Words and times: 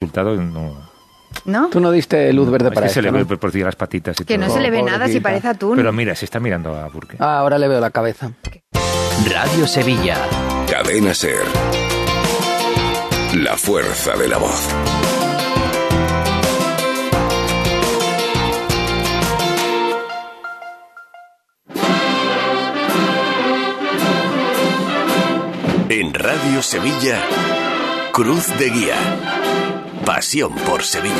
resultado 0.00 0.36
no... 0.36 0.96
¿No? 1.44 1.68
Tú 1.68 1.80
no 1.80 1.90
diste 1.90 2.32
luz 2.32 2.50
verde 2.50 2.68
es 2.68 2.74
para 2.74 2.86
que 2.86 2.92
se 2.92 3.02
le 3.02 3.10
ve 3.10 3.24
¿no? 3.24 3.38
por 3.38 3.52
ti 3.52 3.60
las 3.60 3.76
patitas 3.76 4.20
y 4.20 4.24
Que 4.24 4.38
no 4.38 4.50
se 4.50 4.60
le 4.60 4.70
ve 4.70 4.82
nada 4.82 5.06
si 5.08 5.20
parece 5.20 5.48
atún. 5.48 5.76
Pero 5.76 5.92
mira, 5.92 6.14
se 6.14 6.24
está 6.24 6.40
mirando 6.40 6.74
a 6.74 6.88
Burke. 6.88 7.16
Ah, 7.18 7.38
ahora 7.38 7.58
le 7.58 7.68
veo 7.68 7.80
la 7.80 7.90
cabeza. 7.90 8.30
Radio 9.26 9.66
Sevilla. 9.66 10.16
Cadena 10.70 11.14
Ser. 11.14 11.44
La 13.34 13.56
fuerza 13.56 14.16
de 14.16 14.28
la 14.28 14.38
voz. 14.38 14.68
En 25.88 26.12
Radio 26.14 26.62
Sevilla, 26.62 27.20
Cruz 28.12 28.46
de 28.58 28.70
Guía. 28.70 29.35
Pasión 30.06 30.54
por 30.54 30.84
Sevilla. 30.84 31.14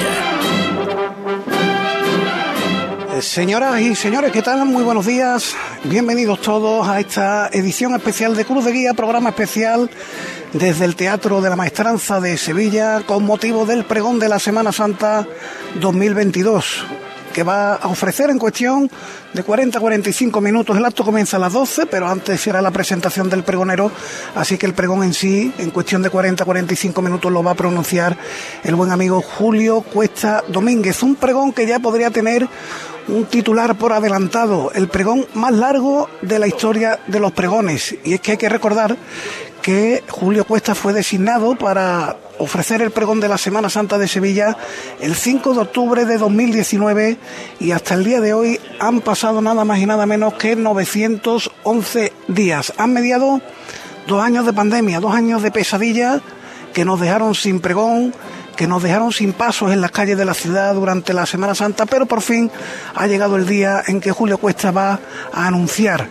Eh, 3.16 3.20
Señoras 3.20 3.80
y 3.80 3.96
señores, 3.96 4.30
¿qué 4.30 4.42
tal? 4.42 4.64
Muy 4.64 4.84
buenos 4.84 5.04
días. 5.04 5.56
Bienvenidos 5.82 6.40
todos 6.40 6.86
a 6.86 7.00
esta 7.00 7.48
edición 7.48 7.96
especial 7.96 8.36
de 8.36 8.44
Cruz 8.44 8.64
de 8.64 8.70
Guía, 8.70 8.94
programa 8.94 9.30
especial 9.30 9.90
desde 10.52 10.84
el 10.84 10.94
Teatro 10.94 11.40
de 11.40 11.50
la 11.50 11.56
Maestranza 11.56 12.20
de 12.20 12.38
Sevilla 12.38 13.02
con 13.04 13.24
motivo 13.24 13.66
del 13.66 13.84
pregón 13.84 14.20
de 14.20 14.28
la 14.28 14.38
Semana 14.38 14.70
Santa 14.70 15.26
2022 15.80 17.05
que 17.32 17.42
va 17.42 17.74
a 17.74 17.88
ofrecer 17.88 18.30
en 18.30 18.38
cuestión 18.38 18.90
de 19.32 19.42
40 19.42 19.78
a 19.78 19.80
45 19.80 20.40
minutos. 20.40 20.76
El 20.76 20.84
acto 20.84 21.04
comienza 21.04 21.36
a 21.36 21.40
las 21.40 21.52
12, 21.52 21.86
pero 21.86 22.08
antes 22.08 22.40
será 22.40 22.62
la 22.62 22.70
presentación 22.70 23.28
del 23.28 23.44
pregonero, 23.44 23.90
así 24.34 24.56
que 24.56 24.66
el 24.66 24.74
pregón 24.74 25.02
en 25.02 25.14
sí, 25.14 25.52
en 25.58 25.70
cuestión 25.70 26.02
de 26.02 26.10
40 26.10 26.42
a 26.42 26.46
45 26.46 27.02
minutos, 27.02 27.30
lo 27.30 27.42
va 27.42 27.52
a 27.52 27.54
pronunciar 27.54 28.16
el 28.64 28.74
buen 28.74 28.90
amigo 28.90 29.20
Julio 29.20 29.82
Cuesta 29.82 30.42
Domínguez. 30.48 31.02
Un 31.02 31.16
pregón 31.16 31.52
que 31.52 31.66
ya 31.66 31.78
podría 31.78 32.10
tener 32.10 32.48
un 33.08 33.24
titular 33.26 33.76
por 33.76 33.92
adelantado, 33.92 34.72
el 34.74 34.88
pregón 34.88 35.26
más 35.34 35.52
largo 35.52 36.08
de 36.22 36.38
la 36.38 36.46
historia 36.46 36.98
de 37.06 37.20
los 37.20 37.32
pregones. 37.32 37.94
Y 38.04 38.14
es 38.14 38.20
que 38.20 38.32
hay 38.32 38.36
que 38.36 38.48
recordar 38.48 38.96
que 39.66 40.04
Julio 40.08 40.44
Cuesta 40.44 40.76
fue 40.76 40.92
designado 40.92 41.56
para 41.56 42.18
ofrecer 42.38 42.82
el 42.82 42.92
pregón 42.92 43.18
de 43.18 43.26
la 43.26 43.36
Semana 43.36 43.68
Santa 43.68 43.98
de 43.98 44.06
Sevilla 44.06 44.56
el 45.00 45.16
5 45.16 45.54
de 45.54 45.60
octubre 45.60 46.04
de 46.04 46.18
2019 46.18 47.16
y 47.58 47.72
hasta 47.72 47.94
el 47.94 48.04
día 48.04 48.20
de 48.20 48.32
hoy 48.32 48.60
han 48.78 49.00
pasado 49.00 49.42
nada 49.42 49.64
más 49.64 49.80
y 49.80 49.86
nada 49.86 50.06
menos 50.06 50.34
que 50.34 50.54
911 50.54 52.12
días. 52.28 52.74
Han 52.76 52.92
mediado 52.92 53.40
dos 54.06 54.22
años 54.22 54.46
de 54.46 54.52
pandemia, 54.52 55.00
dos 55.00 55.12
años 55.12 55.42
de 55.42 55.50
pesadilla 55.50 56.20
que 56.72 56.84
nos 56.84 57.00
dejaron 57.00 57.34
sin 57.34 57.58
pregón, 57.58 58.14
que 58.54 58.68
nos 58.68 58.84
dejaron 58.84 59.10
sin 59.10 59.32
pasos 59.32 59.72
en 59.72 59.80
las 59.80 59.90
calles 59.90 60.16
de 60.16 60.26
la 60.26 60.34
ciudad 60.34 60.74
durante 60.74 61.12
la 61.12 61.26
Semana 61.26 61.56
Santa, 61.56 61.86
pero 61.86 62.06
por 62.06 62.22
fin 62.22 62.52
ha 62.94 63.08
llegado 63.08 63.34
el 63.34 63.48
día 63.48 63.82
en 63.88 64.00
que 64.00 64.12
Julio 64.12 64.38
Cuesta 64.38 64.70
va 64.70 65.00
a 65.32 65.48
anunciar 65.48 66.08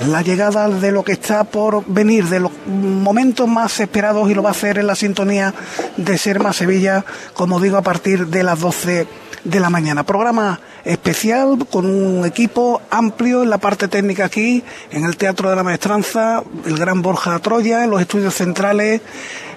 la 0.00 0.22
llegada 0.22 0.68
de 0.68 0.92
lo 0.92 1.02
que 1.04 1.12
está 1.12 1.44
por 1.44 1.84
venir, 1.86 2.26
de 2.26 2.40
los 2.40 2.52
momentos 2.66 3.48
más 3.48 3.80
esperados 3.80 4.30
y 4.30 4.34
lo 4.34 4.42
va 4.42 4.50
a 4.50 4.52
hacer 4.52 4.78
en 4.78 4.86
la 4.86 4.94
sintonía 4.94 5.54
de 5.96 6.18
Ser 6.18 6.40
Más 6.40 6.56
Sevilla, 6.56 7.04
como 7.32 7.60
digo, 7.60 7.76
a 7.76 7.82
partir 7.82 8.26
de 8.26 8.42
las 8.42 8.60
12 8.60 9.06
de 9.44 9.60
la 9.60 9.70
mañana. 9.70 10.04
Programa 10.04 10.58
especial 10.84 11.66
con 11.70 11.86
un 11.86 12.24
equipo 12.24 12.80
amplio 12.90 13.42
en 13.42 13.50
la 13.50 13.58
parte 13.58 13.88
técnica 13.88 14.24
aquí, 14.24 14.64
en 14.90 15.04
el 15.04 15.16
Teatro 15.16 15.50
de 15.50 15.56
la 15.56 15.62
Maestranza, 15.62 16.42
el 16.66 16.76
gran 16.76 17.02
Borja 17.02 17.38
Troya, 17.38 17.84
en 17.84 17.90
los 17.90 18.00
estudios 18.00 18.34
centrales, 18.34 19.00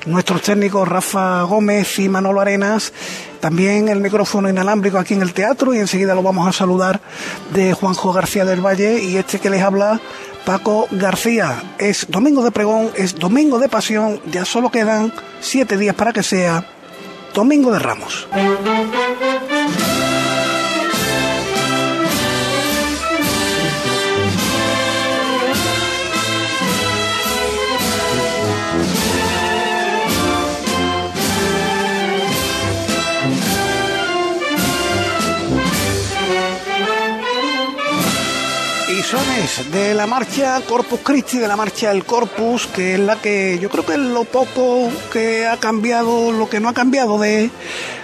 nuestros 0.06 0.42
técnicos 0.42 0.88
Rafa 0.88 1.42
Gómez 1.44 2.00
y 2.00 2.10
Manolo 2.10 2.42
Arenas, 2.42 2.94
también 3.40 3.90
el 3.90 4.00
micrófono 4.00 4.50
inalámbrico 4.50 4.98
aquí 4.98 5.14
en 5.14 5.22
el 5.22 5.34
teatro 5.34 5.74
y 5.74 5.80
enseguida 5.80 6.16
lo 6.16 6.24
vamos 6.24 6.48
a 6.48 6.54
saludar 6.54 7.02
de 7.54 7.74
Juanjo 7.74 8.14
García 8.14 8.46
del 8.46 8.66
Valle 8.66 9.02
y 9.02 9.18
este 9.18 9.40
que 9.40 9.50
les 9.50 9.62
habla 9.62 10.00
Paco 10.46 10.88
García. 10.92 11.62
Es 11.78 12.08
domingo 12.10 12.44
de 12.44 12.52
pregón, 12.52 12.90
es 12.96 13.16
domingo 13.16 13.60
de 13.60 13.70
pasión, 13.70 14.22
ya 14.32 14.46
solo 14.46 14.72
quedan 14.72 15.14
siete 15.42 15.78
días 15.78 15.96
para 15.96 16.14
que 16.14 16.24
sea 16.24 16.66
domingo 17.38 17.72
de 17.72 17.78
Ramos. 17.78 18.28
Y 38.98 39.04
sones 39.04 39.72
de 39.72 39.94
la 39.94 40.08
marcha 40.08 40.60
Corpus 40.62 41.02
Christi, 41.04 41.38
de 41.38 41.48
la 41.48 41.56
marcha 41.56 41.92
El 41.92 42.04
Corpus, 42.04 42.66
que 42.66 42.96
es 42.96 43.00
la 43.00 43.22
que 43.22 43.60
yo 43.62 43.70
creo 43.70 43.86
que 43.86 43.94
es 43.94 44.00
lo 44.00 44.24
poco 44.24 44.90
que 45.14 45.46
ha 45.46 45.58
cambiado, 45.58 46.32
lo 46.32 46.50
que 46.50 46.60
no 46.60 46.68
ha 46.68 46.74
cambiado 46.74 47.20
de, 47.20 47.52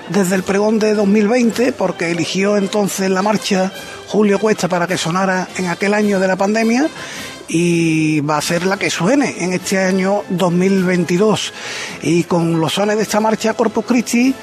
desde 0.09 0.36
el 0.36 0.44
pregón 0.44 0.78
de 0.78 0.94
2020, 0.94 1.72
porque 1.72 2.12
eligió 2.12 2.58
entonces 2.58 3.09
la 3.09 3.24
marcha 3.24 3.72
Julio 4.08 4.38
Cuesta 4.38 4.68
para 4.68 4.86
que 4.86 5.00
sonara 5.00 5.48
en 5.58 5.66
aquel 5.68 5.96
año 5.96 6.20
de 6.20 6.28
la 6.28 6.36
pandemia 6.36 6.88
y 7.48 8.20
va 8.22 8.38
a 8.38 8.42
ser 8.42 8.64
la 8.68 8.78
que 8.78 8.92
suene 8.92 9.44
en 9.44 9.53
este 9.53 9.80
año 9.80 10.22
2022. 10.30 11.53
Y 12.03 12.26
con 12.26 12.59
los 12.59 12.74
sones 12.74 12.98
de 12.98 13.03
esta 13.03 13.20
marcha 13.20 13.56
Corpus 13.56 13.86
Christi, 13.86 14.36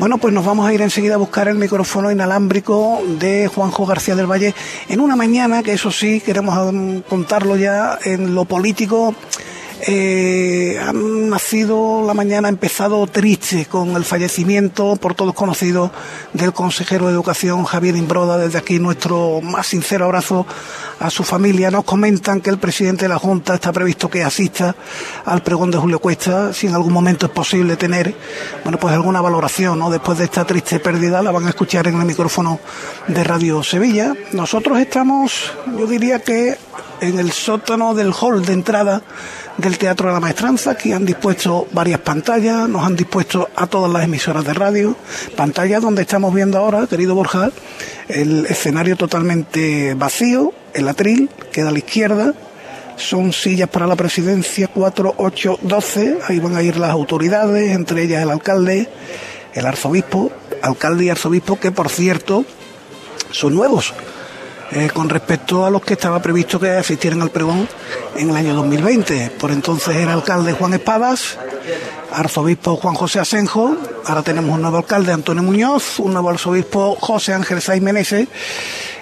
bueno, 0.00 0.16
pues 0.16 0.32
nos 0.32 0.46
vamos 0.46 0.66
a 0.66 0.72
ir 0.72 0.80
enseguida 0.80 1.16
a 1.16 1.18
buscar 1.18 1.46
el 1.46 1.56
micrófono 1.56 2.10
inalámbrico 2.10 3.02
de 3.18 3.48
Juanjo 3.48 3.84
García 3.84 4.16
del 4.16 4.24
Valle 4.24 4.54
en 4.88 4.98
una 4.98 5.14
mañana 5.14 5.62
que 5.62 5.74
eso 5.74 5.90
sí, 5.90 6.22
queremos 6.22 6.72
mm, 6.72 7.00
contarlo 7.00 7.54
ya 7.54 7.98
en 8.02 8.34
lo 8.34 8.46
político. 8.46 9.14
Eh, 9.86 10.78
han 10.78 11.30
nacido 11.30 12.04
la 12.06 12.12
mañana, 12.12 12.48
ha 12.48 12.50
empezado 12.50 13.06
triste 13.06 13.64
con 13.64 13.96
el 13.96 14.04
fallecimiento 14.04 14.96
por 14.96 15.14
todos 15.14 15.32
conocido 15.32 15.90
del 16.34 16.52
consejero 16.52 17.06
de 17.06 17.12
Educación 17.12 17.64
Javier 17.64 17.96
Imbroda. 17.96 18.36
Desde 18.36 18.58
aquí 18.58 18.78
nuestro 18.78 19.40
más 19.40 19.68
sincero 19.68 20.04
abrazo 20.04 20.46
a 20.98 21.08
su 21.08 21.24
familia. 21.24 21.70
Nos 21.70 21.84
comentan 21.84 22.42
que 22.42 22.50
el 22.50 22.58
presidente 22.58 23.06
de 23.06 23.08
la 23.08 23.18
Junta 23.18 23.54
está 23.54 23.72
previsto 23.72 24.10
que 24.10 24.22
asista 24.22 24.74
al 25.24 25.42
pregón 25.42 25.70
de 25.70 25.78
Julio 25.78 25.98
Cuesta. 25.98 26.52
Si 26.52 26.66
en 26.66 26.74
algún 26.74 26.92
momento 26.92 27.26
es 27.26 27.32
posible 27.32 27.76
tener, 27.76 28.14
bueno, 28.62 28.78
pues 28.78 28.92
alguna 28.92 29.22
valoración. 29.22 29.80
Después 29.90 30.18
de 30.18 30.24
esta 30.24 30.44
triste 30.44 30.78
pérdida, 30.78 31.22
la 31.22 31.30
van 31.30 31.46
a 31.46 31.50
escuchar 31.50 31.86
en 31.88 31.98
el 31.98 32.06
micrófono 32.06 32.60
de 33.08 33.24
Radio 33.24 33.62
Sevilla. 33.62 34.14
Nosotros 34.32 34.78
estamos, 34.78 35.52
yo 35.78 35.86
diría 35.86 36.18
que 36.18 36.58
en 37.00 37.18
el 37.18 37.32
sótano 37.32 37.94
del 37.94 38.12
hall 38.12 38.44
de 38.44 38.52
entrada 38.52 39.02
del 39.56 39.78
Teatro 39.78 40.08
de 40.08 40.14
la 40.14 40.20
Maestranza. 40.20 40.72
Aquí 40.72 40.92
han 40.92 41.06
dispuesto 41.06 41.66
varias 41.72 42.00
pantallas, 42.00 42.68
nos 42.68 42.84
han 42.84 42.96
dispuesto 42.96 43.48
a 43.56 43.66
todas 43.66 43.90
las 43.90 44.04
emisoras 44.04 44.44
de 44.44 44.54
radio, 44.54 44.96
pantallas 45.36 45.82
donde 45.82 46.02
estamos 46.02 46.34
viendo 46.34 46.58
ahora, 46.58 46.86
querido 46.86 47.14
Borja, 47.14 47.50
el 48.08 48.46
escenario 48.46 48.96
totalmente 48.96 49.94
vacío, 49.94 50.52
el 50.74 50.88
atril 50.88 51.30
queda 51.52 51.68
a 51.70 51.72
la 51.72 51.78
izquierda, 51.78 52.34
son 52.96 53.32
sillas 53.32 53.68
para 53.68 53.86
la 53.86 53.96
presidencia 53.96 54.68
4, 54.68 55.14
8, 55.16 55.58
12, 55.62 56.18
ahí 56.28 56.38
van 56.38 56.56
a 56.56 56.62
ir 56.62 56.76
las 56.76 56.90
autoridades, 56.90 57.74
entre 57.74 58.02
ellas 58.02 58.22
el 58.22 58.30
alcalde, 58.30 58.88
el 59.54 59.66
arzobispo, 59.66 60.30
alcalde 60.62 61.04
y 61.06 61.10
arzobispo 61.10 61.58
que 61.58 61.70
por 61.72 61.88
cierto 61.88 62.44
son 63.30 63.54
nuevos. 63.54 63.94
Eh, 64.72 64.88
con 64.94 65.08
respecto 65.08 65.66
a 65.66 65.70
los 65.70 65.82
que 65.82 65.94
estaba 65.94 66.22
previsto 66.22 66.60
que 66.60 66.70
asistieran 66.70 67.20
al 67.22 67.30
pregón 67.30 67.68
en 68.14 68.30
el 68.30 68.36
año 68.36 68.54
2020. 68.54 69.30
Por 69.30 69.50
entonces 69.50 69.96
era 69.96 70.12
alcalde 70.12 70.52
Juan 70.52 70.74
Espadas, 70.74 71.38
arzobispo 72.12 72.76
Juan 72.76 72.94
José 72.94 73.18
Asenjo, 73.18 73.76
ahora 74.06 74.22
tenemos 74.22 74.54
un 74.54 74.62
nuevo 74.62 74.76
alcalde 74.76 75.12
Antonio 75.12 75.42
Muñoz, 75.42 75.98
un 75.98 76.12
nuevo 76.12 76.30
arzobispo 76.30 76.96
José 77.00 77.34
Ángel 77.34 77.60
Saiz 77.60 77.82
Meneses. 77.82 78.28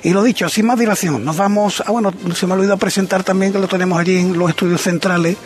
Y 0.03 0.11
lo 0.11 0.23
dicho, 0.23 0.49
sin 0.49 0.65
más 0.65 0.79
dilación, 0.79 1.23
nos 1.23 1.37
vamos. 1.37 1.83
Ah, 1.85 1.91
bueno, 1.91 2.15
se 2.35 2.47
me 2.47 2.53
ha 2.53 2.57
olvidado 2.57 2.79
presentar 2.79 3.23
también 3.23 3.53
que 3.53 3.59
lo 3.59 3.69
tenemos 3.69 3.99
allí 3.99 4.17
en 4.17 4.39
los 4.39 4.49
estudios 4.49 4.81
centrales, 4.81 5.37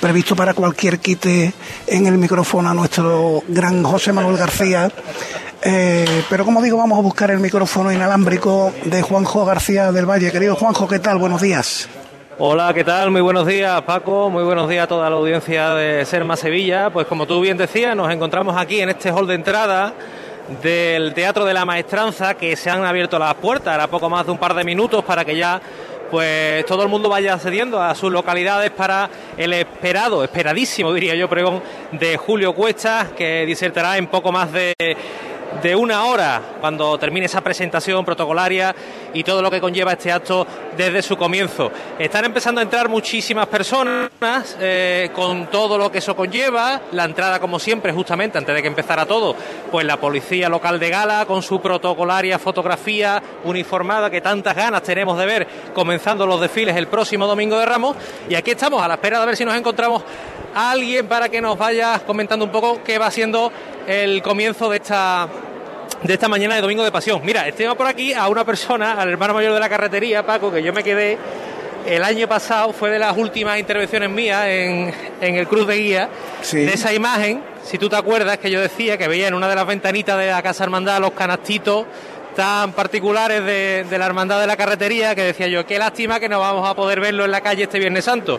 previsto 0.00 0.36
para 0.36 0.52
cualquier 0.52 0.98
quite 0.98 1.54
en 1.86 2.06
el 2.06 2.18
micrófono 2.18 2.68
a 2.68 2.74
nuestro 2.74 3.42
gran 3.48 3.82
José 3.82 4.12
Manuel 4.12 4.36
García. 4.36 4.92
Eh, 5.62 6.24
pero 6.30 6.44
como 6.44 6.62
digo, 6.62 6.78
vamos 6.78 6.98
a 6.98 7.02
buscar 7.02 7.30
el 7.30 7.38
micrófono 7.38 7.92
inalámbrico 7.92 8.72
de 8.84 9.02
Juanjo 9.02 9.44
García 9.44 9.92
del 9.92 10.06
Valle. 10.08 10.32
Querido 10.32 10.56
Juanjo, 10.56 10.88
¿qué 10.88 10.98
tal? 10.98 11.18
Buenos 11.18 11.42
días. 11.42 11.88
Hola, 12.38 12.72
¿qué 12.72 12.84
tal? 12.84 13.10
Muy 13.10 13.20
buenos 13.20 13.46
días, 13.46 13.82
Paco. 13.82 14.30
Muy 14.30 14.42
buenos 14.42 14.66
días 14.70 14.84
a 14.84 14.86
toda 14.86 15.10
la 15.10 15.16
audiencia 15.16 15.74
de 15.74 16.06
Serma 16.06 16.36
Sevilla. 16.36 16.88
Pues 16.88 17.06
como 17.06 17.26
tú 17.26 17.42
bien 17.42 17.58
decías, 17.58 17.94
nos 17.94 18.10
encontramos 18.10 18.56
aquí 18.56 18.80
en 18.80 18.88
este 18.88 19.10
hall 19.10 19.26
de 19.26 19.34
entrada 19.34 19.92
del 20.62 21.12
Teatro 21.12 21.44
de 21.44 21.52
la 21.52 21.66
Maestranza, 21.66 22.34
que 22.34 22.56
se 22.56 22.70
han 22.70 22.84
abierto 22.86 23.18
las 23.18 23.34
puertas, 23.34 23.72
ahora 23.72 23.88
poco 23.88 24.08
más 24.08 24.24
de 24.24 24.32
un 24.32 24.38
par 24.38 24.54
de 24.54 24.64
minutos 24.64 25.04
para 25.04 25.24
que 25.24 25.36
ya 25.36 25.60
pues 26.10 26.64
todo 26.66 26.82
el 26.82 26.88
mundo 26.88 27.08
vaya 27.08 27.34
accediendo 27.34 27.80
a 27.80 27.94
sus 27.94 28.10
localidades 28.10 28.70
para 28.70 29.08
el 29.36 29.52
esperado, 29.52 30.24
esperadísimo 30.24 30.92
diría 30.92 31.14
yo, 31.14 31.28
pregón 31.28 31.62
de 31.92 32.16
Julio 32.16 32.52
Cuesta, 32.52 33.10
que 33.16 33.46
disertará 33.46 33.96
en 33.96 34.08
poco 34.08 34.32
más 34.32 34.50
de 34.50 34.74
de 35.62 35.74
una 35.74 36.04
hora 36.04 36.40
cuando 36.60 36.96
termine 36.98 37.26
esa 37.26 37.40
presentación 37.40 38.04
protocolaria 38.04 38.74
y 39.12 39.24
todo 39.24 39.42
lo 39.42 39.50
que 39.50 39.60
conlleva 39.60 39.92
este 39.92 40.12
acto 40.12 40.46
desde 40.76 41.02
su 41.02 41.16
comienzo. 41.16 41.70
Están 41.98 42.24
empezando 42.24 42.60
a 42.60 42.64
entrar 42.64 42.88
muchísimas 42.88 43.46
personas 43.46 44.10
eh, 44.60 45.10
con 45.14 45.48
todo 45.48 45.76
lo 45.76 45.90
que 45.90 45.98
eso 45.98 46.14
conlleva. 46.14 46.80
La 46.92 47.04
entrada, 47.04 47.40
como 47.40 47.58
siempre, 47.58 47.92
justamente 47.92 48.38
antes 48.38 48.54
de 48.54 48.62
que 48.62 48.68
empezara 48.68 49.06
todo, 49.06 49.34
pues 49.70 49.84
la 49.84 49.98
policía 49.98 50.48
local 50.48 50.78
de 50.78 50.90
Gala 50.90 51.26
con 51.26 51.42
su 51.42 51.60
protocolaria 51.60 52.38
fotografía 52.38 53.22
uniformada 53.44 54.10
que 54.10 54.20
tantas 54.20 54.54
ganas 54.54 54.82
tenemos 54.82 55.18
de 55.18 55.26
ver 55.26 55.48
comenzando 55.74 56.26
los 56.26 56.40
desfiles 56.40 56.76
el 56.76 56.86
próximo 56.86 57.26
domingo 57.26 57.58
de 57.58 57.66
Ramos. 57.66 57.96
Y 58.28 58.34
aquí 58.34 58.52
estamos 58.52 58.82
a 58.82 58.88
la 58.88 58.94
espera 58.94 59.20
de 59.20 59.26
ver 59.26 59.36
si 59.36 59.44
nos 59.44 59.56
encontramos 59.56 60.02
a 60.54 60.70
alguien 60.70 61.06
para 61.06 61.28
que 61.28 61.40
nos 61.40 61.56
vaya 61.56 62.00
comentando 62.06 62.44
un 62.44 62.50
poco 62.50 62.82
qué 62.82 62.98
va 62.98 63.10
siendo 63.10 63.52
el 63.90 64.22
comienzo 64.22 64.70
de 64.70 64.76
esta 64.76 65.28
de 66.04 66.14
esta 66.14 66.28
mañana 66.28 66.54
de 66.54 66.60
Domingo 66.60 66.84
de 66.84 66.92
Pasión. 66.92 67.20
Mira, 67.24 67.50
tengo 67.50 67.74
por 67.74 67.88
aquí 67.88 68.14
a 68.14 68.28
una 68.28 68.44
persona, 68.44 68.92
al 68.92 69.08
hermano 69.08 69.34
mayor 69.34 69.52
de 69.52 69.58
la 69.58 69.68
carretería, 69.68 70.24
Paco, 70.24 70.52
que 70.52 70.62
yo 70.62 70.72
me 70.72 70.84
quedé 70.84 71.18
el 71.86 72.04
año 72.04 72.28
pasado, 72.28 72.72
fue 72.72 72.90
de 72.90 73.00
las 73.00 73.16
últimas 73.16 73.58
intervenciones 73.58 74.08
mías 74.08 74.46
en, 74.46 74.94
el 75.20 75.48
Cruz 75.48 75.66
de 75.66 75.76
Guía, 75.76 76.08
de 76.52 76.72
esa 76.72 76.92
imagen, 76.92 77.42
si 77.64 77.78
tú 77.78 77.88
te 77.88 77.96
acuerdas, 77.96 78.38
que 78.38 78.50
yo 78.50 78.60
decía 78.60 78.96
que 78.96 79.08
veía 79.08 79.26
en 79.26 79.34
una 79.34 79.48
de 79.48 79.56
las 79.56 79.66
ventanitas 79.66 80.16
de 80.18 80.28
la 80.28 80.40
Casa 80.40 80.62
Hermandad 80.62 81.00
los 81.00 81.12
canastitos 81.12 81.84
tan 82.36 82.72
particulares 82.72 83.44
de, 83.44 83.84
de 83.90 83.98
la 83.98 84.06
Hermandad 84.06 84.40
de 84.40 84.46
la 84.46 84.56
Carretería, 84.56 85.16
que 85.16 85.24
decía 85.24 85.48
yo, 85.48 85.66
qué 85.66 85.80
lástima 85.80 86.20
que 86.20 86.28
no 86.28 86.38
vamos 86.38 86.68
a 86.68 86.74
poder 86.74 87.00
verlo 87.00 87.24
en 87.24 87.32
la 87.32 87.40
calle 87.40 87.64
este 87.64 87.80
Viernes 87.80 88.04
Santo. 88.04 88.38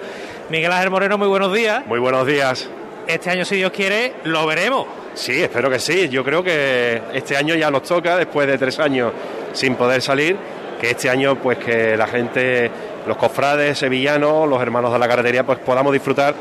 Miguel 0.49 0.71
Ángel 0.71 0.91
Moreno, 0.91 1.17
muy 1.17 1.27
buenos 1.27 1.53
días. 1.53 1.85
Muy 1.85 1.99
buenos 1.99 2.25
días. 2.25 2.69
Este 3.07 3.29
año, 3.29 3.45
si 3.45 3.55
Dios 3.55 3.71
quiere, 3.71 4.13
lo 4.25 4.45
veremos. 4.45 4.87
Sí, 5.13 5.41
espero 5.41 5.69
que 5.69 5.79
sí. 5.79 6.07
Yo 6.09 6.23
creo 6.23 6.43
que 6.43 7.01
este 7.13 7.35
año 7.35 7.55
ya 7.55 7.69
nos 7.69 7.83
toca, 7.83 8.17
después 8.17 8.47
de 8.47 8.57
tres 8.57 8.79
años 8.79 9.11
sin 9.53 9.75
poder 9.75 10.01
salir, 10.01 10.37
que 10.79 10.91
este 10.91 11.09
año 11.09 11.35
pues 11.35 11.57
que 11.57 11.97
la 11.97 12.07
gente, 12.07 12.71
los 13.07 13.17
cofrades 13.17 13.77
sevillanos, 13.77 14.47
los 14.47 14.61
hermanos 14.61 14.93
de 14.93 14.99
la 14.99 15.07
carretería, 15.07 15.43
pues 15.43 15.59
podamos 15.59 15.91
disfrutar 15.91 16.33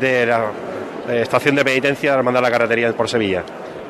de 0.00 0.26
la 0.26 0.50
estación 1.10 1.56
de 1.56 1.64
penitencia 1.64 2.10
de 2.10 2.16
la 2.16 2.20
Hermandad 2.20 2.40
de 2.40 2.48
la 2.48 2.52
Carretería 2.52 2.92
por 2.92 3.08
Sevilla. 3.08 3.42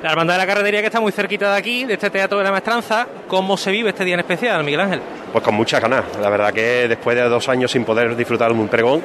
La 0.02 0.10
Hermandad 0.10 0.34
de 0.34 0.38
la 0.38 0.46
Carretería 0.46 0.80
que 0.80 0.86
está 0.86 1.00
muy 1.00 1.12
cerquita 1.12 1.52
de 1.52 1.58
aquí, 1.58 1.84
de 1.84 1.94
este 1.94 2.10
Teatro 2.10 2.38
de 2.38 2.44
la 2.44 2.50
Maestranza, 2.50 3.06
¿cómo 3.28 3.56
se 3.56 3.70
vive 3.70 3.90
este 3.90 4.04
día 4.04 4.14
en 4.14 4.20
especial, 4.20 4.64
Miguel 4.64 4.80
Ángel? 4.80 5.00
Pues 5.30 5.44
con 5.44 5.54
muchas 5.54 5.80
ganas. 5.80 6.04
La 6.20 6.30
verdad 6.30 6.52
que 6.52 6.88
después 6.88 7.16
de 7.16 7.22
dos 7.22 7.48
años 7.48 7.70
sin 7.70 7.84
poder 7.84 8.16
disfrutar 8.16 8.52
de 8.52 8.58
un 8.58 8.68
pregón 8.68 9.02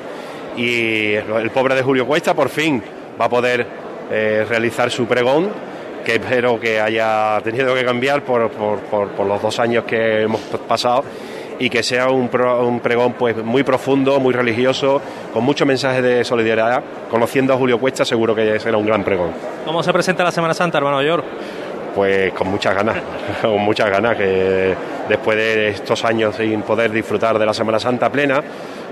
y 0.56 1.14
el 1.14 1.52
pobre 1.52 1.76
de 1.76 1.84
Julio 1.84 2.08
Cuesta 2.08 2.34
por 2.34 2.50
fin 2.50 2.82
va 3.20 3.26
a 3.26 3.30
poder 3.30 3.66
eh, 4.12 4.46
realizar 4.48 4.90
su 4.92 5.06
pregón, 5.06 5.50
que 6.06 6.16
espero 6.16 6.60
que 6.60 6.80
haya 6.80 7.40
tenido 7.44 7.74
que 7.76 7.84
cambiar 7.84 8.24
por, 8.24 8.50
los 9.26 9.42
dos 9.42 9.60
años 9.60 9.84
que 9.84 10.22
hemos 10.22 10.42
pasado 10.68 11.04
y 11.60 11.70
que 11.70 11.82
sea 11.84 12.10
un, 12.10 12.30
un, 12.62 12.80
pregón 12.80 13.14
pues 13.14 13.36
muy 13.44 13.64
profundo, 13.64 14.20
muy 14.20 14.34
religioso, 14.34 15.02
con 15.34 15.44
muchos 15.44 15.68
mensajes 15.68 16.04
de 16.04 16.24
solidaridad. 16.24 16.84
Conociendo 17.10 17.54
a 17.54 17.58
Julio 17.58 17.80
Cuesta 17.80 18.06
seguro 18.06 18.36
que 18.36 18.60
será 18.60 18.78
un 18.78 18.86
gran 18.86 19.04
pregón. 19.04 19.32
¿Cómo 19.66 19.82
se 19.82 19.92
presenta 19.92 20.24
la 20.24 20.32
Semana 20.32 20.54
Santa, 20.54 20.78
hermano 20.78 20.98
Mayor? 20.98 21.24
Pues 21.96 22.32
con 22.34 22.48
muchas 22.50 22.76
ganas, 22.76 22.98
con 23.42 23.60
muchas 23.60 23.90
ganas, 23.90 24.16
que 24.16 24.76
después 25.10 25.36
de 25.36 25.70
estos 25.70 26.06
años 26.06 26.36
sin 26.36 26.62
poder 26.62 26.92
disfrutar 26.92 27.40
de 27.40 27.46
la 27.46 27.54
Semana 27.54 27.80
Santa 27.80 28.12
plena, 28.12 28.44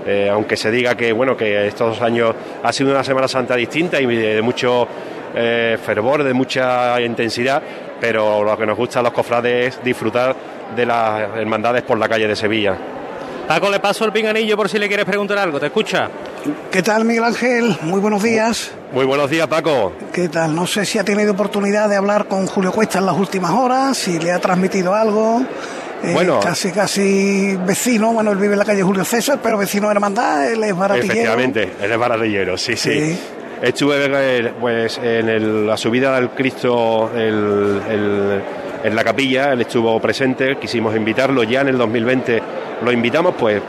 eh, 0.06 0.28
aunque 0.30 0.56
se 0.56 0.70
diga 0.70 0.94
que 0.94 1.12
bueno 1.12 1.36
que 1.36 1.66
estos 1.66 2.00
años 2.00 2.34
ha 2.62 2.72
sido 2.72 2.92
una 2.92 3.02
Semana 3.02 3.26
Santa 3.26 3.56
distinta 3.56 4.00
y 4.00 4.06
de, 4.06 4.40
mucho 4.40 4.86
eh, 5.34 5.76
fervor, 5.84 6.22
de 6.22 6.32
mucha 6.32 7.00
intensidad, 7.00 7.60
pero 8.00 8.44
lo 8.44 8.56
que 8.56 8.66
nos 8.66 8.76
gusta 8.76 9.00
a 9.00 9.02
los 9.02 9.12
cofrades 9.12 9.76
es 9.76 9.84
disfrutar 9.84 10.34
de 10.74 10.86
las 10.86 11.36
hermandades 11.36 11.82
por 11.82 11.98
la 11.98 12.08
calle 12.08 12.28
de 12.28 12.36
Sevilla. 12.36 12.76
Paco, 13.48 13.70
le 13.70 13.78
paso 13.78 14.04
el 14.04 14.12
pinganillo 14.12 14.56
por 14.56 14.68
si 14.68 14.78
le 14.78 14.88
quieres 14.88 15.06
preguntar 15.06 15.38
algo, 15.38 15.60
¿te 15.60 15.66
escucha? 15.66 16.08
¿Qué 16.70 16.82
tal, 16.82 17.04
Miguel 17.04 17.24
Ángel? 17.24 17.76
Muy 17.82 18.00
buenos 18.00 18.22
días. 18.22 18.72
Muy 18.92 19.04
buenos 19.04 19.30
días, 19.30 19.46
Paco. 19.46 19.92
¿Qué 20.12 20.28
tal? 20.28 20.54
No 20.54 20.66
sé 20.66 20.84
si 20.84 20.98
ha 20.98 21.04
tenido 21.04 21.32
oportunidad 21.32 21.88
de 21.88 21.96
hablar 21.96 22.26
con 22.26 22.46
Julio 22.46 22.72
Cuesta 22.72 22.98
en 22.98 23.06
las 23.06 23.16
últimas 23.16 23.52
horas, 23.52 23.96
si 23.96 24.18
le 24.18 24.32
ha 24.32 24.40
transmitido 24.40 24.94
algo. 24.94 25.42
Eh, 26.02 26.12
bueno, 26.12 26.40
casi, 26.40 26.70
casi 26.72 27.56
vecino. 27.66 28.12
Bueno, 28.12 28.32
él 28.32 28.38
vive 28.38 28.52
en 28.52 28.58
la 28.58 28.64
calle 28.64 28.82
Julio 28.82 29.04
César, 29.04 29.38
pero 29.42 29.58
vecino 29.58 29.88
de 29.88 29.94
hermandad, 29.94 30.52
él 30.52 30.62
es 30.62 30.76
baratillero. 30.76 31.12
Efectivamente, 31.12 31.72
él 31.80 31.92
es 31.92 31.98
baratillero, 31.98 32.58
sí, 32.58 32.76
sí. 32.76 33.18
Estuve 33.62 33.96
eh, 34.04 34.52
pues, 34.60 34.98
en 35.02 35.66
la 35.66 35.76
subida 35.76 36.14
del 36.16 36.30
Cristo 36.30 37.10
en 37.16 38.94
la 38.94 39.02
capilla, 39.02 39.52
él 39.52 39.62
estuvo 39.62 39.98
presente, 40.00 40.56
quisimos 40.58 40.94
invitarlo, 40.94 41.42
ya 41.42 41.62
en 41.62 41.68
el 41.68 41.78
2020 41.78 42.42
lo 42.82 42.92
invitamos, 42.92 43.34
pues 43.36 43.60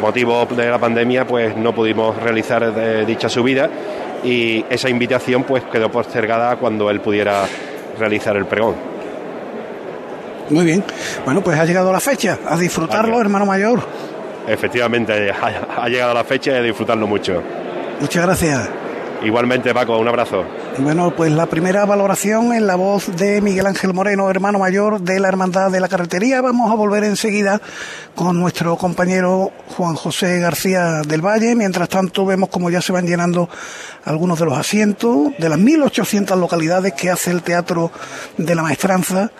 motivo 0.00 0.46
de 0.46 0.70
la 0.70 0.78
pandemia 0.78 1.26
pues 1.26 1.56
no 1.56 1.74
pudimos 1.74 2.16
realizar 2.16 2.72
eh, 2.76 3.04
dicha 3.06 3.28
subida 3.28 3.68
y 4.24 4.64
esa 4.70 4.88
invitación 4.88 5.44
pues 5.44 5.64
quedó 5.64 5.90
postergada 5.90 6.56
cuando 6.56 6.90
él 6.90 7.00
pudiera 7.00 7.44
realizar 7.98 8.36
el 8.36 8.46
pregón. 8.46 8.74
Muy 10.50 10.64
bien. 10.64 10.84
Bueno, 11.24 11.42
pues 11.42 11.58
ha 11.58 11.64
llegado 11.64 11.92
la 11.92 12.00
fecha. 12.00 12.38
A 12.46 12.56
disfrutarlo, 12.56 13.20
hermano 13.20 13.46
mayor. 13.46 13.80
Efectivamente, 14.46 15.30
ha, 15.30 15.88
llegado 15.88 16.12
la 16.12 16.24
fecha 16.24 16.52
y 16.52 16.54
a 16.54 16.62
disfrutarlo 16.62 17.06
mucho. 17.06 17.42
Muchas 18.00 18.24
gracias. 18.24 18.68
Igualmente, 19.22 19.74
Paco, 19.74 19.98
un 19.98 20.08
abrazo. 20.08 20.44
Bueno, 20.78 21.12
pues 21.14 21.30
la 21.30 21.44
primera 21.44 21.84
valoración 21.84 22.54
en 22.54 22.66
la 22.66 22.74
voz 22.74 23.14
de 23.16 23.42
Miguel 23.42 23.66
Ángel 23.66 23.92
Moreno, 23.92 24.30
hermano 24.30 24.58
mayor 24.58 24.98
de 25.00 25.20
la 25.20 25.28
Hermandad 25.28 25.70
de 25.70 25.78
la 25.78 25.88
Carretería. 25.88 26.40
Vamos 26.40 26.70
a 26.70 26.74
volver 26.74 27.04
enseguida 27.04 27.60
con 28.14 28.40
nuestro 28.40 28.76
compañero 28.76 29.52
Juan 29.76 29.94
José 29.94 30.38
García 30.38 31.02
del 31.06 31.20
Valle. 31.20 31.54
Mientras 31.54 31.90
tanto, 31.90 32.24
vemos 32.24 32.48
como 32.48 32.70
ya 32.70 32.80
se 32.80 32.92
van 32.92 33.06
llenando 33.06 33.50
algunos 34.04 34.38
de 34.38 34.46
los 34.46 34.56
asientos 34.56 35.32
de 35.38 35.48
las 35.50 35.58
1.800 35.58 36.36
localidades 36.38 36.94
que 36.94 37.10
hace 37.10 37.30
el 37.30 37.42
Teatro 37.42 37.92
de 38.38 38.54
la 38.54 38.62
Maestranza. 38.62 39.30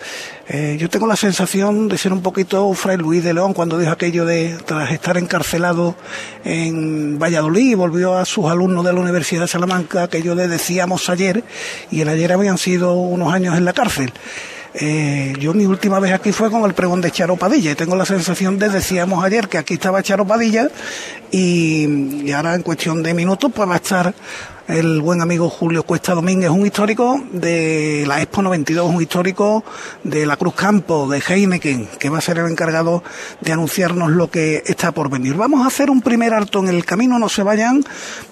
Eh, 0.52 0.76
yo 0.80 0.90
tengo 0.90 1.06
la 1.06 1.14
sensación 1.14 1.86
de 1.86 1.96
ser 1.96 2.12
un 2.12 2.22
poquito 2.22 2.74
Fray 2.74 2.96
Luis 2.96 3.22
de 3.22 3.32
León 3.32 3.54
cuando 3.54 3.78
dijo 3.78 3.92
aquello 3.92 4.24
de, 4.24 4.58
tras 4.66 4.90
estar 4.90 5.16
encarcelado 5.16 5.94
en 6.44 7.20
Valladolid, 7.20 7.76
volvió 7.76 8.18
a 8.18 8.24
sus 8.24 8.46
alumnos 8.46 8.84
de 8.84 8.92
la 8.92 8.98
Universidad 8.98 9.42
de 9.42 9.46
Salamanca, 9.46 10.02
aquello 10.02 10.34
de 10.34 10.48
decíamos 10.48 11.08
ayer, 11.08 11.44
y 11.92 12.00
el 12.00 12.08
ayer 12.08 12.32
habían 12.32 12.58
sido 12.58 12.94
unos 12.94 13.32
años 13.32 13.56
en 13.56 13.64
la 13.64 13.72
cárcel. 13.72 14.12
Eh, 14.72 15.34
yo 15.40 15.52
mi 15.52 15.66
última 15.66 15.98
vez 15.98 16.12
aquí 16.12 16.30
fue 16.30 16.48
con 16.48 16.64
el 16.64 16.74
pregón 16.74 17.00
de 17.00 17.10
Charo 17.10 17.36
Padilla 17.36 17.72
y 17.72 17.74
tengo 17.74 17.96
la 17.96 18.04
sensación 18.04 18.56
de, 18.58 18.68
decíamos 18.68 19.24
ayer, 19.24 19.48
que 19.48 19.58
aquí 19.58 19.74
estaba 19.74 20.02
Charo 20.02 20.24
Padilla 20.24 20.68
y, 21.32 22.30
ahora 22.30 22.54
en 22.54 22.62
cuestión 22.62 23.02
de 23.02 23.12
minutos 23.12 23.50
pues 23.52 23.68
va 23.68 23.74
a 23.74 23.78
estar 23.78 24.14
el 24.68 25.00
buen 25.00 25.20
amigo 25.20 25.50
Julio 25.50 25.82
Cuesta 25.82 26.14
Domínguez, 26.14 26.50
un 26.50 26.64
histórico 26.64 27.20
de 27.32 28.04
la 28.06 28.22
Expo 28.22 28.42
92, 28.42 28.94
un 28.94 29.02
histórico 29.02 29.64
de 30.04 30.24
la 30.24 30.36
Cruz 30.36 30.54
Campo, 30.54 31.08
de 31.08 31.20
Heineken, 31.20 31.88
que 31.98 32.08
va 32.08 32.18
a 32.18 32.20
ser 32.20 32.38
el 32.38 32.46
encargado 32.46 33.02
de 33.40 33.50
anunciarnos 33.50 34.12
lo 34.12 34.30
que 34.30 34.62
está 34.64 34.92
por 34.92 35.10
venir. 35.10 35.34
Vamos 35.34 35.64
a 35.64 35.66
hacer 35.66 35.90
un 35.90 36.02
primer 36.02 36.32
alto 36.32 36.60
en 36.60 36.68
el 36.68 36.84
camino, 36.84 37.18
no 37.18 37.28
se 37.28 37.42
vayan, 37.42 37.82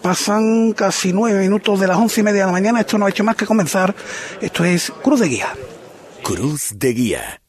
pasan 0.01 0.73
casi 0.75 1.13
nueve 1.13 1.41
minutos 1.41 1.81
de 1.81 1.89
las 1.89 1.97
once 1.97 2.21
y 2.21 2.23
media 2.23 2.43
de 2.43 2.47
la 2.47 2.53
mañana, 2.53 2.81
esto 2.81 2.97
no 2.99 3.07
ha 3.07 3.11
hecho 3.11 3.25
más 3.25 3.35
que 3.35 3.45
comenzar, 3.45 3.93
esto 4.41 4.65
es 4.65 4.93
Cruz 5.03 5.19
de 5.19 5.29
Guía. 5.29 5.49
Cruz 6.29 6.73
de 6.75 6.93
Guía, 6.93 7.41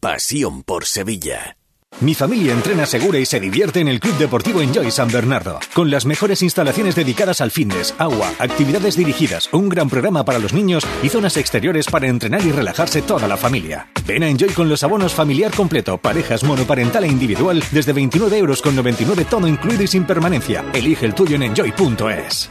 pasión 0.00 0.62
por 0.62 0.84
Sevilla. 0.84 1.56
Mi 2.00 2.14
familia 2.14 2.52
entrena 2.52 2.84
segura 2.84 3.18
y 3.18 3.24
se 3.24 3.40
divierte 3.40 3.80
en 3.80 3.88
el 3.88 4.00
Club 4.00 4.18
Deportivo 4.18 4.60
Enjoy 4.60 4.90
San 4.90 5.10
Bernardo, 5.10 5.58
con 5.72 5.90
las 5.90 6.04
mejores 6.04 6.42
instalaciones 6.42 6.94
dedicadas 6.94 7.40
al 7.40 7.50
fitness, 7.50 7.94
agua, 7.96 8.30
actividades 8.38 8.98
dirigidas, 8.98 9.48
un 9.50 9.70
gran 9.70 9.88
programa 9.88 10.26
para 10.26 10.38
los 10.40 10.52
niños 10.52 10.84
y 11.02 11.08
zonas 11.08 11.38
exteriores 11.38 11.86
para 11.86 12.08
entrenar 12.08 12.44
y 12.44 12.52
relajarse 12.52 13.00
toda 13.00 13.26
la 13.28 13.38
familia. 13.38 13.88
Ven 14.06 14.22
a 14.22 14.28
Enjoy 14.28 14.50
con 14.50 14.68
los 14.68 14.82
abonos 14.82 15.14
familiar 15.14 15.50
completo, 15.50 15.96
parejas 15.96 16.44
monoparental 16.44 17.04
e 17.04 17.08
individual 17.08 17.64
desde 17.70 17.94
29 17.94 18.36
euros 18.36 18.60
con 18.60 18.76
99 18.76 19.24
todo 19.24 19.48
incluido 19.48 19.84
y 19.84 19.86
sin 19.86 20.04
permanencia. 20.04 20.66
Elige 20.74 21.06
el 21.06 21.14
tuyo 21.14 21.36
en 21.36 21.44
enjoy.es. 21.44 22.50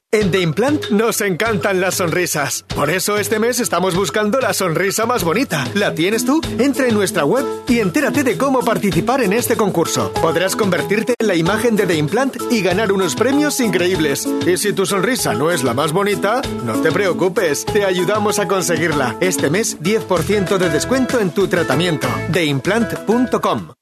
En 0.13 0.29
The 0.29 0.41
Implant 0.41 0.89
nos 0.89 1.21
encantan 1.21 1.79
las 1.79 1.95
sonrisas. 1.95 2.65
Por 2.75 2.89
eso 2.89 3.17
este 3.17 3.39
mes 3.39 3.61
estamos 3.61 3.95
buscando 3.95 4.41
la 4.41 4.53
sonrisa 4.53 5.05
más 5.05 5.23
bonita. 5.23 5.65
¿La 5.73 5.95
tienes 5.95 6.25
tú? 6.25 6.41
Entra 6.59 6.85
en 6.89 6.95
nuestra 6.95 7.23
web 7.23 7.45
y 7.69 7.79
entérate 7.79 8.25
de 8.25 8.37
cómo 8.37 8.59
participar 8.59 9.23
en 9.23 9.31
este 9.31 9.55
concurso. 9.55 10.11
Podrás 10.21 10.57
convertirte 10.57 11.13
en 11.17 11.27
la 11.27 11.35
imagen 11.35 11.77
de 11.77 11.87
The 11.87 11.95
Implant 11.95 12.35
y 12.51 12.61
ganar 12.61 12.91
unos 12.91 13.15
premios 13.15 13.61
increíbles. 13.61 14.27
Y 14.45 14.57
si 14.57 14.73
tu 14.73 14.85
sonrisa 14.85 15.33
no 15.33 15.49
es 15.49 15.63
la 15.63 15.73
más 15.73 15.93
bonita, 15.93 16.41
no 16.65 16.81
te 16.81 16.91
preocupes, 16.91 17.65
te 17.65 17.85
ayudamos 17.85 18.37
a 18.39 18.49
conseguirla. 18.49 19.15
Este 19.21 19.49
mes 19.49 19.79
10% 19.79 20.57
de 20.57 20.69
descuento 20.69 21.21
en 21.21 21.31
tu 21.31 21.47
tratamiento. 21.47 22.09
TheImplant.com 22.33 23.80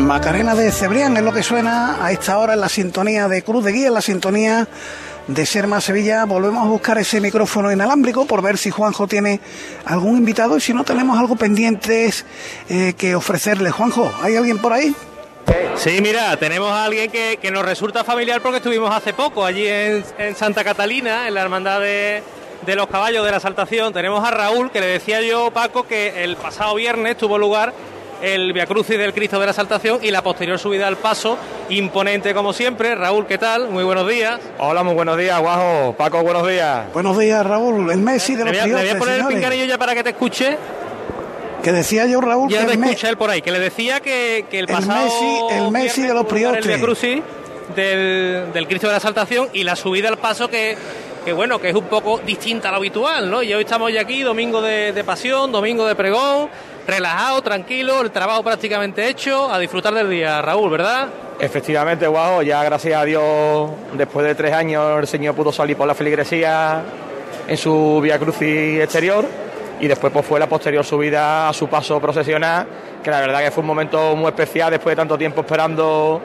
Macarena 0.00 0.54
de 0.54 0.72
Cebrián 0.72 1.16
es 1.16 1.22
lo 1.22 1.32
que 1.32 1.42
suena 1.42 2.04
a 2.04 2.10
esta 2.10 2.38
hora 2.38 2.54
en 2.54 2.60
la 2.60 2.68
sintonía 2.68 3.28
de 3.28 3.42
Cruz 3.42 3.64
de 3.64 3.72
Guía, 3.72 3.88
en 3.88 3.94
la 3.94 4.00
sintonía 4.00 4.66
de 5.26 5.46
Serma 5.46 5.80
Sevilla. 5.80 6.24
Volvemos 6.24 6.64
a 6.64 6.68
buscar 6.68 6.98
ese 6.98 7.20
micrófono 7.20 7.70
inalámbrico 7.70 8.26
por 8.26 8.42
ver 8.42 8.58
si 8.58 8.70
Juanjo 8.70 9.06
tiene 9.06 9.40
algún 9.84 10.16
invitado 10.16 10.56
y 10.56 10.60
si 10.60 10.74
no 10.74 10.84
tenemos 10.84 11.18
algo 11.18 11.36
pendiente 11.36 12.12
eh, 12.68 12.94
que 12.96 13.14
ofrecerle. 13.14 13.70
Juanjo, 13.70 14.12
¿hay 14.22 14.36
alguien 14.36 14.58
por 14.58 14.72
ahí? 14.72 14.94
Sí, 15.76 16.00
mira, 16.02 16.36
tenemos 16.36 16.70
a 16.72 16.84
alguien 16.84 17.10
que, 17.10 17.38
que 17.40 17.50
nos 17.50 17.64
resulta 17.64 18.02
familiar 18.02 18.40
porque 18.40 18.58
estuvimos 18.58 18.94
hace 18.94 19.12
poco 19.12 19.44
allí 19.44 19.66
en, 19.66 20.04
en 20.18 20.34
Santa 20.34 20.64
Catalina, 20.64 21.28
en 21.28 21.34
la 21.34 21.42
Hermandad 21.42 21.80
de, 21.80 22.22
de 22.66 22.74
los 22.74 22.88
Caballos 22.88 23.24
de 23.24 23.30
la 23.30 23.40
Saltación. 23.40 23.92
Tenemos 23.92 24.26
a 24.26 24.30
Raúl, 24.30 24.70
que 24.70 24.80
le 24.80 24.86
decía 24.86 25.20
yo, 25.20 25.50
Paco, 25.50 25.86
que 25.86 26.24
el 26.24 26.36
pasado 26.36 26.74
viernes 26.74 27.16
tuvo 27.16 27.38
lugar 27.38 27.72
el 28.22 28.52
Via 28.52 28.66
Crucis 28.66 28.98
del 28.98 29.12
Cristo 29.14 29.38
de 29.40 29.46
la 29.46 29.52
Saltación 29.52 29.98
y 30.02 30.10
la 30.10 30.22
posterior 30.22 30.58
subida 30.58 30.86
al 30.86 30.96
paso, 30.96 31.36
imponente 31.68 32.34
como 32.34 32.52
siempre. 32.52 32.94
Raúl, 32.94 33.26
¿qué 33.26 33.38
tal? 33.38 33.68
Muy 33.68 33.84
buenos 33.84 34.08
días. 34.08 34.40
Hola, 34.58 34.82
muy 34.82 34.94
buenos 34.94 35.16
días, 35.16 35.38
Guajo. 35.40 35.94
Paco, 35.96 36.22
buenos 36.22 36.46
días. 36.48 36.92
Buenos 36.92 37.18
días, 37.18 37.44
Raúl. 37.46 37.90
El 37.90 37.98
Messi 38.00 38.34
de 38.36 38.44
los 38.44 38.52
voy, 38.52 38.58
a, 38.60 38.66
le 38.66 38.72
voy 38.72 38.80
a 38.80 38.82
priotes, 38.82 38.98
poner 39.00 39.14
el 39.14 39.20
señores. 39.22 39.36
pinganillo 39.38 39.64
ya 39.64 39.78
para 39.78 39.94
que 39.94 40.02
te 40.04 40.10
escuche. 40.10 40.56
Que 41.62 41.72
decía 41.72 42.06
yo, 42.06 42.20
Raúl, 42.20 42.50
Ya 42.50 42.60
que 42.60 42.66
te 42.66 42.72
el, 42.72 42.78
me- 42.78 42.86
escucha 42.88 43.08
él 43.10 43.16
por 43.16 43.28
ahí, 43.30 43.42
que 43.42 43.50
le 43.50 43.58
decía 43.58 44.00
que, 44.00 44.46
que 44.50 44.58
el 44.60 44.68
El 44.70 44.74
pasado 44.74 45.06
Messi- 45.08 45.52
el 45.52 45.70
Messi 45.70 46.02
de 46.02 46.14
los 46.14 46.22
el 46.22 46.26
priotes. 46.28 46.66
Via 46.66 46.80
Crucis 46.80 47.22
del, 47.76 48.46
del 48.52 48.66
Cristo 48.66 48.86
de 48.86 48.94
la 48.94 49.00
Saltación 49.00 49.48
y 49.52 49.62
la 49.64 49.76
subida 49.76 50.08
al 50.08 50.16
paso 50.18 50.48
que, 50.48 50.76
que 51.24 51.32
bueno, 51.34 51.58
que 51.60 51.68
es 51.68 51.74
un 51.74 51.84
poco 51.84 52.18
distinta 52.24 52.68
a 52.68 52.72
lo 52.72 52.78
habitual, 52.78 53.30
¿no? 53.30 53.42
Y 53.42 53.52
hoy 53.52 53.62
estamos 53.62 53.92
ya 53.92 54.00
aquí, 54.00 54.22
domingo 54.22 54.62
de, 54.62 54.92
de 54.92 55.04
pasión, 55.04 55.52
domingo 55.52 55.86
de 55.86 55.94
pregón, 55.94 56.48
relajado, 56.90 57.40
tranquilo, 57.42 58.00
el 58.02 58.10
trabajo 58.10 58.42
prácticamente 58.42 59.08
hecho, 59.08 59.52
a 59.52 59.58
disfrutar 59.58 59.94
del 59.94 60.10
día, 60.10 60.42
Raúl, 60.42 60.70
¿verdad? 60.70 61.08
Efectivamente, 61.38 62.06
Guajo, 62.06 62.42
ya 62.42 62.62
gracias 62.64 63.00
a 63.00 63.04
Dios, 63.04 63.70
después 63.94 64.26
de 64.26 64.34
tres 64.34 64.52
años, 64.52 64.98
el 64.98 65.06
Señor 65.06 65.34
pudo 65.34 65.52
salir 65.52 65.76
por 65.76 65.86
la 65.86 65.94
feligresía 65.94 66.82
en 67.48 67.56
su 67.56 68.00
Via 68.02 68.18
Crucis 68.18 68.80
exterior 68.80 69.24
y 69.80 69.88
después 69.88 70.12
pues, 70.12 70.26
fue 70.26 70.38
la 70.38 70.48
posterior 70.48 70.84
subida 70.84 71.48
a 71.48 71.52
su 71.52 71.68
paso 71.68 72.00
procesional, 72.00 72.66
que 73.02 73.10
la 73.10 73.20
verdad 73.20 73.42
que 73.42 73.50
fue 73.50 73.62
un 73.62 73.68
momento 73.68 74.14
muy 74.14 74.28
especial 74.28 74.70
después 74.70 74.92
de 74.92 74.96
tanto 74.96 75.16
tiempo 75.16 75.40
esperando 75.40 76.20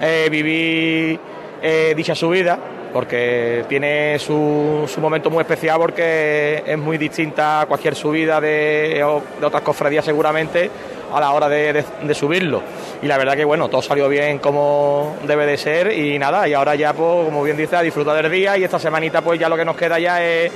eh, 0.00 0.28
vivir 0.30 1.18
eh, 1.62 1.94
dicha 1.96 2.14
subida, 2.14 2.58
porque 2.92 3.64
tiene 3.68 4.18
su, 4.18 4.84
su 4.92 5.00
momento 5.00 5.30
muy 5.30 5.42
especial 5.42 5.78
porque 5.78 6.62
es 6.66 6.78
muy 6.78 6.98
distinta 6.98 7.62
a 7.62 7.66
cualquier 7.66 7.94
subida 7.94 8.40
de, 8.40 9.02
de 9.40 9.46
otras 9.46 9.62
cofradías 9.62 10.04
seguramente 10.04 10.70
a 11.12 11.20
la 11.20 11.32
hora 11.32 11.48
de, 11.48 11.72
de- 12.02 12.14
subirlo. 12.14 12.62
Y 13.02 13.06
la 13.06 13.18
verdad 13.18 13.34
que 13.34 13.44
bueno, 13.44 13.68
todo 13.68 13.82
salió 13.82 14.08
bien 14.08 14.38
como 14.38 15.16
debe 15.26 15.46
de 15.46 15.56
ser 15.56 15.92
y 15.92 16.18
nada, 16.18 16.46
y 16.46 16.54
ahora 16.54 16.74
ya 16.74 16.92
pues 16.92 17.24
como 17.24 17.42
bien 17.42 17.56
dice, 17.56 17.76
a 17.76 17.82
disfrutar 17.82 18.22
del 18.22 18.30
día 18.30 18.56
y 18.58 18.64
esta 18.64 18.78
semanita 18.78 19.20
pues 19.22 19.38
ya 19.40 19.48
lo 19.48 19.56
que 19.56 19.64
nos 19.64 19.76
queda 19.76 19.98
ya 19.98 20.22
es 20.22 20.52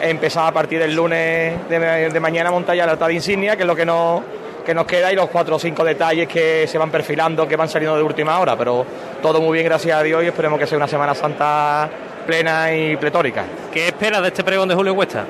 empezar 0.00 0.46
a 0.46 0.52
partir 0.52 0.78
del 0.78 0.94
lunes 0.94 1.68
de, 1.68 1.78
de 2.10 2.20
mañana 2.20 2.48
a 2.50 2.52
montar 2.52 2.76
ya 2.76 2.86
la 2.86 2.92
alta 2.92 3.06
de 3.08 3.14
insignia, 3.14 3.56
que 3.56 3.62
es 3.64 3.66
lo 3.66 3.74
que 3.76 3.84
nos, 3.84 4.22
que 4.68 4.74
nos 4.74 4.84
queda 4.84 5.10
y 5.10 5.16
los 5.16 5.30
cuatro 5.30 5.56
o 5.56 5.58
cinco 5.58 5.82
detalles 5.82 6.28
que 6.28 6.66
se 6.66 6.76
van 6.76 6.90
perfilando, 6.90 7.48
que 7.48 7.56
van 7.56 7.70
saliendo 7.70 7.96
de 7.96 8.02
última 8.02 8.38
hora, 8.38 8.54
pero 8.54 8.84
todo 9.22 9.40
muy 9.40 9.54
bien 9.54 9.64
gracias 9.64 9.98
a 9.98 10.02
Dios 10.02 10.22
y 10.22 10.26
esperemos 10.26 10.58
que 10.58 10.66
sea 10.66 10.76
una 10.76 10.86
Semana 10.86 11.14
Santa 11.14 11.88
plena 12.26 12.70
y 12.76 12.94
pletórica. 12.98 13.46
¿Qué 13.72 13.86
esperas 13.86 14.20
de 14.20 14.28
este 14.28 14.44
pregón 14.44 14.68
de 14.68 14.74
Julio 14.74 14.94
Cuesta? 14.94 15.24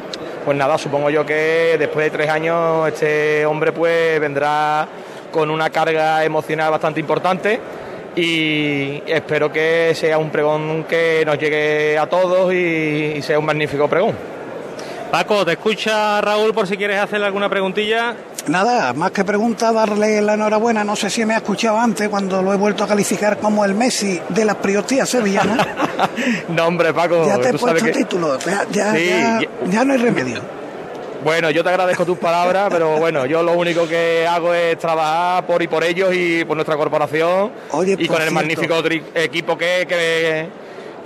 Pues 0.44 0.56
nada, 0.56 0.76
supongo 0.76 1.08
yo 1.08 1.24
que 1.24 1.76
después 1.78 2.06
de 2.06 2.10
tres 2.10 2.28
años 2.28 2.88
este 2.88 3.46
hombre 3.46 3.70
pues 3.70 4.18
vendrá 4.18 4.88
con 5.30 5.52
una 5.52 5.70
carga 5.70 6.24
emocional 6.24 6.72
bastante 6.72 6.98
importante 6.98 7.60
y 8.16 9.00
espero 9.06 9.52
que 9.52 9.92
sea 9.94 10.18
un 10.18 10.30
pregón 10.30 10.82
que 10.82 11.22
nos 11.24 11.38
llegue 11.38 11.96
a 11.96 12.08
todos 12.08 12.52
y, 12.52 13.12
y 13.14 13.22
sea 13.22 13.38
un 13.38 13.44
magnífico 13.44 13.86
pregón. 13.86 14.16
Paco, 15.12 15.44
te 15.44 15.52
escucha 15.52 16.20
Raúl 16.20 16.52
por 16.52 16.66
si 16.66 16.76
quieres 16.76 16.98
hacerle 16.98 17.26
alguna 17.26 17.48
preguntilla. 17.48 18.16
Nada, 18.48 18.92
más 18.94 19.10
que 19.10 19.24
pregunta, 19.24 19.72
darle 19.72 20.20
la 20.22 20.34
enhorabuena. 20.34 20.82
No 20.84 20.96
sé 20.96 21.10
si 21.10 21.24
me 21.24 21.34
ha 21.34 21.38
escuchado 21.38 21.78
antes 21.78 22.08
cuando 22.08 22.40
lo 22.42 22.52
he 22.52 22.56
vuelto 22.56 22.84
a 22.84 22.88
calificar 22.88 23.38
como 23.38 23.64
el 23.64 23.74
Messi 23.74 24.20
de 24.30 24.44
las 24.44 24.56
priotías 24.56 25.08
sevillanas. 25.08 25.66
No, 26.48 26.66
hombre, 26.66 26.92
Paco, 26.94 27.26
ya 27.26 27.38
te 27.38 27.50
he 27.50 27.54
puesto 27.54 27.84
que- 27.84 27.92
título. 27.92 28.38
Ya, 28.40 28.64
ya, 28.70 28.92
Sí, 28.94 29.06
ya- 29.08 29.40
ya- 29.40 29.48
ya 29.70 29.84
no 29.84 29.92
hay 29.92 29.98
remedio. 29.98 30.40
Bueno, 31.24 31.50
yo 31.50 31.62
te 31.64 31.70
agradezco 31.70 32.04
tus 32.06 32.18
palabras, 32.18 32.68
pero 32.70 32.96
bueno, 32.98 33.26
yo 33.26 33.42
lo 33.42 33.52
único 33.52 33.86
que 33.88 34.24
hago 34.26 34.54
es 34.54 34.78
trabajar 34.78 35.44
por 35.46 35.60
y 35.62 35.66
por 35.68 35.82
ellos 35.82 36.10
y 36.14 36.44
por 36.44 36.56
nuestra 36.56 36.76
corporación 36.76 37.50
Oye, 37.72 37.96
y 37.98 38.06
por 38.06 38.16
con 38.18 38.26
el 38.26 38.32
magnífico 38.32 38.74
equipo 39.14 39.58
que, 39.58 39.84
que, 39.88 40.48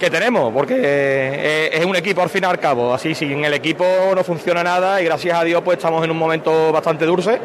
que 0.03 0.11
tenemos, 0.11 0.53
porque 0.53 0.75
eh, 0.79 1.71
es 1.73 1.85
un 1.87 1.95
equipo 1.97 2.21
al 2.23 2.29
fin 2.29 2.43
y 2.43 2.47
al 2.47 2.59
cabo. 2.59 2.93
Así, 2.93 3.15
sin 3.15 3.45
el 3.45 3.55
equipo 3.55 3.85
no 4.15 4.25
funciona 4.25 4.63
nada 4.63 5.01
y 5.01 5.05
gracias 5.05 5.39
a 5.39 5.45
Dios 5.45 5.63
pues 5.65 5.79
estamos 5.79 6.05
en 6.05 6.11
un 6.11 6.19
momento 6.19 6.73
bastante 6.73 7.05
dulce 7.07 7.39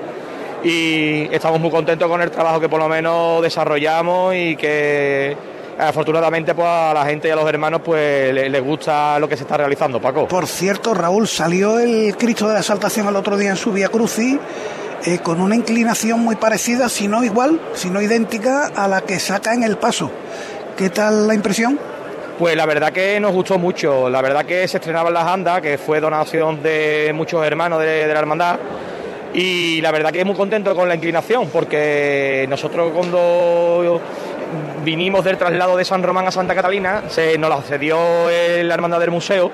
y 0.63 1.33
estamos 1.33 1.59
muy 1.59 1.69
contentos 1.69 2.07
con 2.09 2.21
el 2.21 2.31
trabajo 2.31 2.59
que 2.59 2.67
por 2.67 2.79
lo 2.79 2.89
menos 2.89 3.41
desarrollamos 3.43 4.33
y 4.35 4.55
que 4.55 5.37
afortunadamente 5.77 6.55
pues 6.55 6.67
a 6.67 6.93
la 6.95 7.05
gente 7.05 7.27
y 7.27 7.31
a 7.31 7.35
los 7.35 7.47
hermanos 7.47 7.81
pues 7.85 8.33
le- 8.33 8.49
les 8.49 8.63
gusta 8.63 9.19
lo 9.19 9.29
que 9.29 9.37
se 9.37 9.43
está 9.43 9.57
realizando, 9.57 10.01
Paco. 10.01 10.27
Por 10.27 10.47
cierto, 10.47 10.93
Raúl, 10.95 11.27
salió 11.27 11.77
el 11.79 12.17
Cristo 12.17 12.47
de 12.47 12.55
la 12.55 12.63
Saltación 12.63 13.07
el 13.07 13.15
otro 13.15 13.37
día 13.37 13.51
en 13.51 13.55
su 13.57 13.71
Vía 13.71 13.89
Crucis 13.89 14.37
eh, 15.05 15.19
con 15.19 15.39
una 15.41 15.55
inclinación 15.55 16.21
muy 16.21 16.35
parecida, 16.37 16.89
si 16.89 17.07
no 17.07 17.23
igual, 17.23 17.61
si 17.75 17.91
no 17.91 18.01
idéntica 18.01 18.71
a 18.75 18.87
la 18.87 19.01
que 19.01 19.19
saca 19.19 19.53
en 19.53 19.61
el 19.61 19.77
paso. 19.77 20.09
¿Qué 20.75 20.89
tal 20.89 21.27
la 21.27 21.35
impresión? 21.35 21.79
Pues 22.37 22.55
la 22.55 22.67
verdad 22.67 22.93
que 22.93 23.19
nos 23.19 23.31
gustó 23.31 23.57
mucho, 23.57 24.11
la 24.11 24.21
verdad 24.21 24.45
que 24.45 24.67
se 24.67 24.77
estrenaba 24.77 25.07
en 25.07 25.15
las 25.15 25.25
andas, 25.25 25.59
que 25.59 25.79
fue 25.79 25.99
donación 25.99 26.61
de 26.61 27.11
muchos 27.15 27.43
hermanos 27.43 27.79
de, 27.79 28.05
la 28.05 28.19
hermandad, 28.19 28.59
y 29.33 29.81
la 29.81 29.91
verdad 29.91 30.11
que 30.11 30.23
muy 30.23 30.35
contento 30.35 30.75
con 30.75 30.87
la 30.87 30.93
inclinación, 30.93 31.49
porque 31.49 32.45
nosotros 32.47 32.91
cuando 32.93 33.99
vinimos 34.83 35.25
del 35.25 35.39
traslado 35.39 35.75
de 35.77 35.83
San 35.83 36.03
Román 36.03 36.27
a 36.27 36.31
Santa 36.31 36.53
Catalina, 36.53 37.05
se 37.07 37.39
nos 37.39 37.49
la 37.49 37.59
cedió 37.63 37.97
la 38.29 38.73
hermandad 38.75 38.99
del 38.99 39.09
museo, 39.09 39.51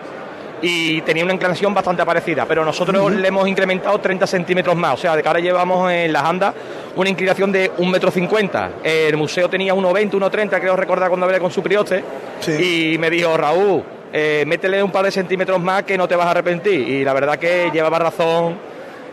y 0.65 1.01
tenía 1.01 1.25
una 1.25 1.33
inclinación 1.33 1.73
bastante 1.73 2.05
parecida, 2.05 2.45
pero 2.45 2.63
nosotros 2.63 3.11
le 3.11 3.27
hemos 3.27 3.45
incrementado 3.49 3.99
30 3.99 4.25
centímetros 4.25 4.77
más, 4.77 4.93
o 4.93 4.97
sea, 4.97 5.13
de 5.13 5.21
que 5.21 5.27
ahora 5.27 5.41
llevamos 5.41 5.91
en 5.91 6.13
las 6.13 6.23
andas 6.23 6.53
una 6.95 7.09
inclinación 7.09 7.51
de 7.51 7.69
1,50 7.73 7.91
metro. 7.91 8.11
cincuenta. 8.11 8.71
El 8.81 9.17
museo 9.17 9.49
tenía 9.49 9.75
1,20, 9.75 10.11
1,30, 10.11 10.59
creo 10.61 10.77
recordar 10.77 11.09
cuando 11.09 11.25
hablé 11.25 11.39
con 11.39 11.51
su 11.51 11.61
prioste, 11.61 12.01
y 12.47 12.97
me 12.97 13.09
dijo, 13.09 13.35
Raúl, 13.35 13.83
eh, 14.13 14.45
métele 14.47 14.81
un 14.81 14.91
par 14.91 15.03
de 15.03 15.11
centímetros 15.11 15.59
más 15.59 15.83
que 15.83 15.97
no 15.97 16.07
te 16.07 16.15
vas 16.15 16.27
a 16.27 16.31
arrepentir. 16.31 16.79
Y 16.79 17.03
la 17.03 17.11
verdad 17.11 17.37
que 17.37 17.69
llevaba 17.73 17.99
razón 17.99 18.55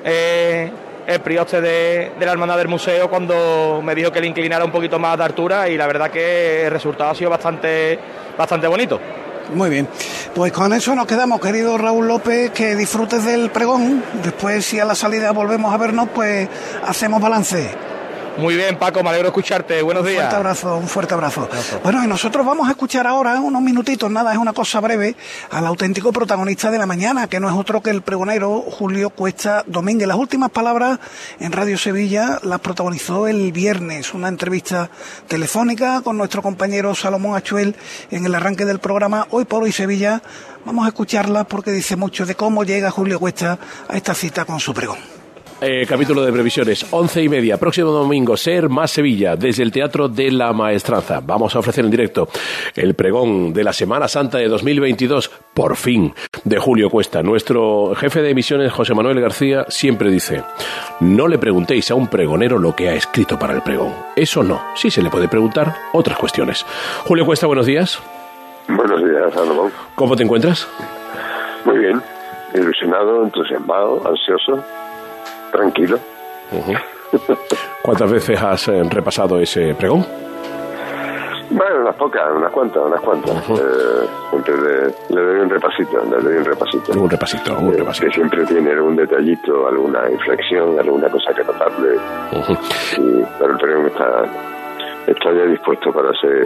eh, 0.04 0.70
el 1.04 1.20
prioste 1.20 1.60
de, 1.60 2.12
de 2.16 2.26
la 2.26 2.32
hermandad 2.32 2.58
del 2.58 2.68
museo 2.68 3.10
cuando 3.10 3.80
me 3.82 3.94
dijo 3.96 4.12
que 4.12 4.20
le 4.20 4.28
inclinara 4.28 4.64
un 4.64 4.70
poquito 4.70 5.00
más 5.00 5.18
de 5.18 5.24
altura 5.24 5.68
y 5.68 5.76
la 5.76 5.88
verdad 5.88 6.10
que 6.10 6.66
el 6.66 6.70
resultado 6.70 7.10
ha 7.10 7.14
sido 7.14 7.30
bastante, 7.30 7.98
bastante 8.38 8.68
bonito. 8.68 9.00
Muy 9.54 9.70
bien. 9.70 9.88
Pues 10.34 10.52
con 10.52 10.72
eso 10.72 10.94
nos 10.94 11.06
quedamos, 11.06 11.40
querido 11.40 11.76
Raúl 11.76 12.06
López, 12.06 12.50
que 12.52 12.76
disfrutes 12.76 13.24
del 13.24 13.50
pregón. 13.50 14.02
Después, 14.22 14.64
si 14.64 14.78
a 14.78 14.84
la 14.84 14.94
salida 14.94 15.32
volvemos 15.32 15.74
a 15.74 15.76
vernos, 15.76 16.08
pues 16.14 16.48
hacemos 16.84 17.20
balance. 17.20 17.70
Muy 18.38 18.54
bien, 18.56 18.78
Paco, 18.78 19.02
me 19.02 19.10
alegro 19.10 19.24
de 19.26 19.30
escucharte. 19.30 19.82
Buenos 19.82 20.02
Un 20.02 20.08
días. 20.08 20.20
fuerte 20.22 20.36
abrazo, 20.36 20.76
un 20.76 20.88
fuerte 20.88 21.14
abrazo. 21.14 21.48
Bueno, 21.82 22.02
y 22.02 22.06
nosotros 22.06 22.46
vamos 22.46 22.68
a 22.68 22.70
escuchar 22.70 23.06
ahora 23.06 23.38
unos 23.40 23.60
minutitos, 23.60 24.10
nada, 24.10 24.32
es 24.32 24.38
una 24.38 24.52
cosa 24.52 24.80
breve, 24.80 25.14
al 25.50 25.66
auténtico 25.66 26.10
protagonista 26.12 26.70
de 26.70 26.78
la 26.78 26.86
mañana, 26.86 27.26
que 27.26 27.38
no 27.38 27.48
es 27.48 27.54
otro 27.54 27.82
que 27.82 27.90
el 27.90 28.02
pregonero 28.02 28.62
Julio 28.62 29.10
Cuesta 29.10 29.62
Domínguez. 29.66 30.08
Las 30.08 30.16
últimas 30.16 30.50
palabras 30.50 31.00
en 31.38 31.52
Radio 31.52 31.76
Sevilla 31.76 32.38
las 32.42 32.60
protagonizó 32.60 33.26
el 33.28 33.52
viernes, 33.52 34.14
una 34.14 34.28
entrevista 34.28 34.90
telefónica 35.28 36.00
con 36.00 36.16
nuestro 36.16 36.40
compañero 36.40 36.94
Salomón 36.94 37.36
Achuel 37.36 37.76
en 38.10 38.24
el 38.24 38.34
arranque 38.34 38.64
del 38.64 38.78
programa 38.78 39.26
Hoy 39.30 39.44
por 39.44 39.64
Hoy 39.64 39.72
Sevilla. 39.72 40.22
Vamos 40.64 40.86
a 40.86 40.88
escucharla 40.88 41.44
porque 41.44 41.72
dice 41.72 41.96
mucho 41.96 42.24
de 42.24 42.34
cómo 42.36 42.64
llega 42.64 42.90
Julio 42.90 43.18
Cuesta 43.20 43.58
a 43.88 43.96
esta 43.96 44.14
cita 44.14 44.44
con 44.46 44.60
su 44.60 44.72
pregón. 44.72 45.19
Eh, 45.62 45.84
capítulo 45.86 46.24
de 46.24 46.32
previsiones, 46.32 46.86
once 46.90 47.22
y 47.22 47.28
media, 47.28 47.58
próximo 47.58 47.90
domingo, 47.90 48.34
Ser 48.34 48.70
Más 48.70 48.92
Sevilla, 48.92 49.36
desde 49.36 49.62
el 49.62 49.70
Teatro 49.70 50.08
de 50.08 50.30
la 50.30 50.54
Maestranza. 50.54 51.20
Vamos 51.22 51.54
a 51.54 51.58
ofrecer 51.58 51.84
en 51.84 51.90
directo 51.90 52.28
el 52.74 52.94
pregón 52.94 53.52
de 53.52 53.62
la 53.62 53.74
Semana 53.74 54.08
Santa 54.08 54.38
de 54.38 54.48
2022, 54.48 55.30
por 55.52 55.76
fin, 55.76 56.14
de 56.44 56.58
Julio 56.58 56.88
Cuesta. 56.88 57.22
Nuestro 57.22 57.94
jefe 57.94 58.22
de 58.22 58.30
emisiones, 58.30 58.72
José 58.72 58.94
Manuel 58.94 59.20
García, 59.20 59.66
siempre 59.68 60.10
dice, 60.10 60.42
no 61.00 61.28
le 61.28 61.36
preguntéis 61.36 61.90
a 61.90 61.94
un 61.94 62.08
pregonero 62.08 62.58
lo 62.58 62.74
que 62.74 62.88
ha 62.88 62.94
escrito 62.94 63.38
para 63.38 63.52
el 63.52 63.60
pregón. 63.60 63.92
Eso 64.16 64.42
no, 64.42 64.62
sí 64.74 64.90
se 64.90 65.02
le 65.02 65.10
puede 65.10 65.28
preguntar 65.28 65.74
otras 65.92 66.16
cuestiones. 66.16 66.64
Julio 67.04 67.26
Cuesta, 67.26 67.46
buenos 67.46 67.66
días. 67.66 68.00
Buenos 68.66 69.04
días, 69.04 69.34
Salomón. 69.34 69.70
¿Cómo 69.94 70.16
te 70.16 70.22
encuentras? 70.22 70.66
Muy 71.66 71.76
bien, 71.76 72.00
ilusionado, 72.54 73.24
entusiasmado, 73.24 74.08
ansioso, 74.08 74.64
tranquilo. 75.50 75.98
¿Cuántas 77.82 78.10
veces 78.10 78.40
has 78.42 78.68
eh, 78.68 78.82
repasado 78.88 79.38
ese 79.40 79.74
pregón? 79.74 80.04
Bueno, 81.50 81.80
unas 81.80 81.96
pocas, 81.96 82.22
unas 82.36 82.52
cuantas, 82.52 82.82
unas 82.86 83.00
cuantas. 83.00 83.36
Eh, 83.50 84.06
siempre 84.30 84.54
le, 84.56 85.16
le 85.16 85.20
doy 85.20 85.40
un 85.40 85.50
repasito, 85.50 86.04
le 86.04 86.22
doy 86.22 86.36
un 86.36 86.44
repasito. 86.44 86.92
Un 86.92 87.10
repasito, 87.10 87.58
un 87.58 87.74
Eh, 87.74 87.78
repasito. 87.78 88.06
Que 88.06 88.12
siempre 88.12 88.44
tiene 88.46 88.70
algún 88.70 88.94
detallito, 88.94 89.66
alguna 89.66 90.08
inflexión, 90.10 90.78
alguna 90.78 91.08
cosa 91.08 91.34
que 91.34 91.42
notarle. 91.42 91.96
Y, 92.98 93.24
pero 93.38 93.52
el 93.52 93.58
pregón 93.58 93.86
está, 93.86 94.24
está 95.08 95.32
ya 95.32 95.44
dispuesto 95.46 95.92
para 95.92 96.12
ser 96.20 96.44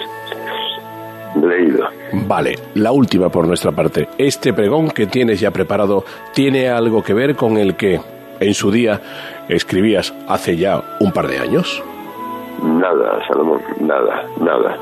leído. 1.42 1.84
Vale, 2.26 2.54
la 2.76 2.92
última 2.92 3.28
por 3.28 3.46
nuestra 3.46 3.72
parte. 3.72 4.08
Este 4.16 4.54
pregón 4.54 4.88
que 4.90 5.06
tienes 5.06 5.38
ya 5.38 5.50
preparado 5.50 6.04
tiene 6.32 6.70
algo 6.70 7.02
que 7.02 7.12
ver 7.12 7.36
con 7.36 7.58
el 7.58 7.76
que 7.76 8.00
en 8.40 8.54
su 8.54 8.70
día 8.70 9.00
escribías 9.48 10.14
hace 10.28 10.56
ya 10.56 10.82
un 11.00 11.12
par 11.12 11.28
de 11.28 11.38
años. 11.38 11.82
Nada, 12.62 13.26
Salomón, 13.26 13.60
nada, 13.80 14.24
nada. 14.40 14.78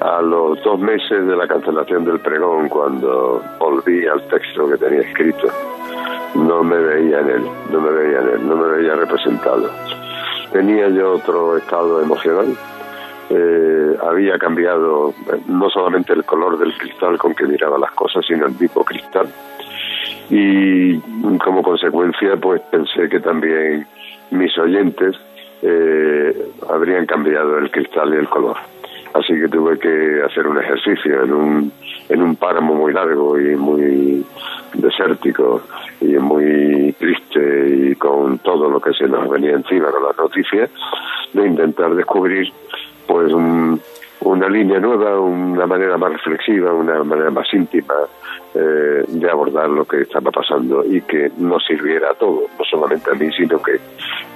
A 0.00 0.22
los 0.22 0.62
dos 0.62 0.78
meses 0.78 1.26
de 1.26 1.36
la 1.36 1.46
cancelación 1.46 2.04
del 2.04 2.20
pregón, 2.20 2.68
cuando 2.68 3.42
volví 3.58 4.06
al 4.06 4.22
texto 4.28 4.68
que 4.68 4.76
tenía 4.76 5.00
escrito, 5.00 5.48
no 6.34 6.62
me 6.62 6.78
veía 6.78 7.20
en 7.20 7.30
él, 7.30 7.42
no 7.70 7.80
me 7.80 7.90
veía 7.90 8.20
en 8.20 8.28
él, 8.28 8.48
no 8.48 8.56
me 8.56 8.68
veía 8.76 8.94
representado. 8.94 9.68
Tenía 10.52 10.88
yo 10.88 11.14
otro 11.14 11.56
estado 11.56 12.00
emocional, 12.00 12.56
eh, 13.30 13.96
había 14.02 14.38
cambiado 14.38 15.10
eh, 15.10 15.40
no 15.48 15.68
solamente 15.68 16.14
el 16.14 16.24
color 16.24 16.58
del 16.58 16.76
cristal 16.78 17.18
con 17.18 17.34
que 17.34 17.46
miraba 17.46 17.76
las 17.78 17.90
cosas, 17.90 18.24
sino 18.26 18.46
el 18.46 18.56
tipo 18.56 18.84
cristal. 18.84 19.28
Y 20.30 20.98
como 21.38 21.62
consecuencia, 21.62 22.36
pues 22.36 22.60
pensé 22.70 23.08
que 23.08 23.20
también 23.20 23.86
mis 24.30 24.56
oyentes 24.58 25.16
eh, 25.62 26.50
habrían 26.68 27.06
cambiado 27.06 27.58
el 27.58 27.70
cristal 27.70 28.12
y 28.14 28.18
el 28.18 28.28
color. 28.28 28.56
Así 29.14 29.32
que 29.34 29.48
tuve 29.48 29.78
que 29.78 30.22
hacer 30.24 30.46
un 30.46 30.58
ejercicio 30.58 31.24
en 31.24 31.32
un, 31.32 31.72
en 32.10 32.22
un 32.22 32.36
páramo 32.36 32.74
muy 32.74 32.92
largo 32.92 33.38
y 33.40 33.56
muy 33.56 34.24
desértico 34.74 35.62
y 36.00 36.08
muy 36.18 36.94
triste 36.98 37.90
y 37.90 37.94
con 37.96 38.38
todo 38.40 38.68
lo 38.68 38.80
que 38.80 38.92
se 38.92 39.08
nos 39.08 39.28
venía 39.30 39.52
encima 39.52 39.90
con 39.90 40.02
las 40.04 40.16
noticias, 40.18 40.70
de 41.32 41.46
intentar 41.46 41.94
descubrir 41.94 42.52
pues 43.06 43.32
un- 43.32 43.80
una 44.20 44.48
línea 44.48 44.80
nueva, 44.80 45.20
una 45.20 45.66
manera 45.66 45.96
más 45.96 46.12
reflexiva, 46.12 46.72
una 46.72 47.02
manera 47.04 47.30
más 47.30 47.46
íntima 47.52 47.94
eh, 48.54 49.04
de 49.06 49.30
abordar 49.30 49.68
lo 49.68 49.84
que 49.84 50.02
estaba 50.02 50.30
pasando 50.30 50.84
y 50.84 51.00
que 51.02 51.30
nos 51.38 51.64
sirviera 51.66 52.10
a 52.10 52.14
todos, 52.14 52.44
no 52.58 52.64
solamente 52.64 53.10
a 53.10 53.14
mí, 53.14 53.30
sino 53.36 53.62
que 53.62 53.78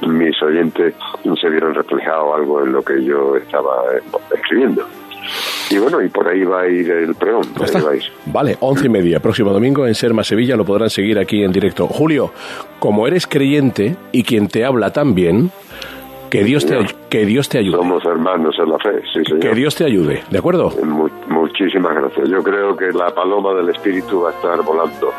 mis 0.06 0.40
oyentes 0.42 0.94
se 1.40 1.48
vieron 1.48 1.74
reflejado 1.74 2.34
algo 2.34 2.62
en 2.62 2.72
lo 2.72 2.82
que 2.82 3.02
yo 3.02 3.36
estaba 3.36 3.84
eh, 3.94 4.00
escribiendo. 4.34 4.86
Y 5.70 5.78
bueno, 5.78 6.02
y 6.02 6.08
por 6.08 6.28
ahí 6.28 6.44
va 6.44 6.62
a 6.62 6.68
ir 6.68 6.90
el 6.90 7.10
ir. 7.10 8.12
Vale, 8.26 8.56
once 8.60 8.86
y 8.86 8.88
media, 8.90 9.20
próximo 9.20 9.52
domingo 9.52 9.86
en 9.86 9.94
Serma 9.94 10.22
Sevilla, 10.22 10.56
lo 10.56 10.64
podrán 10.64 10.90
seguir 10.90 11.18
aquí 11.18 11.42
en 11.42 11.52
directo. 11.52 11.86
Julio, 11.86 12.32
como 12.78 13.06
eres 13.06 13.26
creyente 13.26 13.96
y 14.10 14.24
quien 14.24 14.48
te 14.48 14.64
habla 14.64 14.92
tan 14.92 15.14
bien, 15.14 15.50
que 16.32 16.44
Dios 16.44 16.64
te, 16.66 16.78
que 17.10 17.24
Dios 17.26 17.48
te 17.48 17.58
ayude. 17.58 17.76
Somos 17.76 18.04
hermanos 18.06 18.54
en 18.58 18.70
la 18.70 18.78
fe, 18.78 19.02
sí, 19.12 19.22
señor. 19.24 19.40
Que 19.40 19.54
Dios 19.54 19.74
te 19.74 19.84
ayude, 19.84 20.22
¿de 20.30 20.38
acuerdo? 20.38 20.70
Mu- 20.82 21.08
muchísimas 21.28 21.94
gracias. 21.94 22.28
Yo 22.28 22.42
creo 22.42 22.76
que 22.76 22.86
la 22.92 23.14
paloma 23.14 23.52
del 23.54 23.68
espíritu 23.68 24.22
va 24.22 24.30
a 24.30 24.32
estar 24.32 24.62
volando 24.62 25.12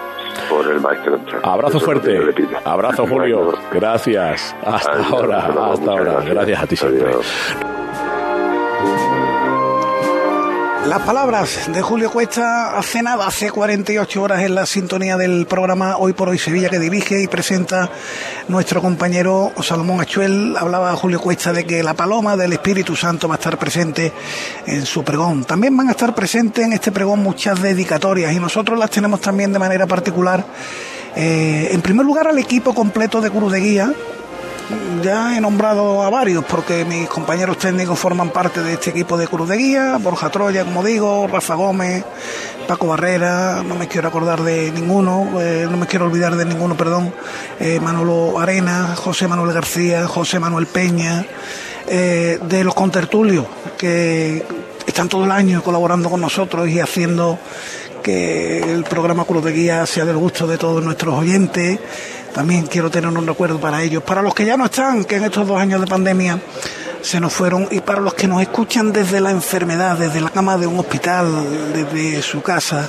por 0.49 0.67
el 0.71 0.81
maestro. 0.81 1.19
Abrazo 1.43 1.77
Eso 1.77 1.85
fuerte. 1.85 2.19
Abrazo, 2.65 3.05
Julio. 3.07 3.53
Gracias. 3.71 4.55
Hasta 4.65 4.91
Adiós, 4.93 5.11
ahora. 5.11 5.37
Hasta 5.71 5.91
ahora. 5.91 6.03
gracias. 6.03 6.33
Gracias 6.33 6.63
a 6.63 6.67
ti 6.67 6.75
siempre. 6.75 7.72
Las 10.85 11.01
palabras 11.03 11.71
de 11.73 11.81
Julio 11.81 12.11
Cuesta 12.11 12.77
hace 12.77 13.01
nada, 13.01 13.25
hace 13.25 13.49
48 13.49 14.21
horas 14.21 14.41
en 14.41 14.53
la 14.53 14.65
sintonía 14.65 15.15
del 15.15 15.45
programa 15.45 15.95
Hoy 15.97 16.11
por 16.11 16.27
Hoy 16.27 16.37
Sevilla 16.37 16.69
que 16.69 16.77
dirige 16.77 17.21
y 17.21 17.27
presenta 17.27 17.89
nuestro 18.49 18.81
compañero 18.81 19.53
Salomón 19.61 20.01
Achuel. 20.01 20.57
Hablaba 20.57 20.93
Julio 20.97 21.21
Cuesta 21.21 21.53
de 21.53 21.63
que 21.63 21.81
la 21.83 21.93
paloma 21.93 22.35
del 22.35 22.51
Espíritu 22.51 22.97
Santo 22.97 23.29
va 23.29 23.35
a 23.35 23.37
estar 23.37 23.57
presente 23.57 24.11
en 24.67 24.85
su 24.85 25.05
pregón. 25.05 25.45
También 25.45 25.75
van 25.77 25.87
a 25.87 25.91
estar 25.91 26.13
presentes 26.13 26.65
en 26.65 26.73
este 26.73 26.91
pregón 26.91 27.23
muchas 27.23 27.61
dedicatorias 27.61 28.33
y 28.33 28.39
nosotros 28.39 28.77
las 28.77 28.89
tenemos 28.89 29.21
también 29.21 29.53
de 29.53 29.59
manera 29.59 29.87
particular. 29.87 30.45
Eh, 31.15 31.69
en 31.71 31.81
primer 31.81 32.05
lugar 32.05 32.27
al 32.27 32.37
equipo 32.39 32.73
completo 32.75 33.21
de 33.21 33.31
Cruz 33.31 33.53
de 33.53 33.59
Guía, 33.61 33.93
ya 35.01 35.35
he 35.35 35.41
nombrado 35.41 36.03
a 36.03 36.09
varios 36.09 36.43
porque 36.45 36.85
mis 36.85 37.07
compañeros 37.07 37.57
técnicos 37.57 37.97
forman 37.97 38.29
parte 38.29 38.61
de 38.61 38.73
este 38.73 38.89
equipo 38.89 39.17
de 39.17 39.27
Cruz 39.27 39.49
de 39.49 39.57
Guía, 39.57 39.97
Borja 39.99 40.29
Troya, 40.29 40.63
como 40.63 40.83
digo, 40.83 41.27
Rafa 41.27 41.55
Gómez, 41.55 42.03
Paco 42.67 42.87
Barrera, 42.87 43.63
no 43.63 43.75
me 43.75 43.87
quiero 43.87 44.07
acordar 44.07 44.41
de 44.43 44.71
ninguno, 44.71 45.41
eh, 45.41 45.67
no 45.69 45.77
me 45.77 45.87
quiero 45.87 46.05
olvidar 46.05 46.35
de 46.35 46.45
ninguno, 46.45 46.75
perdón, 46.75 47.13
eh, 47.59 47.79
Manolo 47.79 48.39
Arena, 48.39 48.95
José 48.95 49.27
Manuel 49.27 49.53
García, 49.53 50.07
José 50.07 50.39
Manuel 50.39 50.67
Peña, 50.67 51.25
eh, 51.87 52.39
de 52.41 52.63
los 52.63 52.73
contertulios 52.73 53.45
que 53.77 54.45
están 54.85 55.09
todo 55.09 55.25
el 55.25 55.31
año 55.31 55.63
colaborando 55.63 56.09
con 56.09 56.21
nosotros 56.21 56.69
y 56.69 56.79
haciendo 56.79 57.39
que 58.03 58.59
el 58.59 58.83
programa 58.83 59.25
Cruz 59.25 59.43
de 59.43 59.51
Guía 59.51 59.85
sea 59.87 60.05
del 60.05 60.17
gusto 60.17 60.45
de 60.45 60.57
todos 60.57 60.83
nuestros 60.83 61.17
oyentes. 61.17 61.79
También 62.33 62.67
quiero 62.67 62.91
tener 62.91 63.09
un 63.09 63.25
recuerdo 63.25 63.59
para 63.59 63.81
ellos. 63.81 64.03
Para 64.03 64.21
los 64.21 64.35
que 64.35 64.45
ya 64.45 64.57
no 64.57 64.65
están, 64.65 65.05
que 65.05 65.15
en 65.15 65.23
estos 65.23 65.47
dos 65.47 65.59
años 65.59 65.81
de 65.81 65.87
pandemia 65.87 66.39
se 67.01 67.19
nos 67.19 67.33
fueron, 67.33 67.67
y 67.71 67.81
para 67.81 67.99
los 67.99 68.13
que 68.13 68.27
nos 68.27 68.41
escuchan 68.41 68.93
desde 68.93 69.19
la 69.19 69.31
enfermedad, 69.31 69.97
desde 69.97 70.21
la 70.21 70.29
cama 70.29 70.57
de 70.57 70.67
un 70.67 70.79
hospital, 70.79 71.73
desde 71.73 72.21
su 72.21 72.41
casa, 72.41 72.87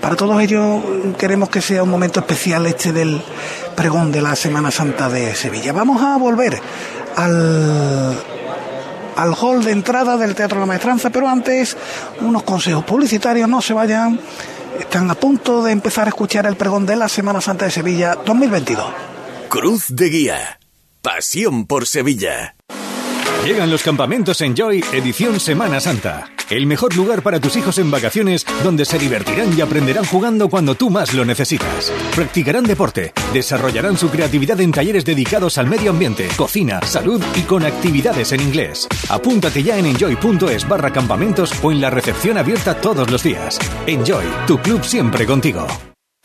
para 0.00 0.14
todos 0.14 0.40
ellos 0.40 0.80
queremos 1.18 1.48
que 1.48 1.60
sea 1.60 1.82
un 1.82 1.90
momento 1.90 2.20
especial 2.20 2.66
este 2.66 2.92
del 2.92 3.20
pregón 3.74 4.12
de 4.12 4.22
la 4.22 4.36
Semana 4.36 4.70
Santa 4.70 5.08
de 5.08 5.34
Sevilla. 5.34 5.72
Vamos 5.72 6.00
a 6.02 6.16
volver 6.16 6.60
al 7.16 8.16
al 9.18 9.34
hall 9.34 9.64
de 9.64 9.72
entrada 9.72 10.16
del 10.16 10.36
Teatro 10.36 10.56
de 10.56 10.60
la 10.60 10.66
Maestranza, 10.66 11.10
pero 11.10 11.28
antes 11.28 11.76
unos 12.20 12.44
consejos 12.44 12.84
publicitarios, 12.84 13.48
no 13.48 13.60
se 13.60 13.74
vayan, 13.74 14.18
están 14.78 15.10
a 15.10 15.14
punto 15.16 15.64
de 15.64 15.72
empezar 15.72 16.06
a 16.06 16.10
escuchar 16.10 16.46
el 16.46 16.56
pregón 16.56 16.86
de 16.86 16.94
la 16.94 17.08
Semana 17.08 17.40
Santa 17.40 17.64
de 17.64 17.72
Sevilla 17.72 18.14
2022. 18.24 18.86
Cruz 19.48 19.86
de 19.88 20.08
Guía. 20.08 20.60
Pasión 21.02 21.66
por 21.66 21.86
Sevilla. 21.86 22.54
Llegan 23.44 23.70
los 23.70 23.82
campamentos 23.82 24.40
Enjoy 24.40 24.84
edición 24.92 25.40
Semana 25.40 25.80
Santa. 25.80 26.30
El 26.50 26.66
mejor 26.66 26.96
lugar 26.96 27.22
para 27.22 27.40
tus 27.40 27.56
hijos 27.56 27.78
en 27.78 27.90
vacaciones 27.90 28.46
donde 28.64 28.84
se 28.84 28.98
divertirán 28.98 29.56
y 29.56 29.60
aprenderán 29.60 30.04
jugando 30.04 30.48
cuando 30.48 30.74
tú 30.74 30.88
más 30.88 31.12
lo 31.12 31.24
necesitas. 31.24 31.92
Practicarán 32.14 32.64
deporte, 32.64 33.12
desarrollarán 33.34 33.96
su 33.98 34.08
creatividad 34.08 34.60
en 34.60 34.72
talleres 34.72 35.04
dedicados 35.04 35.58
al 35.58 35.66
medio 35.66 35.90
ambiente, 35.90 36.28
cocina, 36.36 36.80
salud 36.82 37.22
y 37.36 37.42
con 37.42 37.64
actividades 37.64 38.32
en 38.32 38.40
inglés. 38.40 38.88
Apúntate 39.10 39.62
ya 39.62 39.78
en 39.78 39.86
enjoy.es 39.86 40.66
barra 40.66 40.92
campamentos 40.92 41.52
o 41.62 41.70
en 41.70 41.80
la 41.80 41.90
recepción 41.90 42.38
abierta 42.38 42.80
todos 42.80 43.10
los 43.10 43.22
días. 43.22 43.58
Enjoy, 43.86 44.24
tu 44.46 44.58
club 44.58 44.82
siempre 44.82 45.26
contigo. 45.26 45.66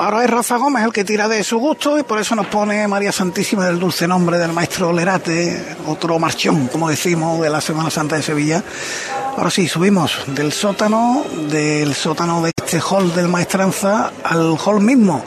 Ahora 0.00 0.24
es 0.24 0.30
Rafa 0.30 0.56
Gómez 0.56 0.82
el 0.82 0.94
que 0.94 1.04
tira 1.04 1.28
de 1.28 1.44
su 1.44 1.58
gusto 1.58 1.98
y 1.98 2.04
por 2.04 2.18
eso 2.18 2.34
nos 2.34 2.46
pone 2.46 2.88
María 2.88 3.12
Santísima 3.12 3.66
del 3.66 3.78
dulce 3.78 4.08
nombre 4.08 4.38
del 4.38 4.50
maestro 4.50 4.94
Lerate, 4.94 5.76
otro 5.86 6.18
marchón, 6.18 6.68
como 6.68 6.88
decimos, 6.88 7.38
de 7.38 7.50
la 7.50 7.60
Semana 7.60 7.90
Santa 7.90 8.16
de 8.16 8.22
Sevilla. 8.22 8.64
Ahora 9.36 9.50
sí, 9.50 9.68
subimos 9.68 10.22
del 10.28 10.52
sótano, 10.52 11.22
del 11.50 11.94
sótano 11.94 12.40
de 12.40 12.50
este 12.56 12.80
hall 12.80 13.14
del 13.14 13.28
Maestranza 13.28 14.10
al 14.24 14.56
hall 14.64 14.80
mismo 14.80 15.22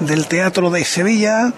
del 0.00 0.26
Teatro 0.26 0.68
de 0.68 0.84
Sevilla. 0.84 1.50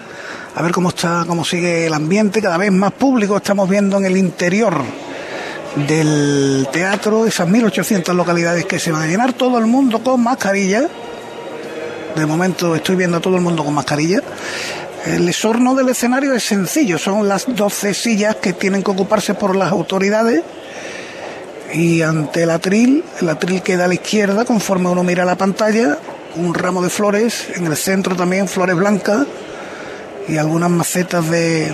A 0.55 0.61
ver 0.61 0.71
cómo 0.71 0.87
está, 0.87 1.25
cómo 1.27 1.43
sigue 1.43 1.87
el 1.87 1.93
ambiente, 1.93 2.41
cada 2.41 2.55
vez 2.55 2.71
más 2.71 2.93
público 2.93 3.35
estamos 3.35 3.67
viendo 3.67 3.97
en 3.97 4.05
el 4.05 4.15
interior 4.15 4.81
del 5.85 6.65
teatro, 6.71 7.25
esas 7.25 7.45
1800 7.45 8.15
localidades 8.15 8.63
que 8.63 8.79
se 8.79 8.93
van 8.93 9.01
a 9.01 9.07
llenar 9.07 9.33
todo 9.33 9.57
el 9.57 9.65
mundo 9.65 10.01
con 10.01 10.23
mascarilla 10.23 10.87
de 12.15 12.25
momento 12.25 12.75
estoy 12.75 12.95
viendo 12.95 13.17
a 13.17 13.19
todo 13.19 13.35
el 13.35 13.41
mundo 13.41 13.63
con 13.63 13.73
mascarilla. 13.73 14.21
El 15.05 15.27
esorno 15.27 15.75
del 15.75 15.89
escenario 15.89 16.33
es 16.33 16.43
sencillo, 16.43 16.97
son 16.97 17.27
las 17.27 17.45
12 17.47 17.93
sillas 17.93 18.37
que 18.37 18.53
tienen 18.53 18.83
que 18.83 18.91
ocuparse 18.91 19.33
por 19.33 19.55
las 19.55 19.71
autoridades 19.71 20.41
y 21.73 22.01
ante 22.01 22.43
el 22.43 22.51
atril, 22.51 23.03
el 23.19 23.29
atril 23.29 23.61
queda 23.61 23.85
a 23.85 23.87
la 23.87 23.95
izquierda 23.95 24.45
conforme 24.45 24.89
uno 24.89 25.03
mira 25.03 25.25
la 25.25 25.35
pantalla, 25.35 25.97
un 26.35 26.53
ramo 26.53 26.81
de 26.81 26.89
flores, 26.89 27.47
en 27.55 27.65
el 27.65 27.75
centro 27.75 28.15
también 28.15 28.47
flores 28.47 28.75
blancas 28.75 29.25
y 30.27 30.37
algunas 30.37 30.69
macetas 30.69 31.29
de, 31.29 31.73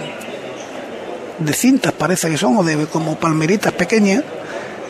de 1.38 1.54
cintas 1.54 1.92
parece 1.92 2.30
que 2.30 2.38
son, 2.38 2.58
o 2.58 2.64
de 2.64 2.88
como 2.88 3.20
palmeritas 3.20 3.74
pequeñas, 3.74 4.24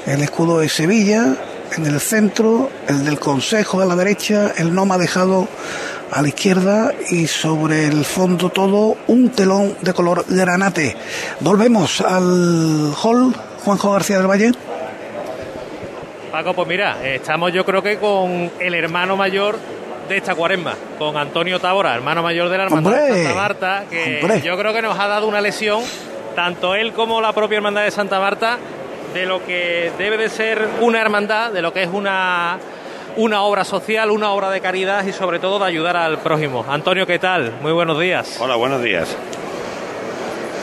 el 0.05 0.21
escudo 0.21 0.59
de 0.59 0.69
Sevilla, 0.69 1.35
en 1.77 1.85
el 1.85 1.99
centro, 1.99 2.69
el 2.87 3.05
del 3.05 3.19
Consejo 3.19 3.81
a 3.81 3.85
la 3.85 3.95
derecha, 3.95 4.53
el 4.57 4.73
no 4.73 4.85
me 4.85 4.95
ha 4.95 4.97
dejado 4.97 5.47
a 6.11 6.21
la 6.21 6.27
izquierda 6.27 6.91
y 7.09 7.27
sobre 7.27 7.85
el 7.85 8.03
fondo 8.05 8.49
todo 8.49 8.97
un 9.07 9.29
telón 9.29 9.75
de 9.81 9.93
color 9.93 10.25
granate. 10.27 10.95
Volvemos 11.39 12.01
al 12.01 12.93
hall 13.01 13.35
Juanjo 13.63 13.91
García 13.91 14.17
del 14.17 14.27
Valle. 14.27 14.51
Paco, 16.31 16.53
pues 16.53 16.67
mira, 16.67 17.03
estamos 17.03 17.51
yo 17.53 17.65
creo 17.65 17.81
que 17.81 17.97
con 17.97 18.51
el 18.59 18.73
hermano 18.73 19.15
mayor 19.15 19.57
de 20.07 20.17
esta 20.17 20.35
cuaresma, 20.35 20.73
con 20.97 21.17
Antonio 21.17 21.59
Tabora, 21.59 21.93
hermano 21.93 22.23
mayor 22.23 22.49
de 22.49 22.57
la 22.57 22.63
Hermandad 22.65 23.07
de. 23.07 23.23
Santa 23.23 23.35
Marta, 23.35 23.83
que 23.89 24.19
¡Hombre! 24.21 24.41
yo 24.41 24.57
creo 24.57 24.73
que 24.73 24.81
nos 24.81 24.97
ha 24.97 25.07
dado 25.07 25.27
una 25.27 25.41
lesión, 25.41 25.83
tanto 26.35 26.75
él 26.75 26.93
como 26.93 27.21
la 27.21 27.33
propia 27.33 27.57
Hermandad 27.57 27.83
de 27.83 27.91
Santa 27.91 28.19
Marta, 28.19 28.57
de 29.13 29.25
lo 29.25 29.43
que 29.45 29.91
debe 29.97 30.17
de 30.17 30.29
ser 30.29 30.67
una 30.81 31.01
hermandad, 31.01 31.51
de 31.51 31.61
lo 31.61 31.73
que 31.73 31.83
es 31.83 31.89
una, 31.91 32.57
una 33.17 33.41
obra 33.41 33.63
social, 33.63 34.11
una 34.11 34.31
obra 34.31 34.49
de 34.49 34.61
caridad 34.61 35.03
y 35.05 35.13
sobre 35.13 35.39
todo 35.39 35.59
de 35.59 35.65
ayudar 35.65 35.97
al 35.97 36.19
prójimo. 36.19 36.65
Antonio, 36.67 37.05
¿qué 37.07 37.19
tal? 37.19 37.53
Muy 37.61 37.71
buenos 37.71 37.99
días. 37.99 38.37
Hola, 38.39 38.55
buenos 38.55 38.81
días. 38.81 39.15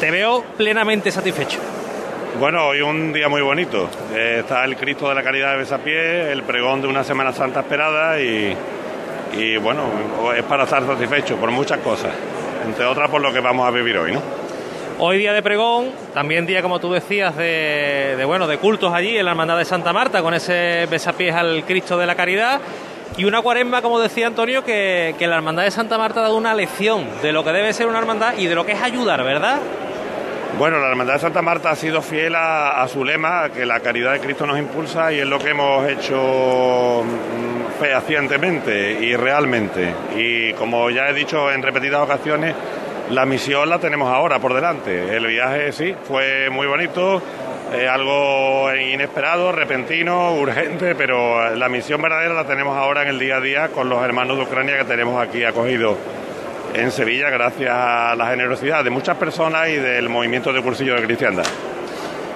Te 0.00 0.10
veo 0.10 0.44
plenamente 0.56 1.10
satisfecho. 1.10 1.58
Bueno, 2.38 2.66
hoy 2.66 2.82
un 2.82 3.12
día 3.12 3.28
muy 3.28 3.40
bonito. 3.40 3.88
Eh, 4.14 4.38
está 4.40 4.64
el 4.64 4.76
Cristo 4.76 5.08
de 5.08 5.14
la 5.14 5.22
Caridad 5.22 5.52
de 5.52 5.58
Besapié, 5.58 6.30
el 6.32 6.42
pregón 6.42 6.82
de 6.82 6.88
una 6.88 7.02
Semana 7.02 7.32
Santa 7.32 7.60
esperada 7.60 8.20
y, 8.20 8.54
y 9.32 9.56
bueno, 9.56 9.84
es 10.36 10.42
para 10.44 10.64
estar 10.64 10.86
satisfecho 10.86 11.36
por 11.36 11.50
muchas 11.50 11.78
cosas, 11.78 12.12
entre 12.66 12.84
otras 12.84 13.08
por 13.08 13.22
lo 13.22 13.32
que 13.32 13.40
vamos 13.40 13.66
a 13.66 13.70
vivir 13.70 13.96
hoy, 13.96 14.12
¿no? 14.12 14.20
Hoy 14.98 15.18
día 15.18 15.34
de 15.34 15.42
pregón, 15.42 15.90
también 16.14 16.46
día, 16.46 16.62
como 16.62 16.78
tú 16.78 16.90
decías, 16.90 17.36
de, 17.36 18.22
bueno, 18.24 18.46
de 18.46 18.56
cultos 18.56 18.94
allí 18.94 19.18
en 19.18 19.26
la 19.26 19.32
Hermandad 19.32 19.58
de 19.58 19.66
Santa 19.66 19.92
Marta, 19.92 20.22
con 20.22 20.32
ese 20.32 20.86
besapiés 20.90 21.34
al 21.34 21.64
Cristo 21.66 21.98
de 21.98 22.06
la 22.06 22.14
Caridad. 22.14 22.62
Y 23.18 23.26
una 23.26 23.42
cuaresma, 23.42 23.82
como 23.82 24.00
decía 24.00 24.26
Antonio, 24.26 24.64
que, 24.64 25.14
que 25.18 25.26
la 25.26 25.36
Hermandad 25.36 25.64
de 25.64 25.70
Santa 25.70 25.98
Marta 25.98 26.20
ha 26.20 26.22
dado 26.22 26.36
una 26.38 26.54
lección 26.54 27.04
de 27.20 27.30
lo 27.30 27.44
que 27.44 27.52
debe 27.52 27.74
ser 27.74 27.88
una 27.88 27.98
hermandad 27.98 28.38
y 28.38 28.46
de 28.46 28.54
lo 28.54 28.64
que 28.64 28.72
es 28.72 28.80
ayudar, 28.80 29.22
¿verdad? 29.22 29.58
Bueno, 30.58 30.78
la 30.78 30.88
Hermandad 30.88 31.14
de 31.14 31.20
Santa 31.20 31.42
Marta 31.42 31.70
ha 31.72 31.76
sido 31.76 32.00
fiel 32.00 32.34
a, 32.34 32.82
a 32.82 32.88
su 32.88 33.04
lema, 33.04 33.50
que 33.50 33.66
la 33.66 33.80
caridad 33.80 34.14
de 34.14 34.20
Cristo 34.20 34.46
nos 34.46 34.58
impulsa 34.58 35.12
y 35.12 35.18
es 35.18 35.26
lo 35.26 35.38
que 35.38 35.50
hemos 35.50 35.86
hecho 35.90 37.04
mm, 37.04 37.78
fehacientemente 37.82 38.92
y 38.92 39.14
realmente. 39.14 39.92
Y 40.16 40.54
como 40.54 40.88
ya 40.88 41.10
he 41.10 41.12
dicho 41.12 41.52
en 41.52 41.62
repetidas 41.62 42.00
ocasiones, 42.00 42.54
la 43.10 43.26
misión 43.26 43.68
la 43.68 43.78
tenemos 43.78 44.12
ahora 44.12 44.38
por 44.38 44.54
delante. 44.54 45.16
El 45.16 45.26
viaje 45.26 45.72
sí, 45.72 45.94
fue 46.06 46.50
muy 46.50 46.66
bonito, 46.66 47.22
eh, 47.74 47.88
algo 47.88 48.74
inesperado, 48.74 49.52
repentino, 49.52 50.34
urgente, 50.34 50.94
pero 50.94 51.54
la 51.54 51.68
misión 51.68 52.00
verdadera 52.02 52.34
la 52.34 52.44
tenemos 52.44 52.76
ahora 52.76 53.02
en 53.02 53.08
el 53.08 53.18
día 53.18 53.36
a 53.36 53.40
día 53.40 53.68
con 53.68 53.88
los 53.88 54.02
hermanos 54.02 54.36
de 54.36 54.44
Ucrania 54.44 54.78
que 54.78 54.84
tenemos 54.84 55.20
aquí 55.20 55.44
acogidos 55.44 55.96
en 56.74 56.90
Sevilla 56.90 57.30
gracias 57.30 57.72
a 57.72 58.14
la 58.16 58.26
generosidad 58.28 58.84
de 58.84 58.90
muchas 58.90 59.16
personas 59.16 59.68
y 59.68 59.76
del 59.76 60.08
movimiento 60.08 60.52
de 60.52 60.62
cursillo 60.62 60.94
de 60.94 61.02
cristiandad. 61.02 61.46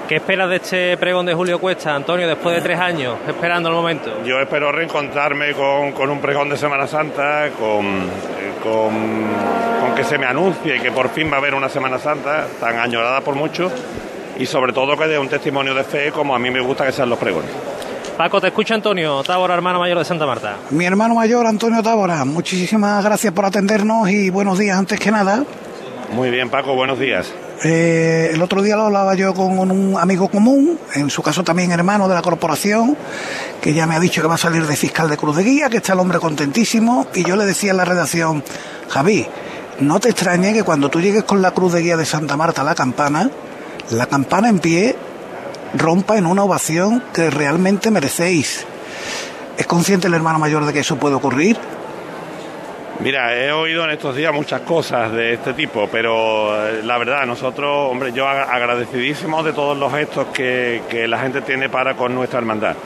¿Qué 0.08 0.16
esperas 0.16 0.50
de 0.50 0.56
este 0.56 0.96
pregón 0.96 1.24
de 1.24 1.34
Julio 1.34 1.60
Cuesta, 1.60 1.94
Antonio, 1.94 2.26
después 2.26 2.56
de 2.56 2.62
tres 2.62 2.80
años, 2.80 3.16
esperando 3.28 3.68
el 3.68 3.76
momento? 3.76 4.24
Yo 4.24 4.40
espero 4.40 4.72
reencontrarme 4.72 5.52
con, 5.52 5.92
con 5.92 6.10
un 6.10 6.20
pregón 6.20 6.48
de 6.48 6.56
Semana 6.56 6.88
Santa, 6.88 7.50
con, 7.56 7.86
eh, 7.86 8.52
con, 8.60 9.79
que 10.00 10.06
se 10.06 10.16
me 10.16 10.24
anuncie 10.24 10.80
que 10.80 10.90
por 10.90 11.10
fin 11.10 11.30
va 11.30 11.34
a 11.34 11.40
haber 11.40 11.54
una 11.54 11.68
Semana 11.68 11.98
Santa 11.98 12.46
tan 12.58 12.78
añorada 12.78 13.20
por 13.20 13.34
muchos 13.34 13.70
y 14.38 14.46
sobre 14.46 14.72
todo 14.72 14.96
que 14.96 15.06
dé 15.06 15.18
un 15.18 15.28
testimonio 15.28 15.74
de 15.74 15.84
fe 15.84 16.10
como 16.10 16.34
a 16.34 16.38
mí 16.38 16.50
me 16.50 16.60
gusta 16.60 16.86
que 16.86 16.92
sean 16.92 17.10
los 17.10 17.18
pregones. 17.18 17.50
Paco, 18.16 18.40
te 18.40 18.46
escucha 18.46 18.74
Antonio 18.74 19.22
Tábora, 19.22 19.52
hermano 19.52 19.78
mayor 19.78 19.98
de 19.98 20.06
Santa 20.06 20.24
Marta. 20.24 20.56
Mi 20.70 20.86
hermano 20.86 21.14
mayor, 21.14 21.46
Antonio 21.46 21.82
Tábora, 21.82 22.24
muchísimas 22.24 23.04
gracias 23.04 23.30
por 23.34 23.44
atendernos 23.44 24.08
y 24.08 24.30
buenos 24.30 24.58
días 24.58 24.78
antes 24.78 24.98
que 24.98 25.10
nada. 25.10 25.44
Muy 26.12 26.30
bien, 26.30 26.48
Paco, 26.48 26.74
buenos 26.74 26.98
días. 26.98 27.30
Eh, 27.62 28.30
el 28.32 28.40
otro 28.40 28.62
día 28.62 28.76
lo 28.76 28.84
hablaba 28.84 29.14
yo 29.16 29.34
con 29.34 29.58
un 29.58 29.98
amigo 29.98 30.28
común, 30.28 30.78
en 30.94 31.10
su 31.10 31.22
caso 31.22 31.44
también 31.44 31.72
hermano 31.72 32.08
de 32.08 32.14
la 32.14 32.22
corporación, 32.22 32.96
que 33.60 33.74
ya 33.74 33.86
me 33.86 33.96
ha 33.96 34.00
dicho 34.00 34.22
que 34.22 34.28
va 34.28 34.36
a 34.36 34.38
salir 34.38 34.66
de 34.66 34.76
fiscal 34.76 35.10
de 35.10 35.18
Cruz 35.18 35.36
de 35.36 35.44
Guía, 35.44 35.68
que 35.68 35.76
está 35.76 35.92
el 35.92 35.98
hombre 35.98 36.18
contentísimo, 36.18 37.06
y 37.14 37.22
yo 37.22 37.36
le 37.36 37.44
decía 37.44 37.72
en 37.72 37.76
la 37.76 37.84
redacción, 37.84 38.42
Javi, 38.88 39.26
no 39.80 39.98
te 39.98 40.10
extrañe 40.10 40.52
que 40.52 40.62
cuando 40.62 40.90
tú 40.90 41.00
llegues 41.00 41.24
con 41.24 41.42
la 41.42 41.52
Cruz 41.52 41.72
de 41.72 41.80
Guía 41.80 41.96
de 41.96 42.04
Santa 42.04 42.36
Marta 42.36 42.60
a 42.60 42.64
la 42.64 42.74
campana, 42.74 43.30
la 43.90 44.06
campana 44.06 44.48
en 44.48 44.58
pie 44.58 44.94
rompa 45.74 46.18
en 46.18 46.26
una 46.26 46.44
ovación 46.44 47.02
que 47.12 47.30
realmente 47.30 47.90
merecéis. 47.90 48.66
¿Es 49.56 49.66
consciente 49.66 50.08
el 50.08 50.14
hermano 50.14 50.38
mayor 50.38 50.64
de 50.64 50.72
que 50.72 50.80
eso 50.80 50.96
puede 50.96 51.14
ocurrir? 51.14 51.56
Mira, 53.00 53.34
he 53.34 53.50
oído 53.50 53.84
en 53.84 53.90
estos 53.90 54.14
días 54.14 54.32
muchas 54.34 54.60
cosas 54.60 55.10
de 55.12 55.32
este 55.32 55.54
tipo, 55.54 55.88
pero 55.90 56.68
eh, 56.68 56.82
la 56.84 56.98
verdad, 56.98 57.24
nosotros, 57.24 57.90
hombre, 57.90 58.12
yo 58.12 58.28
agradecidísimo 58.28 59.42
de 59.42 59.54
todos 59.54 59.78
los 59.78 59.90
gestos 59.90 60.26
que, 60.34 60.82
que 60.90 61.08
la 61.08 61.18
gente 61.18 61.40
tiene 61.40 61.70
para 61.70 61.96
con 61.96 62.14
nuestra 62.14 62.40
hermandad. 62.40 62.76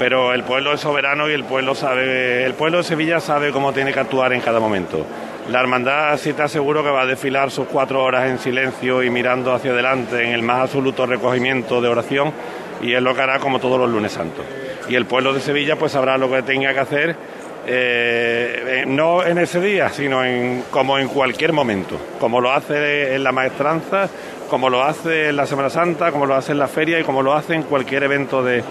Pero 0.00 0.32
el 0.32 0.42
pueblo 0.42 0.72
es 0.72 0.80
soberano 0.80 1.28
y 1.28 1.34
el 1.34 1.44
pueblo 1.44 1.76
sabe, 1.76 2.44
el 2.44 2.54
pueblo 2.54 2.78
de 2.78 2.84
Sevilla 2.84 3.20
sabe 3.20 3.52
cómo 3.52 3.72
tiene 3.72 3.92
que 3.92 4.00
actuar 4.00 4.32
en 4.32 4.40
cada 4.40 4.58
momento. 4.58 5.06
La 5.48 5.60
hermandad 5.60 6.16
sí 6.18 6.32
te 6.32 6.42
aseguro 6.42 6.84
que 6.84 6.90
va 6.90 7.02
a 7.02 7.06
desfilar 7.06 7.50
sus 7.50 7.66
cuatro 7.66 8.04
horas 8.04 8.28
en 8.28 8.38
silencio 8.38 9.02
y 9.02 9.10
mirando 9.10 9.52
hacia 9.52 9.72
adelante 9.72 10.22
en 10.22 10.32
el 10.32 10.42
más 10.42 10.60
absoluto 10.60 11.06
recogimiento 11.06 11.80
de 11.80 11.88
oración 11.88 12.32
y 12.80 12.94
es 12.94 13.02
lo 13.02 13.14
que 13.14 13.22
hará 13.22 13.38
como 13.40 13.58
todos 13.58 13.78
los 13.78 13.90
lunes 13.90 14.12
santos. 14.12 14.44
Y 14.88 14.94
el 14.94 15.06
pueblo 15.06 15.32
de 15.32 15.40
Sevilla 15.40 15.76
pues 15.76 15.92
sabrá 15.92 16.18
lo 16.18 16.30
que 16.30 16.42
tenga 16.42 16.72
que 16.72 16.80
hacer, 16.80 17.16
eh, 17.66 18.84
no 18.86 19.24
en 19.24 19.38
ese 19.38 19.60
día, 19.60 19.88
sino 19.88 20.24
en, 20.24 20.64
como 20.70 20.98
en 20.98 21.08
cualquier 21.08 21.52
momento, 21.52 21.96
como 22.18 22.40
lo 22.40 22.52
hace 22.52 23.14
en 23.14 23.24
la 23.24 23.32
maestranza, 23.32 24.08
como 24.48 24.70
lo 24.70 24.82
hace 24.82 25.28
en 25.28 25.36
la 25.36 25.46
Semana 25.46 25.70
Santa, 25.70 26.12
como 26.12 26.26
lo 26.26 26.34
hace 26.34 26.52
en 26.52 26.58
la 26.58 26.68
feria 26.68 26.98
y 26.98 27.04
como 27.04 27.22
lo 27.22 27.34
hace 27.34 27.54
en 27.54 27.62
cualquier 27.64 28.04
evento 28.04 28.42
de, 28.42 28.62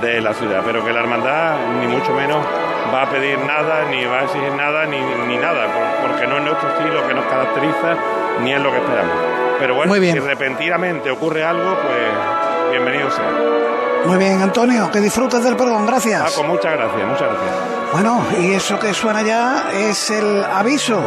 de 0.00 0.20
la 0.20 0.34
ciudad. 0.34 0.62
Pero 0.64 0.84
que 0.84 0.92
la 0.92 1.00
hermandad, 1.00 1.56
ni 1.80 1.86
mucho 1.86 2.12
menos, 2.12 2.44
va 2.92 3.02
a 3.02 3.10
pedir 3.10 3.38
nada, 3.38 3.84
ni 3.90 4.04
va 4.04 4.20
a 4.20 4.24
exigir 4.24 4.52
nada, 4.52 4.86
ni, 4.86 5.00
ni 5.00 5.36
nada, 5.36 5.66
porque 6.02 6.26
no 6.26 6.38
es 6.38 6.44
nuestro 6.44 6.68
estilo 6.70 7.06
que 7.06 7.14
nos 7.14 7.24
caracteriza, 7.26 7.96
ni 8.42 8.52
es 8.52 8.60
lo 8.60 8.70
que 8.70 8.78
esperamos. 8.78 9.14
Pero 9.58 9.74
bueno, 9.74 9.94
si 9.94 10.18
repentinamente 10.18 11.10
ocurre 11.10 11.44
algo, 11.44 11.76
pues 11.80 12.70
bienvenido 12.70 13.10
sea. 13.10 13.30
Muy 14.06 14.18
bien, 14.18 14.40
Antonio, 14.40 14.90
que 14.90 15.00
disfrutes 15.00 15.42
del 15.42 15.56
pregón, 15.56 15.86
gracias. 15.86 16.22
Paco, 16.22 16.44
muchas 16.44 16.72
gracias, 16.72 17.08
muchas 17.08 17.28
gracias. 17.28 17.76
Bueno, 17.92 18.24
y 18.38 18.52
eso 18.52 18.78
que 18.78 18.92
suena 18.94 19.22
ya 19.22 19.70
es 19.72 20.10
el 20.10 20.44
aviso 20.44 21.02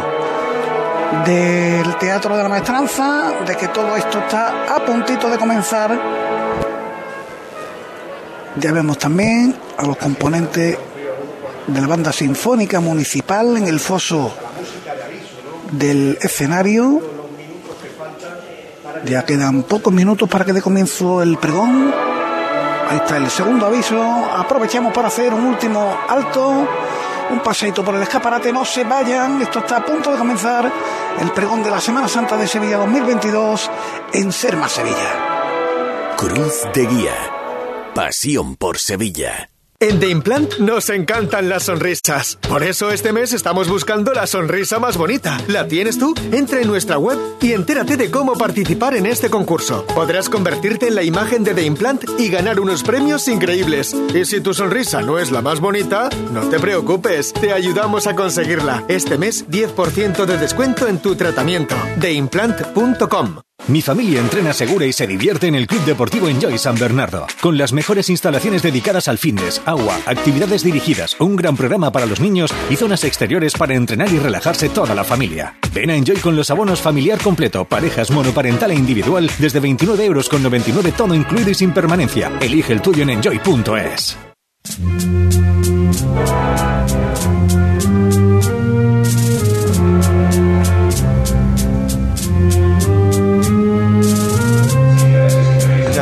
del 1.24 1.96
Teatro 1.96 2.36
de 2.36 2.42
la 2.42 2.48
Maestranza 2.48 3.32
de 3.46 3.56
que 3.56 3.68
todo 3.68 3.96
esto 3.96 4.18
está 4.18 4.74
a 4.74 4.84
puntito 4.84 5.28
de 5.28 5.38
comenzar. 5.38 5.98
Ya 8.56 8.72
vemos 8.72 8.98
también 8.98 9.54
a 9.76 9.84
los 9.84 9.96
componentes 9.96 10.76
de 11.66 11.80
la 11.80 11.86
banda 11.86 12.12
sinfónica 12.12 12.80
municipal 12.80 13.56
en 13.56 13.66
el 13.68 13.78
foso 13.78 14.32
del 15.72 16.18
escenario. 16.20 17.00
Ya 19.04 19.24
quedan 19.24 19.62
pocos 19.62 19.92
minutos 19.92 20.28
para 20.28 20.44
que 20.44 20.52
dé 20.52 20.60
comienzo 20.60 21.22
el 21.22 21.38
pregón. 21.38 21.94
Ahí 22.88 22.96
está 22.96 23.18
el 23.18 23.30
segundo 23.30 23.66
aviso. 23.66 24.02
Aprovechamos 24.02 24.92
para 24.92 25.08
hacer 25.08 25.32
un 25.32 25.44
último 25.44 25.96
alto. 26.08 26.68
Un 27.30 27.38
paseito 27.40 27.84
por 27.84 27.94
el 27.94 28.02
escaparate. 28.02 28.52
No 28.52 28.64
se 28.64 28.82
vayan. 28.82 29.40
Esto 29.40 29.60
está 29.60 29.76
a 29.76 29.84
punto 29.84 30.10
de 30.10 30.18
comenzar. 30.18 30.70
El 31.20 31.30
pregón 31.30 31.62
de 31.62 31.70
la 31.70 31.80
Semana 31.80 32.08
Santa 32.08 32.36
de 32.36 32.48
Sevilla 32.48 32.78
2022 32.78 33.70
en 34.14 34.32
Serma, 34.32 34.68
Sevilla. 34.68 36.16
Cruz 36.16 36.62
de 36.74 36.86
Guía. 36.86 37.39
Pasión 37.94 38.54
por 38.54 38.78
Sevilla. 38.78 39.50
En 39.80 39.98
The 39.98 40.10
Implant 40.10 40.58
nos 40.58 40.90
encantan 40.90 41.48
las 41.48 41.64
sonrisas. 41.64 42.38
Por 42.48 42.62
eso 42.62 42.90
este 42.90 43.12
mes 43.12 43.32
estamos 43.32 43.68
buscando 43.68 44.12
la 44.12 44.26
sonrisa 44.26 44.78
más 44.78 44.96
bonita. 44.96 45.40
¿La 45.48 45.66
tienes 45.66 45.98
tú? 45.98 46.14
Entra 46.32 46.60
en 46.60 46.68
nuestra 46.68 46.98
web 46.98 47.18
y 47.40 47.52
entérate 47.52 47.96
de 47.96 48.10
cómo 48.10 48.34
participar 48.34 48.94
en 48.94 49.06
este 49.06 49.30
concurso. 49.30 49.86
Podrás 49.94 50.28
convertirte 50.28 50.88
en 50.88 50.94
la 50.94 51.02
imagen 51.02 51.42
de 51.44 51.54
The 51.54 51.64
Implant 51.64 52.04
y 52.18 52.28
ganar 52.28 52.60
unos 52.60 52.82
premios 52.82 53.26
increíbles. 53.26 53.96
Y 54.14 54.24
si 54.26 54.40
tu 54.40 54.54
sonrisa 54.54 55.00
no 55.00 55.18
es 55.18 55.32
la 55.32 55.40
más 55.40 55.60
bonita, 55.60 56.10
no 56.30 56.48
te 56.48 56.60
preocupes, 56.60 57.32
te 57.32 57.52
ayudamos 57.52 58.06
a 58.06 58.14
conseguirla. 58.14 58.84
Este 58.88 59.16
mes 59.18 59.48
10% 59.48 60.26
de 60.26 60.36
descuento 60.36 60.86
en 60.86 61.00
tu 61.00 61.16
tratamiento. 61.16 61.74
TheImplant.com 62.00 63.40
Mi 63.68 63.82
familia 63.82 64.20
entrena 64.20 64.52
segura 64.52 64.86
y 64.86 64.92
se 64.92 65.06
divierte 65.06 65.46
en 65.46 65.54
el 65.54 65.66
Club 65.66 65.84
Deportivo 65.84 66.28
Enjoy 66.28 66.58
San 66.58 66.76
Bernardo, 66.76 67.26
con 67.40 67.56
las 67.56 67.72
mejores 67.72 68.10
instalaciones 68.10 68.62
dedicadas 68.62 69.06
al 69.06 69.18
fitness, 69.18 69.62
agua, 69.64 69.98
actividades 70.06 70.64
dirigidas, 70.64 71.16
un 71.20 71.36
gran 71.36 71.56
programa 71.56 71.92
para 71.92 72.06
los 72.06 72.20
niños 72.20 72.50
y 72.68 72.76
zonas 72.76 73.04
exteriores 73.04 73.54
para 73.54 73.74
entrenar 73.74 74.12
y 74.12 74.18
relajarse 74.18 74.68
toda 74.68 74.94
la 74.94 75.04
familia. 75.04 75.56
Ven 75.72 75.90
a 75.90 75.94
Enjoy 75.94 76.16
con 76.16 76.36
los 76.36 76.50
abonos 76.50 76.80
familiar 76.80 77.20
completo, 77.20 77.64
parejas 77.64 78.10
monoparental 78.10 78.70
e 78.72 78.74
individual 78.74 79.30
desde 79.38 79.60
29 79.60 80.04
euros 80.04 80.28
con 80.28 80.42
99 80.42 80.92
todo 80.96 81.14
incluido 81.14 81.50
y 81.50 81.54
sin 81.54 81.72
permanencia. 81.72 82.32
Elige 82.40 82.72
el 82.72 82.82
tuyo 82.82 83.02
en 83.02 83.10
enjoy.es. 83.10 84.16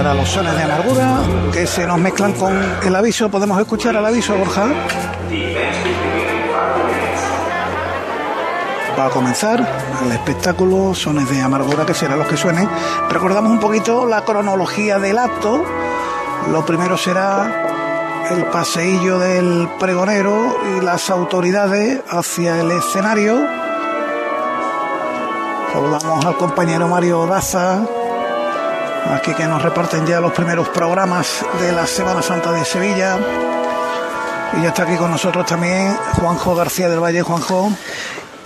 Y 0.08 0.10
ahora 0.10 0.22
los 0.22 0.30
sones 0.30 0.56
de 0.56 0.62
amargura 0.62 1.18
que 1.52 1.66
se 1.66 1.86
nos 1.86 1.98
mezclan 1.98 2.32
con 2.32 2.58
el 2.82 2.96
aviso. 2.96 3.28
¿Podemos 3.28 3.60
escuchar 3.60 3.94
el 3.94 4.06
aviso, 4.06 4.34
Borja? 4.38 4.66
Va 8.98 9.04
a 9.04 9.10
comenzar 9.10 9.68
el 10.02 10.12
espectáculo 10.12 10.94
Sones 10.94 11.28
de 11.28 11.42
Amargura, 11.42 11.84
que 11.84 11.92
serán 11.92 12.18
los 12.18 12.26
que 12.26 12.38
suenen. 12.38 12.66
Recordamos 13.10 13.52
un 13.52 13.60
poquito 13.60 14.06
la 14.06 14.24
cronología 14.24 14.98
del 14.98 15.18
acto. 15.18 15.62
Lo 16.52 16.64
primero 16.64 16.96
será 16.96 18.24
el 18.30 18.46
paseillo 18.46 19.18
del 19.18 19.68
pregonero 19.78 20.56
y 20.74 20.80
las 20.80 21.10
autoridades 21.10 22.00
hacia 22.08 22.58
el 22.62 22.70
escenario. 22.70 23.46
Saludamos 25.70 26.24
al 26.24 26.36
compañero 26.38 26.88
Mario 26.88 27.26
Daza, 27.26 27.82
aquí 29.14 29.32
que 29.34 29.44
nos 29.44 29.62
reparten 29.62 30.06
ya 30.06 30.20
los 30.20 30.32
primeros 30.32 30.68
programas 30.68 31.44
de 31.60 31.72
la 31.72 31.86
Semana 31.86 32.22
Santa 32.22 32.52
de 32.52 32.64
Sevilla. 32.64 33.16
Y 34.58 34.62
ya 34.62 34.68
está 34.68 34.84
aquí 34.84 34.96
con 34.96 35.10
nosotros 35.10 35.46
también 35.46 35.94
Juanjo 36.20 36.54
García 36.54 36.88
del 36.88 37.00
Valle. 37.02 37.22
Juanjo. 37.22 37.70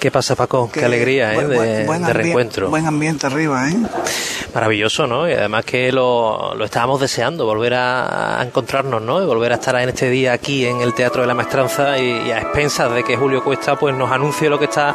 ¿Qué 0.01 0.11
pasa, 0.11 0.35
Paco? 0.35 0.69
Qué, 0.73 0.85
alegría, 0.85 1.33
¿eh? 1.35 1.47
de, 1.47 1.85
buen- 1.87 2.05
reencuentro. 2.13 2.69
Buen 2.71 2.87
ambiente 2.87 3.27
arriba, 3.29 3.69
¿eh? 3.71 3.77
Maravilloso, 4.53 5.07
¿no? 5.07 5.29
Y 5.29 5.33
además 5.33 5.65
que 5.65 5.93
lo, 5.93 6.55
lo 6.57 6.65
estábamos 6.65 7.01
deseando, 7.01 7.47
volver 7.47 7.75
a, 7.75 8.41
a 8.41 8.43
encontrarnos, 8.43 9.01
¿no? 9.01 9.23
Y 9.23 9.27
volver 9.27 9.53
a 9.53 9.55
estar 9.55 9.77
en 9.77 9.89
este 9.91 10.11
día 10.11 10.33
aquí 10.33 10.67
en 10.67 10.81
el 10.81 10.93
Teatro 10.93 11.23
de 11.23 11.29
la 11.29 11.35
Maestranza 11.35 11.97
y, 11.99 12.27
y 12.27 12.33
a 12.33 12.39
expensas 12.41 12.93
de 12.93 13.05
que 13.05 13.17
Julio 13.17 13.45
Cuesta 13.45 13.77
pues 13.77 13.95
nos 13.95 14.11
anuncie 14.11 14.51
lo 14.51 14.59
que 14.59 14.65
está 14.65 14.93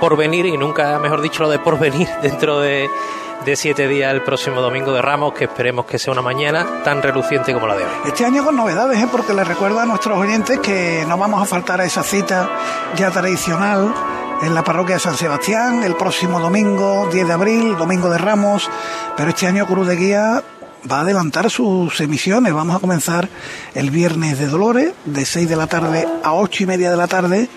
por 0.00 0.16
venir 0.16 0.46
y 0.46 0.58
nunca, 0.58 0.98
mejor 0.98 1.22
dicho, 1.22 1.44
lo 1.44 1.48
de 1.50 1.60
por 1.60 1.78
venir 1.78 2.08
dentro 2.22 2.58
de, 2.58 2.90
de 3.44 3.56
siete 3.56 3.88
días 3.88 4.12
el 4.12 4.22
próximo 4.22 4.60
domingo 4.60 4.92
de 4.92 5.02
Ramos, 5.02 5.34
que 5.34 5.44
esperemos 5.44 5.86
que 5.86 5.98
sea 5.98 6.12
una 6.12 6.22
mañana 6.22 6.82
tan 6.82 7.02
reluciente 7.02 7.52
como 7.52 7.66
la 7.66 7.76
de 7.76 7.84
hoy. 7.84 7.90
Este 8.06 8.24
año 8.24 8.44
con 8.44 8.56
novedades, 8.56 9.02
¿eh? 9.02 9.08
porque 9.10 9.34
les 9.34 9.46
recuerdo 9.46 9.80
a 9.80 9.86
nuestros 9.86 10.18
oyentes 10.18 10.58
que 10.60 11.04
no 11.08 11.18
vamos 11.18 11.42
a 11.42 11.44
faltar 11.44 11.80
a 11.80 11.84
esa 11.84 12.02
cita 12.02 12.48
ya 12.96 13.10
tradicional 13.10 13.94
en 14.42 14.54
la 14.54 14.64
parroquia 14.64 14.96
de 14.96 15.00
San 15.00 15.16
Sebastián 15.16 15.82
el 15.84 15.94
próximo 15.94 16.40
domingo 16.40 17.08
10 17.12 17.26
de 17.26 17.32
abril, 17.32 17.76
domingo 17.76 18.10
de 18.10 18.18
Ramos, 18.18 18.70
pero 19.16 19.30
este 19.30 19.46
año 19.46 19.66
Cruz 19.66 19.86
de 19.88 19.96
Guía 19.96 20.42
va 20.90 20.98
a 20.98 21.00
adelantar 21.00 21.50
sus 21.50 22.00
emisiones. 22.00 22.52
Vamos 22.52 22.76
a 22.76 22.80
comenzar 22.80 23.28
el 23.74 23.90
viernes 23.90 24.38
de 24.38 24.46
Dolores 24.46 24.92
de 25.04 25.24
6 25.24 25.48
de 25.48 25.56
la 25.56 25.66
tarde 25.66 26.06
a 26.22 26.34
8 26.34 26.62
y 26.62 26.66
media 26.66 26.90
de 26.90 26.96
la 26.96 27.06
tarde 27.06 27.48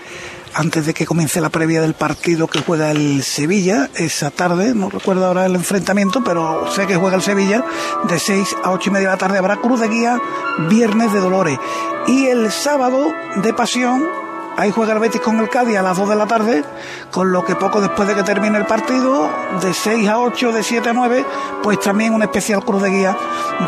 antes 0.54 0.86
de 0.86 0.94
que 0.94 1.06
comience 1.06 1.40
la 1.40 1.50
previa 1.50 1.80
del 1.80 1.94
partido 1.94 2.46
que 2.46 2.60
juega 2.60 2.90
el 2.90 3.22
Sevilla 3.22 3.88
esa 3.94 4.30
tarde, 4.30 4.74
no 4.74 4.90
recuerdo 4.90 5.26
ahora 5.26 5.46
el 5.46 5.54
enfrentamiento, 5.54 6.22
pero 6.24 6.70
sé 6.72 6.86
que 6.86 6.96
juega 6.96 7.16
el 7.16 7.22
Sevilla 7.22 7.64
de 8.08 8.18
6 8.18 8.56
a 8.64 8.70
8 8.70 8.90
y 8.90 8.92
media 8.92 9.08
de 9.08 9.14
la 9.14 9.18
tarde 9.18 9.38
habrá 9.38 9.56
Cruz 9.56 9.80
de 9.80 9.88
Guía, 9.88 10.20
Viernes 10.68 11.12
de 11.12 11.20
Dolores. 11.20 11.58
Y 12.06 12.26
el 12.26 12.50
sábado 12.50 13.12
de 13.42 13.52
Pasión 13.52 14.27
Ahí 14.58 14.72
juega 14.72 14.92
el 14.92 14.98
Betis 14.98 15.20
con 15.20 15.38
el 15.38 15.48
Cádiz 15.48 15.76
a 15.76 15.82
las 15.82 15.96
2 15.96 16.08
de 16.08 16.16
la 16.16 16.26
tarde, 16.26 16.64
con 17.12 17.30
lo 17.30 17.44
que 17.44 17.54
poco 17.54 17.80
después 17.80 18.08
de 18.08 18.16
que 18.16 18.24
termine 18.24 18.58
el 18.58 18.66
partido, 18.66 19.30
de 19.62 19.72
6 19.72 20.08
a 20.08 20.18
8, 20.18 20.50
de 20.50 20.64
7 20.64 20.88
a 20.88 20.92
9, 20.92 21.24
pues 21.62 21.78
también 21.78 22.12
un 22.12 22.22
especial 22.22 22.64
cruz 22.64 22.82
de 22.82 22.90
guía 22.90 23.16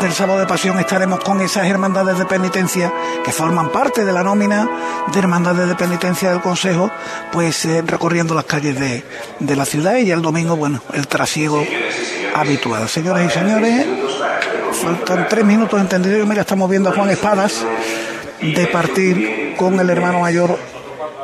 del 0.01 0.11
sábado 0.11 0.39
de 0.41 0.47
pasión. 0.47 0.77
Estaremos 0.79 1.21
con 1.21 1.39
esas 1.39 1.65
hermandades 1.65 2.17
de 2.17 2.25
penitencia 2.25 2.91
que 3.23 3.31
forman 3.31 3.69
parte 3.69 4.03
de 4.03 4.11
la 4.11 4.21
nómina 4.21 4.69
de 5.13 5.17
hermandades 5.17 5.69
de 5.69 5.75
penitencia 5.75 6.29
del 6.29 6.41
Consejo, 6.41 6.91
pues 7.31 7.63
eh, 7.63 7.81
recorriendo 7.87 8.35
las 8.35 8.43
calles 8.43 8.77
de, 8.77 9.05
de 9.39 9.55
la 9.55 9.63
ciudad 9.63 9.95
y 9.95 10.11
el 10.11 10.21
domingo, 10.21 10.57
bueno, 10.57 10.81
el 10.93 11.07
trasiego 11.07 11.65
habitual. 12.35 12.89
Señoras 12.89 13.25
y 13.27 13.29
señores, 13.29 13.87
faltan 14.83 15.27
tres 15.29 15.45
minutos 15.45 15.79
entendido. 15.79 16.25
Mira, 16.25 16.41
estamos 16.41 16.69
viendo 16.69 16.89
a 16.89 16.93
Juan 16.93 17.11
Espadas 17.11 17.65
de 18.41 18.67
partir 18.67 19.55
con 19.55 19.79
el 19.79 19.89
hermano 19.89 20.19
mayor 20.19 20.57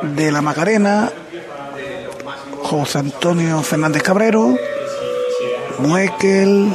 de 0.02 0.32
la 0.32 0.40
Macarena, 0.42 1.10
José 2.62 2.98
Antonio 2.98 3.62
Fernández 3.62 4.02
Cabrero, 4.02 4.54
Muekel, 5.78 6.72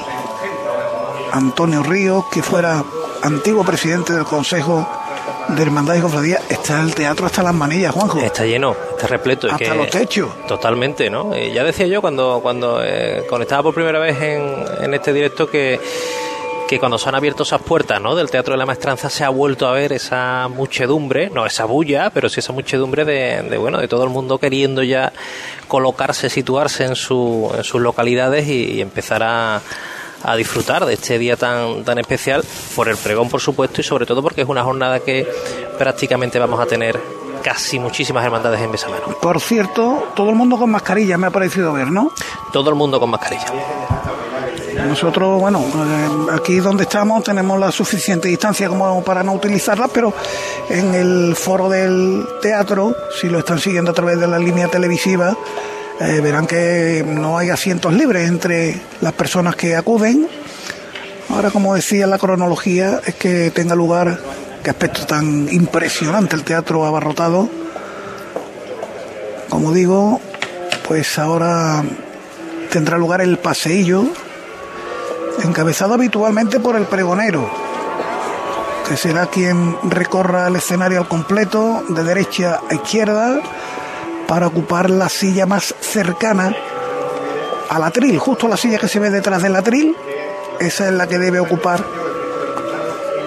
Antonio 1.31 1.83
Ríos, 1.83 2.25
que 2.31 2.41
fuera 2.41 2.83
antiguo 3.21 3.63
presidente 3.63 4.13
del 4.13 4.23
Consejo 4.25 4.87
de 5.49 5.61
Hermandad 5.61 5.95
y 5.95 6.01
Cofradía, 6.01 6.39
está 6.49 6.81
el 6.81 6.95
teatro 6.95 7.25
hasta 7.25 7.43
las 7.43 7.53
manillas, 7.53 7.93
Juanjo. 7.93 8.19
Está 8.19 8.45
lleno, 8.45 8.75
está 8.91 9.07
repleto. 9.07 9.47
Hasta 9.47 9.57
que- 9.57 9.73
los 9.75 9.89
techos. 9.89 10.29
Totalmente, 10.47 11.09
¿no? 11.09 11.33
Eh, 11.33 11.51
ya 11.53 11.63
decía 11.63 11.85
yo 11.87 12.01
cuando, 12.01 12.39
cuando 12.41 12.81
eh, 12.83 13.25
conectaba 13.29 13.63
por 13.63 13.73
primera 13.73 13.99
vez 13.99 14.19
en, 14.21 14.55
en 14.81 14.93
este 14.93 15.11
directo 15.11 15.49
que, 15.49 15.79
que 16.73 16.79
cuando 16.79 16.97
se 16.97 17.07
han 17.07 17.15
abierto 17.15 17.43
esas 17.43 17.61
puertas 17.61 18.01
¿no? 18.01 18.15
del 18.15 18.31
Teatro 18.31 18.53
de 18.53 18.57
la 18.57 18.65
Maestranza 18.65 19.09
se 19.09 19.23
ha 19.23 19.29
vuelto 19.29 19.67
a 19.67 19.73
ver 19.73 19.93
esa 19.93 20.47
muchedumbre, 20.47 21.29
no 21.29 21.45
esa 21.45 21.65
bulla, 21.65 22.09
pero 22.09 22.29
sí 22.29 22.39
esa 22.39 22.51
muchedumbre 22.51 23.05
de, 23.05 23.43
de, 23.43 23.57
bueno 23.57 23.77
de 23.79 23.87
todo 23.87 24.03
el 24.03 24.09
mundo 24.09 24.39
queriendo 24.39 24.81
ya 24.81 25.13
colocarse, 25.67 26.29
situarse 26.29 26.85
en, 26.85 26.95
su, 26.95 27.51
en 27.55 27.63
sus 27.63 27.79
localidades 27.79 28.47
y, 28.47 28.71
y 28.71 28.81
empezar 28.81 29.21
a, 29.21 29.61
a 30.23 30.35
disfrutar 30.35 30.85
de 30.85 30.93
este 30.93 31.19
día 31.19 31.35
tan, 31.35 31.83
tan 31.83 31.99
especial 31.99 32.43
por 32.75 32.89
el 32.89 32.97
pregón, 32.97 33.29
por 33.29 33.39
supuesto, 33.39 33.81
y 33.81 33.83
sobre 33.83 34.07
todo 34.07 34.23
porque 34.23 34.41
es 34.41 34.49
una 34.49 34.63
jornada 34.63 34.99
que 34.99 35.27
prácticamente 35.77 36.39
vamos 36.39 36.59
a 36.59 36.65
tener 36.65 36.99
casi 37.43 37.77
muchísimas 37.77 38.25
hermandades 38.25 38.61
en 38.61 38.71
Besamano. 38.71 39.15
Por 39.21 39.39
cierto, 39.39 40.11
todo 40.15 40.29
el 40.29 40.35
mundo 40.35 40.57
con 40.57 40.71
mascarilla, 40.71 41.17
me 41.17 41.27
ha 41.27 41.31
parecido 41.31 41.73
ver, 41.73 41.91
¿no? 41.91 42.11
Todo 42.51 42.69
el 42.69 42.75
mundo 42.75 42.99
con 42.99 43.11
mascarilla. 43.11 43.45
Nosotros, 44.75 45.39
bueno, 45.39 45.59
eh, 45.59 46.33
aquí 46.33 46.57
donde 46.57 46.83
estamos 46.83 47.23
tenemos 47.23 47.59
la 47.59 47.71
suficiente 47.71 48.27
distancia 48.27 48.67
como 48.67 49.03
para 49.03 49.23
no 49.23 49.33
utilizarla, 49.33 49.87
pero 49.87 50.13
en 50.69 50.95
el 50.95 51.35
foro 51.35 51.69
del 51.69 52.25
teatro, 52.41 52.95
si 53.19 53.29
lo 53.29 53.39
están 53.39 53.59
siguiendo 53.59 53.91
a 53.91 53.93
través 53.93 54.19
de 54.19 54.27
la 54.27 54.39
línea 54.39 54.67
televisiva, 54.67 55.37
eh, 55.99 56.19
verán 56.21 56.47
que 56.47 57.05
no 57.07 57.37
hay 57.37 57.49
asientos 57.49 57.93
libres 57.93 58.27
entre 58.27 58.81
las 59.01 59.13
personas 59.13 59.55
que 59.55 59.75
acuden 59.75 60.27
Ahora, 61.29 61.49
como 61.49 61.73
decía, 61.73 62.05
la 62.05 62.19
cronología 62.19 63.01
es 63.05 63.15
que 63.15 63.49
tenga 63.49 63.73
lugar, 63.73 64.19
qué 64.63 64.69
aspecto 64.69 65.05
tan 65.07 65.51
impresionante 65.51 66.35
el 66.35 66.43
teatro 66.43 66.85
abarrotado. 66.85 67.49
Como 69.49 69.73
digo, 69.73 70.21
pues 70.87 71.17
ahora 71.17 71.83
tendrá 72.69 72.97
lugar 72.97 73.21
el 73.21 73.39
paseillo, 73.39 74.05
encabezado 75.43 75.93
habitualmente 75.93 76.59
por 76.59 76.75
el 76.75 76.85
pregonero, 76.85 77.49
que 78.87 78.97
será 78.97 79.25
quien 79.27 79.77
recorra 79.83 80.47
el 80.47 80.55
escenario 80.55 80.99
al 80.99 81.07
completo, 81.07 81.83
de 81.89 82.03
derecha 82.03 82.59
a 82.69 82.73
izquierda, 82.73 83.41
para 84.27 84.47
ocupar 84.47 84.89
la 84.89 85.09
silla 85.09 85.45
más 85.45 85.73
cercana 85.79 86.55
al 87.69 87.83
atril, 87.83 88.17
justo 88.19 88.47
la 88.47 88.57
silla 88.57 88.77
que 88.77 88.87
se 88.87 88.99
ve 88.99 89.09
detrás 89.09 89.41
del 89.41 89.55
atril, 89.55 89.95
esa 90.59 90.87
es 90.87 90.93
la 90.93 91.07
que 91.07 91.17
debe 91.17 91.39
ocupar 91.39 91.83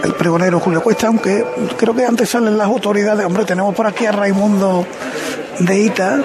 el 0.04 0.14
pregonero 0.14 0.60
Julio 0.60 0.82
Cuesta, 0.82 1.08
aunque 1.08 1.44
creo 1.76 1.94
que 1.94 2.04
antes 2.04 2.30
salen 2.30 2.56
las 2.56 2.66
autoridades. 2.66 3.26
Hombre, 3.26 3.44
tenemos 3.44 3.74
por 3.74 3.86
aquí 3.86 4.06
a 4.06 4.12
Raimundo 4.12 4.86
de 5.58 5.78
Ita. 5.80 6.20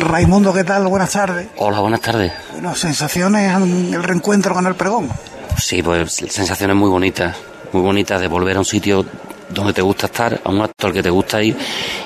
Raimundo, 0.00 0.52
¿qué 0.52 0.64
tal? 0.64 0.86
Buenas 0.86 1.12
tardes. 1.12 1.48
Hola, 1.56 1.80
buenas 1.80 2.00
tardes. 2.00 2.32
Bueno, 2.52 2.74
sensaciones 2.74 3.54
en 3.54 3.94
el 3.94 4.02
reencuentro 4.02 4.54
con 4.54 4.66
el 4.66 4.74
pregón. 4.74 5.10
Sí, 5.58 5.82
pues 5.82 6.14
sensaciones 6.14 6.74
muy 6.74 6.88
bonitas, 6.88 7.36
muy 7.72 7.82
bonitas 7.82 8.20
de 8.20 8.26
volver 8.26 8.56
a 8.56 8.60
un 8.60 8.64
sitio 8.64 9.04
donde 9.50 9.72
te 9.72 9.82
gusta 9.82 10.06
estar, 10.06 10.40
a 10.42 10.48
un 10.48 10.62
acto 10.62 10.86
al 10.86 10.92
que 10.92 11.02
te 11.02 11.10
gusta 11.10 11.42
ir 11.42 11.56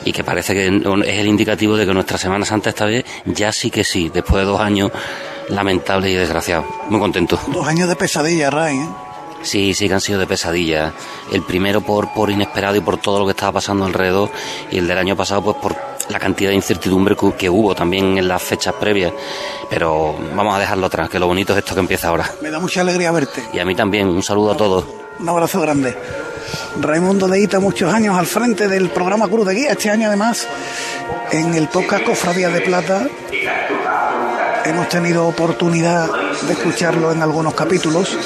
y 0.04 0.12
que 0.12 0.24
parece 0.24 0.54
que 0.54 0.66
es 0.66 1.18
el 1.18 1.26
indicativo 1.26 1.76
de 1.76 1.86
que 1.86 1.94
nuestra 1.94 2.18
Semana 2.18 2.44
Santa 2.44 2.70
esta 2.70 2.86
vez 2.86 3.04
ya 3.26 3.52
sí 3.52 3.70
que 3.70 3.84
sí, 3.84 4.10
después 4.12 4.42
de 4.44 4.50
dos 4.50 4.60
años 4.60 4.90
lamentables 5.48 6.10
y 6.10 6.14
desgraciados. 6.14 6.66
Muy 6.88 6.98
contento. 6.98 7.38
Dos 7.48 7.68
años 7.68 7.88
de 7.88 7.96
pesadilla, 7.96 8.50
Ray. 8.50 8.76
¿eh? 8.76 8.88
Sí, 9.42 9.74
sí 9.74 9.88
que 9.88 9.94
han 9.94 10.00
sido 10.00 10.18
de 10.18 10.26
pesadilla. 10.26 10.92
El 11.30 11.42
primero 11.42 11.82
por, 11.82 12.12
por 12.12 12.30
inesperado 12.30 12.76
y 12.76 12.80
por 12.80 12.96
todo 12.96 13.20
lo 13.20 13.26
que 13.26 13.32
estaba 13.32 13.52
pasando 13.52 13.84
alrededor 13.84 14.30
y 14.70 14.78
el 14.78 14.88
del 14.88 14.98
año 14.98 15.16
pasado 15.16 15.42
pues 15.42 15.56
por 15.58 15.93
la 16.08 16.18
cantidad 16.18 16.50
de 16.50 16.56
incertidumbre 16.56 17.16
que, 17.36 17.48
hubo 17.48 17.74
también 17.74 18.18
en 18.18 18.28
las 18.28 18.42
fechas 18.42 18.74
previas. 18.74 19.12
Pero 19.70 20.14
vamos 20.34 20.54
a 20.54 20.58
dejarlo 20.58 20.86
atrás, 20.86 21.08
que 21.08 21.18
lo 21.18 21.26
bonito 21.26 21.52
es 21.52 21.60
esto 21.60 21.74
que 21.74 21.80
empieza 21.80 22.08
ahora. 22.08 22.30
Me 22.40 22.50
da 22.50 22.58
mucha 22.58 22.80
alegría 22.80 23.10
verte. 23.10 23.42
Y 23.52 23.58
a 23.58 23.64
mí 23.64 23.74
también, 23.74 24.08
un 24.08 24.22
saludo 24.22 24.52
a 24.52 24.56
todos. 24.56 24.84
Un 25.18 25.28
abrazo 25.28 25.60
grande. 25.60 25.96
Raimundo 26.80 27.28
de 27.28 27.40
Ita, 27.40 27.60
muchos 27.60 27.92
años 27.92 28.18
al 28.18 28.26
frente 28.26 28.68
del 28.68 28.90
programa 28.90 29.28
Cruz 29.28 29.46
de 29.46 29.54
Guía. 29.54 29.72
Este 29.72 29.90
año, 29.90 30.08
además, 30.08 30.46
en 31.32 31.54
el 31.54 31.68
podcast 31.68 32.04
Cofradía 32.04 32.48
de 32.48 32.60
Plata, 32.60 33.06
hemos 34.64 34.88
tenido 34.88 35.26
oportunidad 35.26 36.08
de 36.42 36.52
escucharlo 36.52 37.12
en 37.12 37.22
algunos 37.22 37.54
capítulos. 37.54 38.16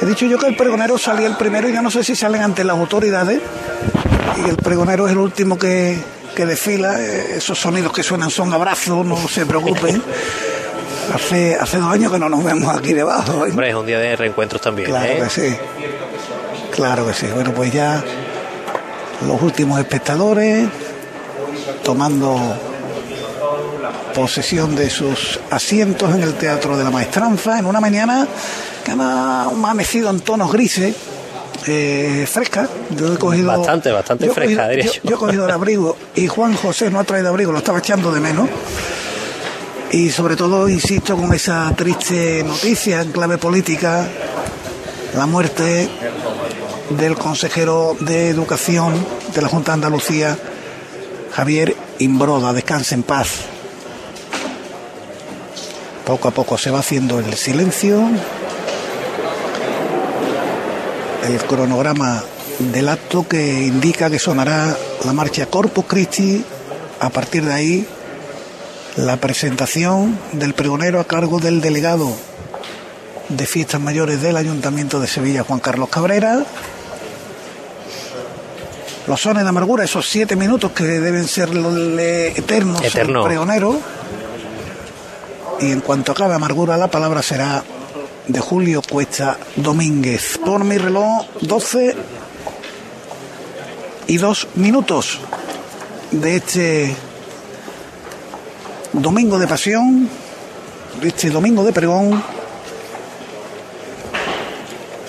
He 0.00 0.06
dicho 0.06 0.26
yo 0.26 0.38
que 0.38 0.46
el 0.46 0.56
pregonero 0.56 0.98
salía 0.98 1.26
el 1.26 1.36
primero 1.36 1.68
y 1.68 1.74
yo 1.74 1.82
no 1.82 1.90
sé 1.90 2.04
si 2.04 2.16
salen 2.16 2.42
ante 2.42 2.64
las 2.64 2.76
autoridades. 2.76 3.40
Y 4.44 4.48
el 4.48 4.56
pregonero 4.56 5.06
es 5.06 5.12
el 5.12 5.18
último 5.18 5.58
que, 5.58 5.98
que 6.34 6.46
desfila. 6.46 7.00
Eh, 7.00 7.36
Esos 7.36 7.58
sonidos 7.58 7.92
que 7.92 8.02
suenan 8.02 8.30
son 8.30 8.52
abrazos, 8.52 9.04
no 9.04 9.16
se 9.28 9.46
preocupen. 9.46 10.02
Hace, 11.14 11.56
hace 11.56 11.78
dos 11.78 11.92
años 11.92 12.12
que 12.12 12.18
no 12.18 12.28
nos 12.28 12.44
vemos 12.44 12.74
aquí 12.76 12.92
debajo. 12.92 13.44
¿eh? 13.46 13.50
Hombre, 13.50 13.70
es 13.70 13.74
un 13.74 13.86
día 13.86 13.98
de 13.98 14.14
reencuentros 14.16 14.62
también. 14.62 14.88
Claro 14.88 15.12
¿eh? 15.12 15.20
que 15.24 15.30
sí. 15.30 15.56
Claro 16.70 17.06
que 17.06 17.14
sí. 17.14 17.26
Bueno, 17.34 17.52
pues 17.52 17.72
ya 17.72 18.02
los 19.26 19.42
últimos 19.42 19.78
espectadores 19.80 20.68
tomando 21.82 22.38
posesión 24.14 24.74
de 24.76 24.90
sus 24.90 25.40
asientos 25.50 26.14
en 26.14 26.22
el 26.22 26.34
Teatro 26.34 26.76
de 26.76 26.84
la 26.84 26.90
Maestranza 26.90 27.58
en 27.58 27.66
una 27.66 27.80
mañana 27.80 28.26
que 28.84 28.92
ha 28.92 29.44
amanecido 29.44 30.10
en 30.10 30.20
tonos 30.20 30.52
grises, 30.52 30.94
eh, 31.66 32.26
fresca. 32.30 32.68
Yo 32.90 33.14
he 33.14 33.16
cogido, 33.18 33.48
Bastante, 33.48 33.90
bastante 33.92 34.26
yo 34.26 34.34
fresca, 34.34 34.64
cogido- 34.64 34.68
diría 34.70 34.84
yo, 34.86 34.92
yo. 34.92 35.00
yo 35.10 35.16
he 35.16 35.18
cogido 35.18 35.44
el 35.46 35.50
abrigo 35.50 35.96
y 36.14 36.26
Juan 36.26 36.54
José 36.54 36.90
no 36.90 36.98
ha 37.00 37.04
traído 37.04 37.28
abrigo, 37.28 37.52
lo 37.52 37.58
estaba 37.58 37.78
echando 37.78 38.12
de 38.12 38.20
menos. 38.20 38.48
Y 39.92 40.10
sobre 40.10 40.36
todo, 40.36 40.68
insisto, 40.68 41.16
con 41.16 41.32
esa 41.34 41.72
triste 41.76 42.44
noticia 42.44 43.00
en 43.02 43.10
clave 43.10 43.38
política, 43.38 44.06
la 45.16 45.26
muerte 45.26 45.88
del 46.90 47.14
consejero 47.16 47.96
de 48.00 48.28
Educación 48.28 48.94
de 49.34 49.42
la 49.42 49.48
Junta 49.48 49.72
de 49.72 49.74
Andalucía, 49.74 50.38
Javier 51.32 51.74
Imbroda. 51.98 52.52
Descanse 52.52 52.94
en 52.94 53.02
paz. 53.02 53.28
Poco 56.04 56.28
a 56.28 56.30
poco 56.30 56.56
se 56.58 56.70
va 56.70 56.80
haciendo 56.80 57.18
el 57.18 57.34
silencio. 57.34 58.00
El 61.24 61.38
cronograma 61.46 62.22
del 62.58 62.88
acto 62.88 63.26
que 63.26 63.64
indica 63.64 64.10
que 64.10 64.18
sonará 64.18 64.76
la 65.04 65.12
marcha 65.12 65.46
Corpus 65.46 65.84
Christi. 65.86 66.44
A 67.00 67.08
partir 67.08 67.44
de 67.44 67.52
ahí, 67.52 67.86
la 68.96 69.16
presentación 69.16 70.18
del 70.32 70.52
pregonero 70.54 71.00
a 71.00 71.04
cargo 71.04 71.38
del 71.38 71.60
delegado 71.60 72.10
de 73.28 73.46
fiestas 73.46 73.80
mayores 73.80 74.20
del 74.20 74.36
Ayuntamiento 74.36 75.00
de 75.00 75.06
Sevilla, 75.06 75.44
Juan 75.44 75.60
Carlos 75.60 75.88
Cabrera. 75.88 76.44
Los 79.06 79.20
sones 79.20 79.44
de 79.44 79.48
amargura, 79.48 79.84
esos 79.84 80.08
siete 80.08 80.36
minutos 80.36 80.72
que 80.72 80.84
deben 80.84 81.26
ser 81.26 81.48
eternos 81.48 82.82
Eterno. 82.84 83.20
al 83.20 83.26
pregonero. 83.26 83.80
Y 85.60 85.72
en 85.72 85.80
cuanto 85.80 86.12
acabe 86.12 86.34
amargura, 86.34 86.76
la 86.76 86.88
palabra 86.88 87.22
será 87.22 87.62
de 88.30 88.40
Julio 88.40 88.80
Cuesta 88.88 89.38
Domínguez. 89.56 90.38
Por 90.38 90.64
mi 90.64 90.78
reloj, 90.78 91.26
12 91.40 91.96
y 94.06 94.16
dos 94.18 94.46
minutos 94.54 95.18
de 96.12 96.36
este 96.36 96.94
domingo 98.92 99.38
de 99.38 99.46
pasión, 99.48 100.08
de 101.00 101.08
este 101.08 101.30
domingo 101.30 101.64
de 101.64 101.72
pregón. 101.72 102.22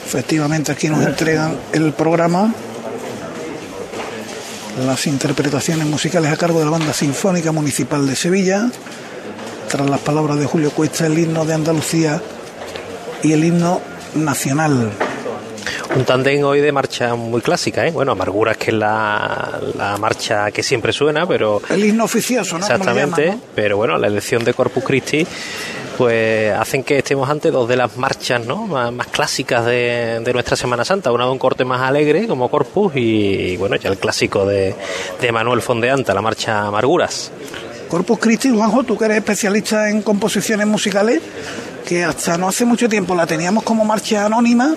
Efectivamente, 0.06 0.72
aquí 0.72 0.90
nos 0.90 1.06
entregan 1.06 1.58
el 1.74 1.94
programa. 1.94 2.54
Las 4.86 5.06
interpretaciones 5.06 5.86
musicales 5.86 6.32
a 6.32 6.38
cargo 6.38 6.60
de 6.60 6.66
la 6.66 6.72
Banda 6.72 6.94
Sinfónica 6.94 7.52
Municipal 7.52 8.08
de 8.08 8.16
Sevilla. 8.16 8.72
Tras 9.70 9.90
las 9.90 10.00
palabras 10.00 10.40
de 10.40 10.46
Julio 10.46 10.72
Cuesta, 10.72 11.06
el 11.06 11.18
himno 11.18 11.46
de 11.46 11.54
Andalucía 11.54 12.22
y 13.24 13.34
el 13.34 13.44
himno 13.44 13.82
nacional. 14.16 14.92
Un 15.96 16.06
tándem 16.06 16.44
hoy 16.44 16.62
de 16.62 16.72
marcha 16.72 17.16
muy 17.16 17.42
clásica, 17.42 17.86
¿eh? 17.86 17.92
Bueno, 17.92 18.14
Amarguras, 18.14 18.56
que 18.56 18.72
es 18.72 18.78
la, 18.78 19.60
la 19.78 19.98
marcha 19.98 20.50
que 20.52 20.64
siempre 20.64 20.94
suena, 20.94 21.28
pero... 21.28 21.62
El 21.70 21.84
himno 21.84 22.06
oficioso, 22.06 22.58
¿no? 22.58 22.66
Exactamente, 22.66 23.26
llaman, 23.26 23.42
pero 23.54 23.76
bueno, 23.78 23.98
la 23.98 24.08
elección 24.08 24.44
de 24.44 24.54
Corpus 24.54 24.84
Christi 24.84 25.28
pues 25.98 26.52
hacen 26.54 26.84
que 26.84 26.98
estemos 26.98 27.30
ante 27.30 27.52
dos 27.52 27.68
de 27.68 27.76
las 27.76 27.96
marchas 27.98 28.44
¿no? 28.46 28.66
más, 28.66 28.92
más 28.92 29.08
clásicas 29.08 29.66
de, 29.66 30.22
de 30.24 30.34
nuestra 30.34 30.56
Semana 30.56 30.86
Santa, 30.86 31.12
una 31.12 31.26
de 31.26 31.32
un 31.32 31.38
corte 31.38 31.66
más 31.66 31.82
alegre 31.82 32.28
como 32.28 32.50
Corpus 32.50 32.94
y 32.96 33.58
bueno, 33.58 33.76
ya 33.76 33.90
el 33.90 33.98
clásico 33.98 34.46
de, 34.46 34.74
de 35.20 35.32
Manuel 35.32 35.62
Fondeanta, 35.62 36.14
la 36.14 36.22
marcha 36.22 36.62
Amarguras. 36.66 37.32
Corpus 37.90 38.20
Christi, 38.20 38.50
Juanjo, 38.50 38.84
tú 38.84 38.98
que 38.98 39.06
eres 39.06 39.18
especialista 39.18 39.90
en 39.90 40.02
composiciones 40.02 40.66
musicales, 40.66 41.22
que 41.82 42.04
hasta 42.04 42.38
no 42.38 42.48
hace 42.48 42.66
mucho 42.66 42.88
tiempo 42.90 43.16
la 43.16 43.26
teníamos 43.28 43.64
como 43.64 43.84
marcha 43.86 44.26
anónima, 44.26 44.74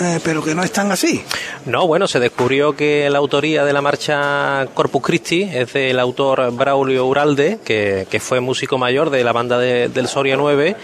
eh, 0.00 0.20
pero 0.24 0.42
que 0.42 0.54
no 0.54 0.62
es 0.62 0.70
tan 0.72 0.90
así. 0.92 1.22
No, 1.66 1.86
bueno, 1.86 2.06
se 2.06 2.20
descubrió 2.20 2.74
que 2.76 3.08
la 3.10 3.18
autoría 3.18 3.64
de 3.64 3.72
la 3.72 3.80
marcha 3.80 4.66
Corpus 4.74 5.02
Christi 5.02 5.42
es 5.42 5.72
del 5.72 5.98
autor 5.98 6.52
Braulio 6.52 7.06
Uralde, 7.06 7.58
que, 7.64 8.06
que 8.10 8.20
fue 8.20 8.40
músico 8.40 8.78
mayor 8.78 9.10
de 9.10 9.24
la 9.24 9.32
banda 9.32 9.58
de- 9.58 9.88
del 9.88 10.06
Soria 10.08 10.36
9. 10.36 10.76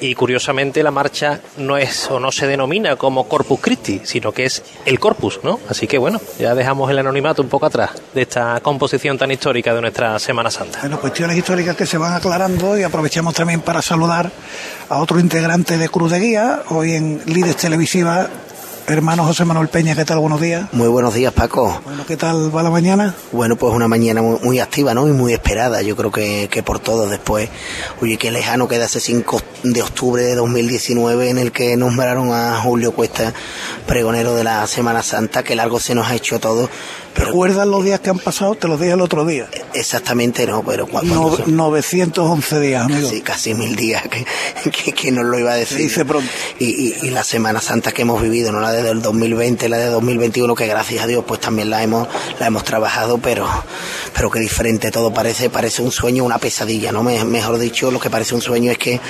Y 0.00 0.14
curiosamente 0.14 0.82
la 0.82 0.90
marcha 0.90 1.40
no 1.56 1.76
es 1.76 2.08
o 2.10 2.20
no 2.20 2.30
se 2.30 2.46
denomina 2.46 2.96
como 2.96 3.28
Corpus 3.28 3.60
Christi, 3.60 4.00
sino 4.04 4.32
que 4.32 4.44
es 4.44 4.62
el 4.84 5.00
Corpus, 5.00 5.40
¿no? 5.42 5.58
Así 5.68 5.86
que 5.86 5.98
bueno, 5.98 6.20
ya 6.38 6.54
dejamos 6.54 6.90
el 6.90 6.98
anonimato 6.98 7.42
un 7.42 7.48
poco 7.48 7.66
atrás 7.66 7.90
de 8.14 8.22
esta 8.22 8.60
composición 8.60 9.18
tan 9.18 9.30
histórica 9.30 9.74
de 9.74 9.80
nuestra 9.80 10.18
Semana 10.18 10.50
Santa. 10.50 10.80
Bueno, 10.80 11.00
cuestiones 11.00 11.36
históricas 11.36 11.76
que 11.76 11.86
se 11.86 11.98
van 11.98 12.14
aclarando 12.14 12.78
y 12.78 12.82
aprovechamos 12.82 13.34
también 13.34 13.60
para 13.60 13.82
saludar 13.82 14.30
a 14.88 14.98
otro 14.98 15.18
integrante 15.18 15.76
de 15.76 15.88
Cruz 15.88 16.12
de 16.12 16.20
Guía, 16.20 16.62
hoy 16.68 16.92
en 16.92 17.22
Líderes 17.26 17.56
Televisiva, 17.56 18.28
hermano 18.88 19.24
José 19.24 19.44
Manuel 19.44 19.68
Peña, 19.68 19.94
¿qué 19.94 20.04
tal? 20.04 20.18
Buenos 20.18 20.40
días. 20.40 20.72
Muy 20.72 20.88
buenos 20.88 21.12
días, 21.12 21.32
Paco. 21.32 21.80
Bueno, 21.84 22.06
¿qué 22.06 22.16
tal 22.16 22.54
va 22.54 22.62
la 22.62 22.70
mañana? 22.70 23.14
Bueno, 23.32 23.56
pues 23.56 23.74
una 23.74 23.86
mañana 23.86 24.22
muy, 24.22 24.38
muy 24.40 24.60
activa, 24.60 24.94
¿no? 24.94 25.06
Y 25.06 25.12
muy 25.12 25.34
esperada, 25.34 25.82
yo 25.82 25.94
creo 25.94 26.10
que, 26.10 26.48
que 26.50 26.62
por 26.62 26.78
todos 26.78 27.10
después. 27.10 27.50
Oye, 28.00 28.16
qué 28.16 28.30
lejano 28.30 28.66
queda 28.66 28.86
ese 28.86 29.00
5 29.00 29.42
de 29.64 29.82
octubre 29.82 30.22
de 30.22 30.34
2019 30.34 31.28
en 31.28 31.38
el 31.38 31.52
que 31.52 31.76
nombraron 31.76 32.32
a 32.32 32.60
Julio 32.60 32.92
Cuesta 32.92 33.34
pregonero 33.86 34.34
de 34.34 34.44
la 34.44 34.66
Semana 34.66 35.02
Santa, 35.02 35.42
que 35.42 35.54
largo 35.54 35.80
se 35.80 35.94
nos 35.94 36.06
ha 36.06 36.14
hecho 36.14 36.38
todo, 36.38 36.70
¿Recuerdas 37.18 37.66
los 37.66 37.84
días 37.84 38.00
que 38.00 38.10
han 38.10 38.18
pasado? 38.18 38.54
Te 38.54 38.68
los 38.68 38.78
dije 38.80 38.92
el 38.92 39.00
otro 39.00 39.24
día. 39.26 39.48
Exactamente, 39.74 40.46
no, 40.46 40.62
pero 40.62 40.86
cuando... 40.86 41.14
No- 41.46 41.46
911 41.46 42.60
días, 42.60 42.84
amigo. 42.84 43.08
Sí, 43.10 43.20
casi 43.22 43.54
mil 43.54 43.74
días, 43.76 44.04
que, 44.08 44.24
que, 44.70 44.92
que 44.92 45.10
nos 45.10 45.24
lo 45.24 45.38
iba 45.38 45.52
a 45.52 45.56
decir. 45.56 45.78
Dice 45.78 46.04
pronto. 46.04 46.28
Y, 46.58 46.66
y, 46.66 46.96
y 47.06 47.10
la 47.10 47.24
Semana 47.24 47.60
Santa 47.60 47.92
que 47.92 48.02
hemos 48.02 48.22
vivido, 48.22 48.52
no 48.52 48.60
la 48.60 48.72
de 48.72 48.82
del 48.82 49.02
2020, 49.02 49.68
la 49.68 49.78
de 49.78 49.86
2021, 49.86 50.54
que 50.54 50.66
gracias 50.66 51.04
a 51.04 51.06
Dios 51.06 51.24
pues 51.26 51.40
también 51.40 51.70
la 51.70 51.82
hemos, 51.82 52.06
la 52.38 52.46
hemos 52.46 52.64
trabajado, 52.64 53.18
pero, 53.18 53.48
pero 54.14 54.30
que 54.30 54.38
diferente 54.40 54.90
todo 54.90 55.12
parece, 55.12 55.50
parece 55.50 55.82
un 55.82 55.90
sueño, 55.90 56.24
una 56.24 56.38
pesadilla, 56.38 56.92
¿no? 56.92 57.02
Me- 57.02 57.24
mejor 57.24 57.58
dicho, 57.58 57.90
lo 57.90 57.98
que 58.00 58.10
parece 58.10 58.34
un 58.34 58.42
sueño 58.42 58.70
es 58.70 58.78
que, 58.78 59.00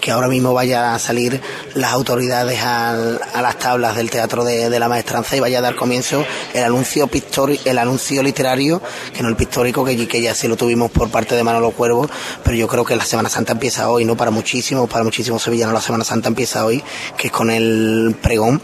que 0.00 0.10
ahora 0.10 0.28
mismo 0.28 0.52
vaya 0.54 0.94
a 0.94 0.98
salir 0.98 1.40
las 1.74 1.92
autoridades 1.92 2.60
al- 2.62 3.20
a 3.34 3.42
las 3.42 3.58
tablas 3.58 3.96
del 3.96 4.10
Teatro 4.10 4.44
de, 4.44 4.70
de 4.70 4.78
la 4.80 4.88
Maestranza 4.88 5.36
y 5.36 5.40
vaya 5.40 5.58
a 5.58 5.62
dar 5.62 5.74
comienzo 5.76 6.24
el 6.54 6.64
anuncio 6.64 7.06
pictórico, 7.06 7.49
el 7.64 7.78
anuncio 7.78 8.22
literario, 8.22 8.82
que 9.14 9.22
no 9.22 9.28
el 9.28 9.36
pictórico, 9.36 9.84
que, 9.84 10.06
que 10.06 10.20
ya 10.20 10.34
sí 10.34 10.46
lo 10.48 10.56
tuvimos 10.56 10.90
por 10.90 11.10
parte 11.10 11.34
de 11.34 11.42
Manolo 11.42 11.70
Cuervo, 11.72 12.08
pero 12.44 12.56
yo 12.56 12.68
creo 12.68 12.84
que 12.84 12.96
la 12.96 13.04
Semana 13.04 13.28
Santa 13.28 13.52
empieza 13.52 13.88
hoy, 13.90 14.04
¿no? 14.04 14.16
Para 14.16 14.30
muchísimos, 14.30 14.88
para 14.88 15.04
muchísimos 15.04 15.42
sevillanos 15.42 15.74
la 15.74 15.80
Semana 15.80 16.04
Santa 16.04 16.28
empieza 16.28 16.64
hoy, 16.64 16.82
que 17.16 17.28
es 17.28 17.32
con 17.32 17.50
el 17.50 18.14
pregón. 18.22 18.60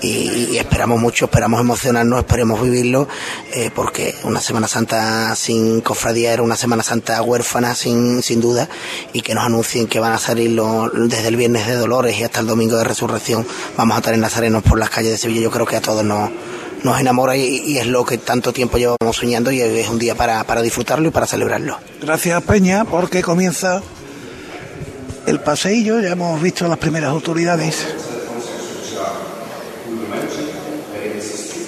Y, 0.00 0.56
esperamos 0.56 1.00
mucho, 1.00 1.24
esperamos 1.24 1.60
emocionarnos, 1.60 2.20
esperemos 2.20 2.62
vivirlo, 2.62 3.08
eh, 3.52 3.72
porque 3.74 4.14
una 4.22 4.40
Semana 4.40 4.68
Santa 4.68 5.34
sin 5.34 5.80
cofradía 5.80 6.32
era 6.32 6.42
una 6.44 6.54
Semana 6.54 6.84
Santa 6.84 7.20
huérfana, 7.20 7.74
sin, 7.74 8.22
sin 8.22 8.40
duda, 8.40 8.68
y 9.12 9.22
que 9.22 9.34
nos 9.34 9.44
anuncien 9.44 9.88
que 9.88 9.98
van 9.98 10.12
a 10.12 10.18
salir 10.18 10.52
los- 10.52 10.92
desde 11.08 11.26
el 11.26 11.34
Viernes 11.34 11.66
de 11.66 11.74
Dolores 11.74 12.16
y 12.16 12.22
hasta 12.22 12.38
el 12.38 12.46
Domingo 12.46 12.76
de 12.76 12.84
Resurrección, 12.84 13.44
vamos 13.76 13.96
a 13.96 13.98
estar 13.98 14.14
en 14.14 14.20
Nazarenos 14.20 14.62
por 14.62 14.78
las 14.78 14.88
calles 14.90 15.10
de 15.10 15.18
Sevilla, 15.18 15.40
yo 15.40 15.50
creo 15.50 15.66
que 15.66 15.74
a 15.74 15.80
todos 15.80 16.04
nos, 16.04 16.30
nos 16.82 17.00
enamora 17.00 17.36
y, 17.36 17.78
es 17.78 17.86
lo 17.86 18.04
que 18.04 18.18
tanto 18.18 18.52
tiempo 18.52 18.78
llevamos 18.78 19.16
soñando 19.16 19.50
y 19.50 19.60
es 19.60 19.88
un 19.88 19.98
día 19.98 20.14
para, 20.14 20.44
para 20.44 20.62
disfrutarlo 20.62 21.08
y 21.08 21.10
para 21.10 21.26
celebrarlo. 21.26 21.78
Gracias, 22.00 22.42
Peña, 22.42 22.84
porque 22.84 23.22
comienza 23.22 23.82
el 25.26 25.40
paseillo. 25.40 26.00
Ya 26.00 26.10
hemos 26.10 26.40
visto 26.40 26.66
las 26.68 26.78
primeras 26.78 27.10
autoridades. 27.10 27.86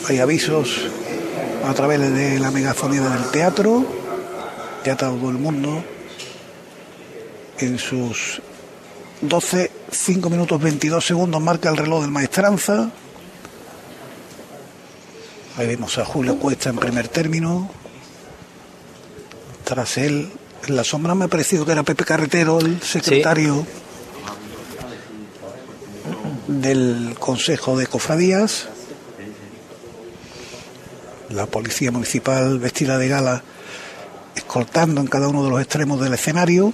Hay 0.09 0.19
avisos 0.19 0.87
a 1.67 1.75
través 1.75 2.01
de 2.01 2.39
la 2.41 2.51
megafonía 2.51 3.03
del 3.03 3.31
teatro. 3.31 3.85
Ya 4.85 4.97
todo 4.97 5.29
el 5.29 5.37
mundo 5.37 5.85
en 7.59 7.79
sus 7.79 8.41
12, 9.21 9.71
5 9.91 10.31
minutos 10.31 10.61
22 10.61 11.05
segundos 11.05 11.41
marca 11.43 11.69
el 11.69 11.77
reloj 11.77 12.03
del 12.03 12.11
Maestranza. 12.11 12.91
Ahí 15.57 15.67
vemos 15.67 15.99
a 15.99 16.05
Julio 16.05 16.39
Cuesta 16.39 16.71
en 16.71 16.77
primer 16.77 17.09
término. 17.09 17.69
Tras 19.65 19.99
él, 19.99 20.31
en 20.67 20.77
la 20.77 20.85
sombra 20.85 21.15
me 21.15 21.25
ha 21.25 21.29
parecido 21.29 21.67
que 21.67 21.73
era 21.73 21.83
Pepe 21.83 22.05
Carretero, 22.05 22.61
el 22.61 22.81
secretario 22.81 23.67
del 26.47 27.17
Consejo 27.19 27.77
de 27.77 27.87
Cofradías. 27.87 28.69
La 31.31 31.47
policía 31.47 31.91
municipal 31.91 32.59
vestida 32.59 32.97
de 32.97 33.09
gala 33.09 33.43
escoltando 34.37 35.01
en 35.01 35.09
cada 35.09 35.29
uno 35.29 35.45
de 35.45 35.51
los 35.51 35.61
extremos 35.61 36.01
del 36.01 36.15
escenario. 36.15 36.73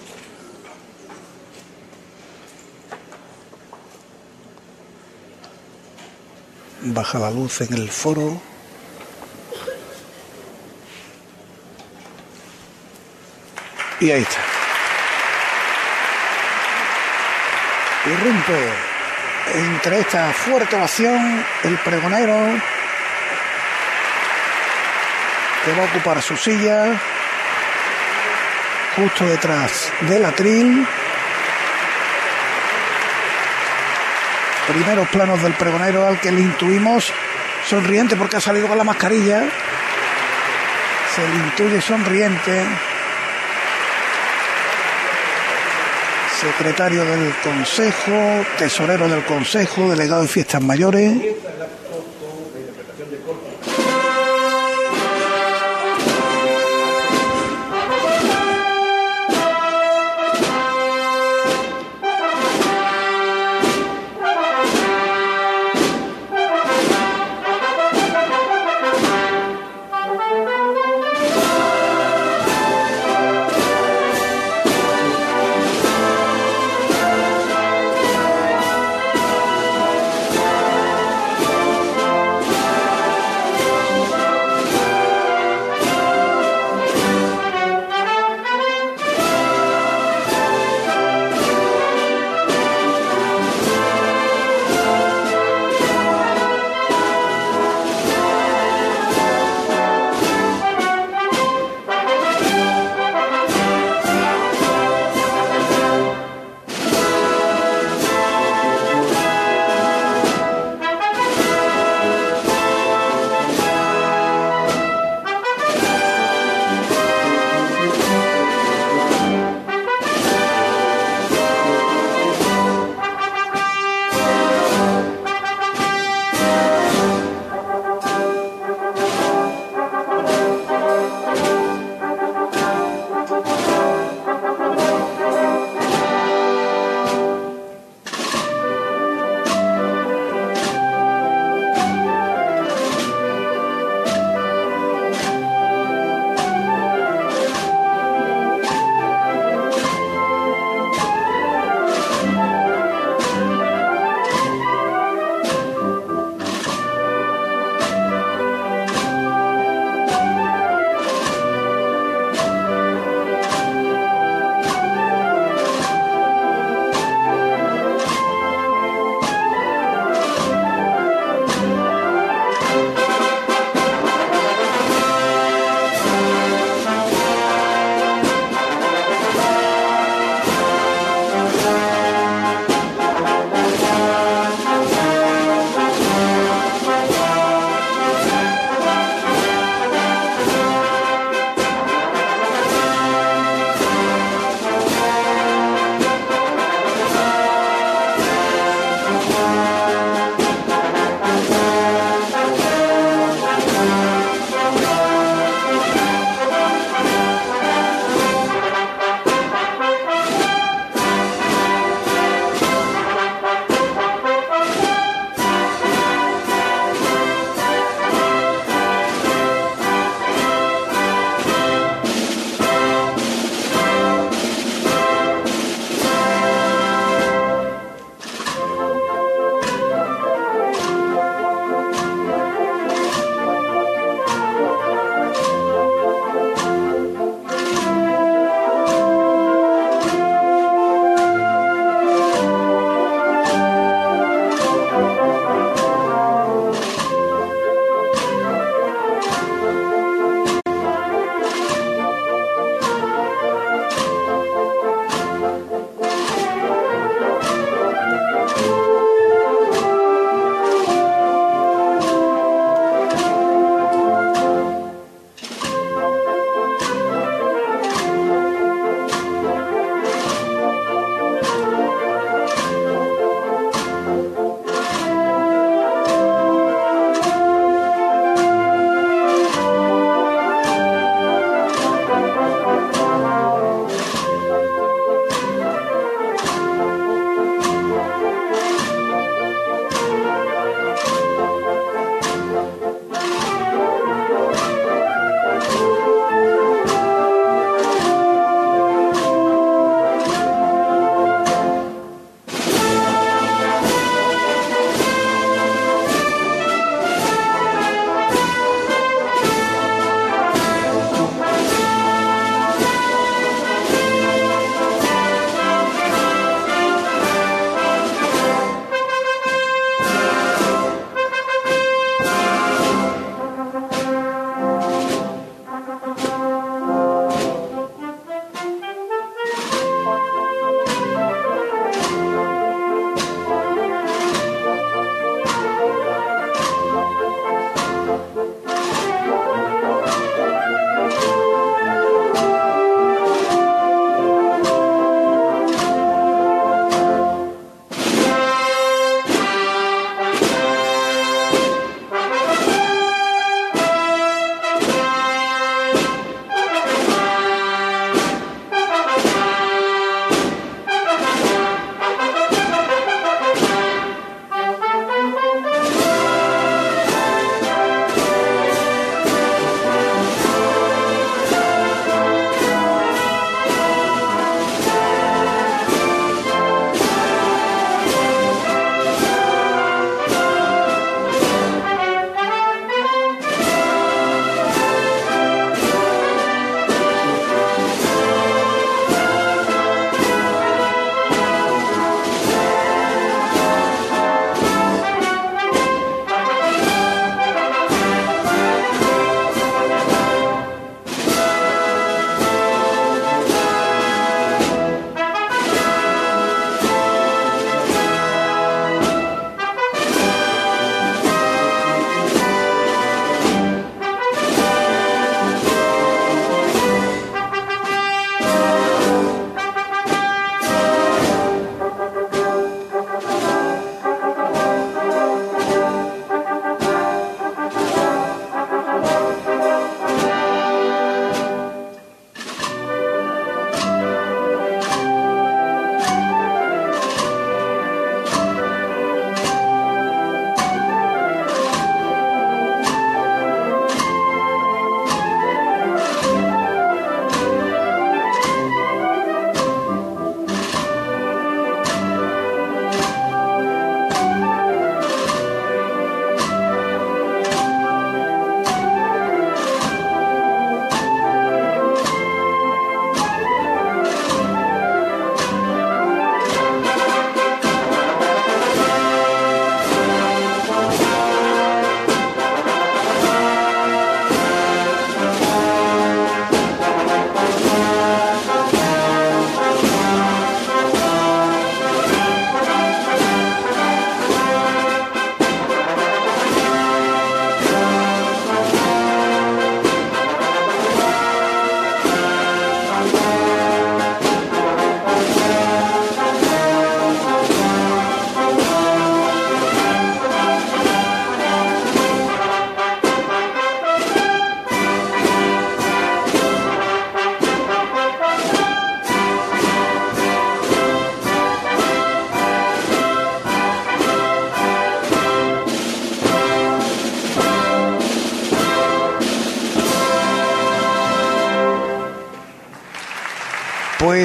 Baja 6.83 7.19
la 7.19 7.31
luz 7.31 7.63
en 7.63 7.73
el 7.73 7.91
foro. 7.91 8.41
Y 14.01 14.11
ahí 14.11 14.23
está. 14.23 14.41
Irrumpe 18.07 18.69
entre 19.55 20.01
esta 20.01 20.33
fuerte 20.33 20.77
ovación 20.77 21.45
el 21.65 21.79
pregonero 21.79 22.37
que 25.65 25.73
va 25.73 25.83
a 25.83 25.87
ocupar 25.87 26.23
su 26.23 26.37
silla 26.37 26.93
justo 28.97 29.27
detrás 29.27 29.93
del 30.03 30.25
atril. 30.25 30.87
Primeros 34.69 35.09
planos 35.09 35.43
del 35.43 35.53
pregonero 35.55 36.07
al 36.07 36.21
que 36.21 36.33
le 36.33 36.41
intuimos 36.41 37.13
sonriente 37.69 38.17
porque 38.17 38.37
ha 38.37 38.41
salido 38.41 38.69
con 38.69 38.79
la 38.79 38.85
mascarilla. 38.85 39.45
Se 41.15 41.29
le 41.29 41.35
intuye 41.37 41.81
sonriente. 41.81 42.65
Secretario 46.47 47.05
del 47.05 47.33
Consejo, 47.43 48.45
tesorero 48.59 49.09
del 49.09 49.25
Consejo, 49.25 49.91
delegado 49.91 50.23
de 50.23 50.29
Fiestas 50.29 50.63
Mayores. 50.63 51.13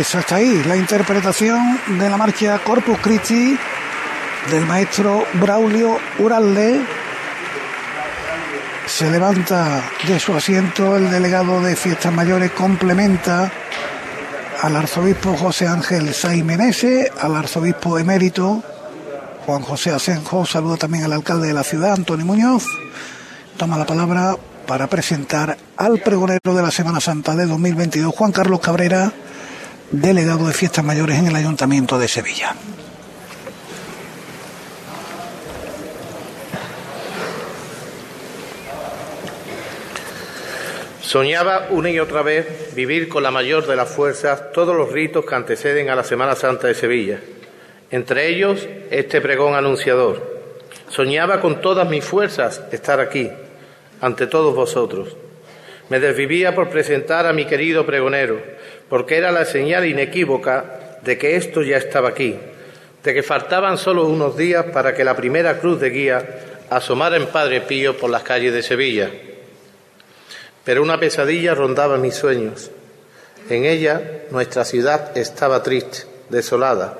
Pues 0.01 0.15
hasta 0.15 0.37
ahí 0.37 0.63
la 0.63 0.75
interpretación 0.75 1.79
de 1.99 2.09
la 2.09 2.17
marcha 2.17 2.57
Corpus 2.63 2.97
Christi 3.03 3.55
del 4.49 4.65
maestro 4.65 5.23
Braulio 5.33 5.95
Uralde. 6.17 6.81
Se 8.87 9.11
levanta 9.11 9.83
de 10.07 10.19
su 10.19 10.35
asiento 10.35 10.97
el 10.97 11.11
delegado 11.11 11.61
de 11.61 11.75
Fiestas 11.75 12.11
Mayores, 12.11 12.49
complementa 12.49 13.51
al 14.63 14.75
arzobispo 14.75 15.37
José 15.37 15.67
Ángel 15.67 16.11
Saiz 16.15 16.43
Menese, 16.43 17.11
al 17.21 17.35
arzobispo 17.35 17.99
emérito 17.99 18.63
Juan 19.45 19.61
José 19.61 19.91
Asenjo, 19.91 20.47
saludo 20.47 20.77
también 20.77 21.03
al 21.03 21.13
alcalde 21.13 21.45
de 21.45 21.53
la 21.53 21.63
ciudad, 21.63 21.93
Antonio 21.93 22.25
Muñoz. 22.25 22.65
Toma 23.55 23.77
la 23.77 23.85
palabra 23.85 24.35
para 24.65 24.87
presentar 24.87 25.55
al 25.77 25.99
pregonero 25.99 26.55
de 26.55 26.63
la 26.63 26.71
Semana 26.71 26.99
Santa 26.99 27.35
de 27.35 27.45
2022, 27.45 28.15
Juan 28.15 28.31
Carlos 28.31 28.61
Cabrera, 28.61 29.13
delegado 29.91 30.47
de 30.47 30.53
Fiestas 30.53 30.85
Mayores 30.85 31.19
en 31.19 31.27
el 31.27 31.35
Ayuntamiento 31.35 31.99
de 31.99 32.07
Sevilla. 32.07 32.55
Soñaba 41.01 41.67
una 41.71 41.89
y 41.89 41.99
otra 41.99 42.21
vez 42.21 42.73
vivir 42.73 43.09
con 43.09 43.23
la 43.23 43.31
mayor 43.31 43.67
de 43.67 43.75
las 43.75 43.89
fuerzas 43.89 44.53
todos 44.53 44.73
los 44.73 44.93
ritos 44.93 45.25
que 45.25 45.35
anteceden 45.35 45.89
a 45.89 45.95
la 45.95 46.05
Semana 46.05 46.35
Santa 46.35 46.67
de 46.67 46.73
Sevilla, 46.73 47.19
entre 47.89 48.29
ellos 48.29 48.65
este 48.91 49.19
pregón 49.19 49.55
anunciador. 49.55 50.41
Soñaba 50.87 51.41
con 51.41 51.59
todas 51.59 51.89
mis 51.89 52.05
fuerzas 52.05 52.61
estar 52.71 53.01
aquí, 53.01 53.29
ante 53.99 54.27
todos 54.27 54.55
vosotros. 54.55 55.17
Me 55.91 55.99
desvivía 55.99 56.55
por 56.55 56.69
presentar 56.69 57.25
a 57.25 57.33
mi 57.33 57.43
querido 57.43 57.85
pregonero, 57.85 58.41
porque 58.87 59.17
era 59.17 59.29
la 59.29 59.43
señal 59.43 59.85
inequívoca 59.85 60.99
de 61.01 61.17
que 61.17 61.35
esto 61.35 61.63
ya 61.63 61.75
estaba 61.75 62.07
aquí, 62.07 62.39
de 63.03 63.13
que 63.13 63.21
faltaban 63.21 63.77
solo 63.77 64.05
unos 64.05 64.37
días 64.37 64.67
para 64.67 64.93
que 64.93 65.03
la 65.03 65.17
primera 65.17 65.59
cruz 65.59 65.81
de 65.81 65.89
guía 65.89 66.23
asomara 66.69 67.17
en 67.17 67.27
Padre 67.27 67.59
Pío 67.59 67.97
por 67.97 68.09
las 68.09 68.23
calles 68.23 68.53
de 68.53 68.63
Sevilla. 68.63 69.11
Pero 70.63 70.81
una 70.81 70.97
pesadilla 70.97 71.55
rondaba 71.55 71.97
mis 71.97 72.15
sueños. 72.15 72.71
En 73.49 73.65
ella 73.65 74.01
nuestra 74.31 74.63
ciudad 74.63 75.17
estaba 75.17 75.61
triste, 75.61 76.05
desolada, 76.29 76.97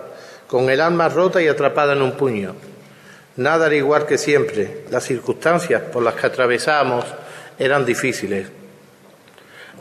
con 0.47 0.69
el 0.69 0.81
alma 0.81 1.07
rota 1.07 1.41
y 1.41 1.47
atrapada 1.47 1.93
en 1.93 2.01
un 2.01 2.11
puño. 2.17 2.55
Nada 3.37 3.67
era 3.67 3.75
igual 3.77 4.05
que 4.05 4.17
siempre. 4.17 4.83
Las 4.89 5.05
circunstancias 5.05 5.81
por 5.93 6.03
las 6.03 6.15
que 6.15 6.27
atravesábamos 6.27 7.05
eran 7.57 7.85
difíciles. 7.85 8.59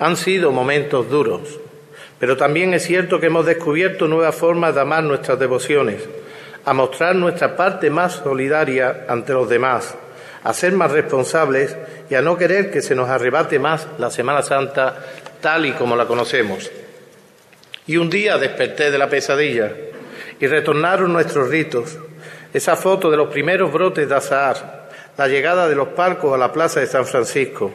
Han 0.01 0.17
sido 0.17 0.51
momentos 0.51 1.11
duros, 1.11 1.61
pero 2.19 2.37
también 2.37 2.73
es 2.73 2.85
cierto 2.85 3.21
que 3.21 3.27
hemos 3.27 3.45
descubierto 3.45 4.09
nuevas 4.09 4.35
formas 4.35 4.75
de 4.75 4.81
amar 4.81 5.05
nuestras 5.05 5.39
devociones, 5.39 6.03
a 6.65 6.73
mostrar 6.73 7.15
nuestra 7.15 7.55
parte 7.55 7.91
más 7.91 8.15
solidaria 8.15 9.05
ante 9.09 9.35
los 9.35 9.47
demás, 9.47 9.95
a 10.43 10.55
ser 10.55 10.73
más 10.73 10.91
responsables 10.91 11.77
y 12.09 12.15
a 12.15 12.23
no 12.23 12.39
querer 12.39 12.71
que 12.71 12.81
se 12.81 12.95
nos 12.95 13.11
arrebate 13.11 13.59
más 13.59 13.87
la 13.99 14.11
Semana 14.11 14.43
Santa 14.43 15.05
tal 15.43 15.67
y 15.67 15.73
como 15.73 15.95
la 15.97 16.07
conocemos. 16.07 16.71
Y 17.87 17.99
un 17.99 18.09
día 18.09 18.39
desperté 18.39 18.91
de 18.91 18.99
la 18.99 19.11
pesadilla 19.11 19.71
y 20.41 20.47
retornaron 20.47 21.13
nuestros 21.13 21.51
ritos, 21.51 21.99
esa 22.55 22.75
foto 22.75 23.11
de 23.11 23.19
los 23.19 23.29
primeros 23.29 23.71
brotes 23.71 24.09
de 24.09 24.15
azahar, 24.15 24.89
la 25.19 25.29
llegada 25.29 25.69
de 25.69 25.77
los 25.77 25.89
palcos 25.89 26.35
a 26.35 26.39
la 26.39 26.53
plaza 26.53 26.81
de 26.81 26.87
San 26.87 27.05
Francisco, 27.05 27.71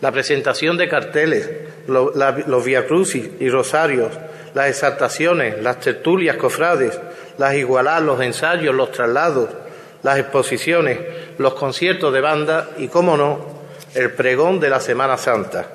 la 0.00 0.12
presentación 0.12 0.76
de 0.76 0.88
carteles, 0.88 1.50
los, 1.86 2.14
los 2.14 2.64
viacrucis 2.64 3.30
y 3.38 3.48
rosarios, 3.48 4.12
las 4.54 4.68
exaltaciones, 4.68 5.62
las 5.62 5.80
tertulias 5.80 6.36
cofrades, 6.36 6.98
las 7.38 7.54
igualadas, 7.54 8.02
los 8.02 8.20
ensayos, 8.20 8.74
los 8.74 8.92
traslados, 8.92 9.48
las 10.02 10.18
exposiciones, 10.18 10.98
los 11.38 11.54
conciertos 11.54 12.12
de 12.12 12.20
banda 12.20 12.70
y, 12.78 12.88
cómo 12.88 13.16
no, 13.16 13.60
el 13.94 14.12
pregón 14.12 14.60
de 14.60 14.70
la 14.70 14.80
Semana 14.80 15.16
Santa. 15.16 15.66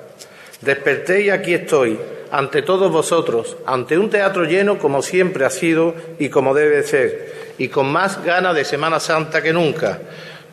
Desperté 0.62 1.22
y 1.22 1.30
aquí 1.30 1.54
estoy, 1.54 2.00
ante 2.32 2.62
todos 2.62 2.92
vosotros, 2.92 3.58
ante 3.66 3.98
un 3.98 4.10
teatro 4.10 4.46
lleno 4.46 4.80
como 4.80 5.02
siempre 5.02 5.46
ha 5.46 5.50
sido 5.50 5.94
y 6.18 6.30
como 6.30 6.54
debe 6.54 6.84
ser, 6.84 7.54
y 7.58 7.68
con 7.68 7.92
más 7.92 8.24
ganas 8.24 8.56
de 8.56 8.66
Semana 8.66 9.00
Santa 9.00 9.42
que 9.42 9.54
nunca. 9.54 10.00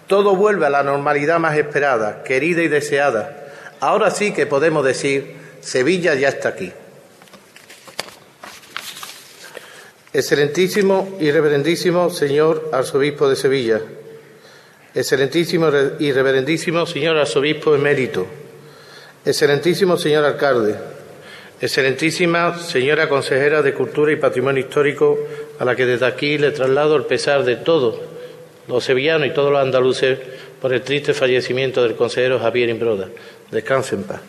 Todo 0.07 0.37
vuelve 0.37 0.67
a 0.67 0.71
la 0.71 0.83
normalidad 0.83 1.39
más 1.39 1.57
esperada, 1.57 2.23
querida 2.23 2.63
y 2.63 2.69
deseada. 2.69 3.42
Ahora 3.83 4.13
sí 4.13 4.33
que 4.33 4.47
podemos 4.47 4.85
decir, 4.85 5.35
Sevilla 5.61 6.15
ya 6.15 6.29
está 6.29 6.51
aquí. 6.51 6.73
Excelentísimo 10.13 11.17
y 11.19 11.33
reverendísimo 11.33 12.09
señor 12.09 12.71
arzobispo 12.73 13.29
de 13.29 13.35
Sevilla, 13.35 13.81
excelentísimo 14.95 15.69
y 15.99 16.13
reverendísimo 16.13 16.87
señor 16.87 17.17
arzobispo 17.17 17.75
emérito, 17.75 18.25
excelentísimo 19.25 19.97
señor 19.97 20.27
alcalde, 20.27 20.77
excelentísima 21.61 22.57
señora 22.61 23.09
consejera 23.09 23.63
de 23.63 23.75
Cultura 23.75 24.13
y 24.13 24.17
Patrimonio 24.17 24.63
Histórico, 24.63 25.19
a 25.59 25.65
la 25.65 25.75
que 25.75 25.87
desde 25.87 26.07
aquí 26.07 26.39
le 26.39 26.53
traslado 26.53 26.95
el 26.95 27.07
pesar 27.07 27.43
de 27.43 27.57
todos 27.57 28.12
los 28.69 28.85
sevillanos 28.85 29.29
y 29.29 29.33
todos 29.33 29.53
los 29.53 29.61
andaluces 29.61 30.19
por 30.61 30.73
el 30.73 30.83
triste 30.83 31.15
fallecimiento 31.15 31.83
del 31.83 31.97
consejero 31.97 32.39
Javier 32.39 32.69
Imbroda. 32.69 33.09
Descanse 33.51 33.97
en 33.97 34.05
paz. 34.05 34.21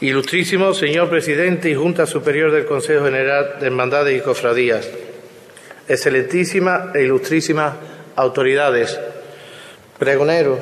Ilustrísimo 0.00 0.74
señor 0.74 1.08
presidente 1.08 1.70
y 1.70 1.74
Junta 1.74 2.06
Superior 2.06 2.50
del 2.50 2.66
Consejo 2.66 3.04
General 3.04 3.56
de 3.60 3.66
Hermandades 3.66 4.18
y 4.18 4.22
Cofradías, 4.22 4.88
excelentísima 5.88 6.90
e 6.94 7.02
ilustrísimas 7.02 7.74
autoridades, 8.16 8.98
pregoneros, 9.98 10.58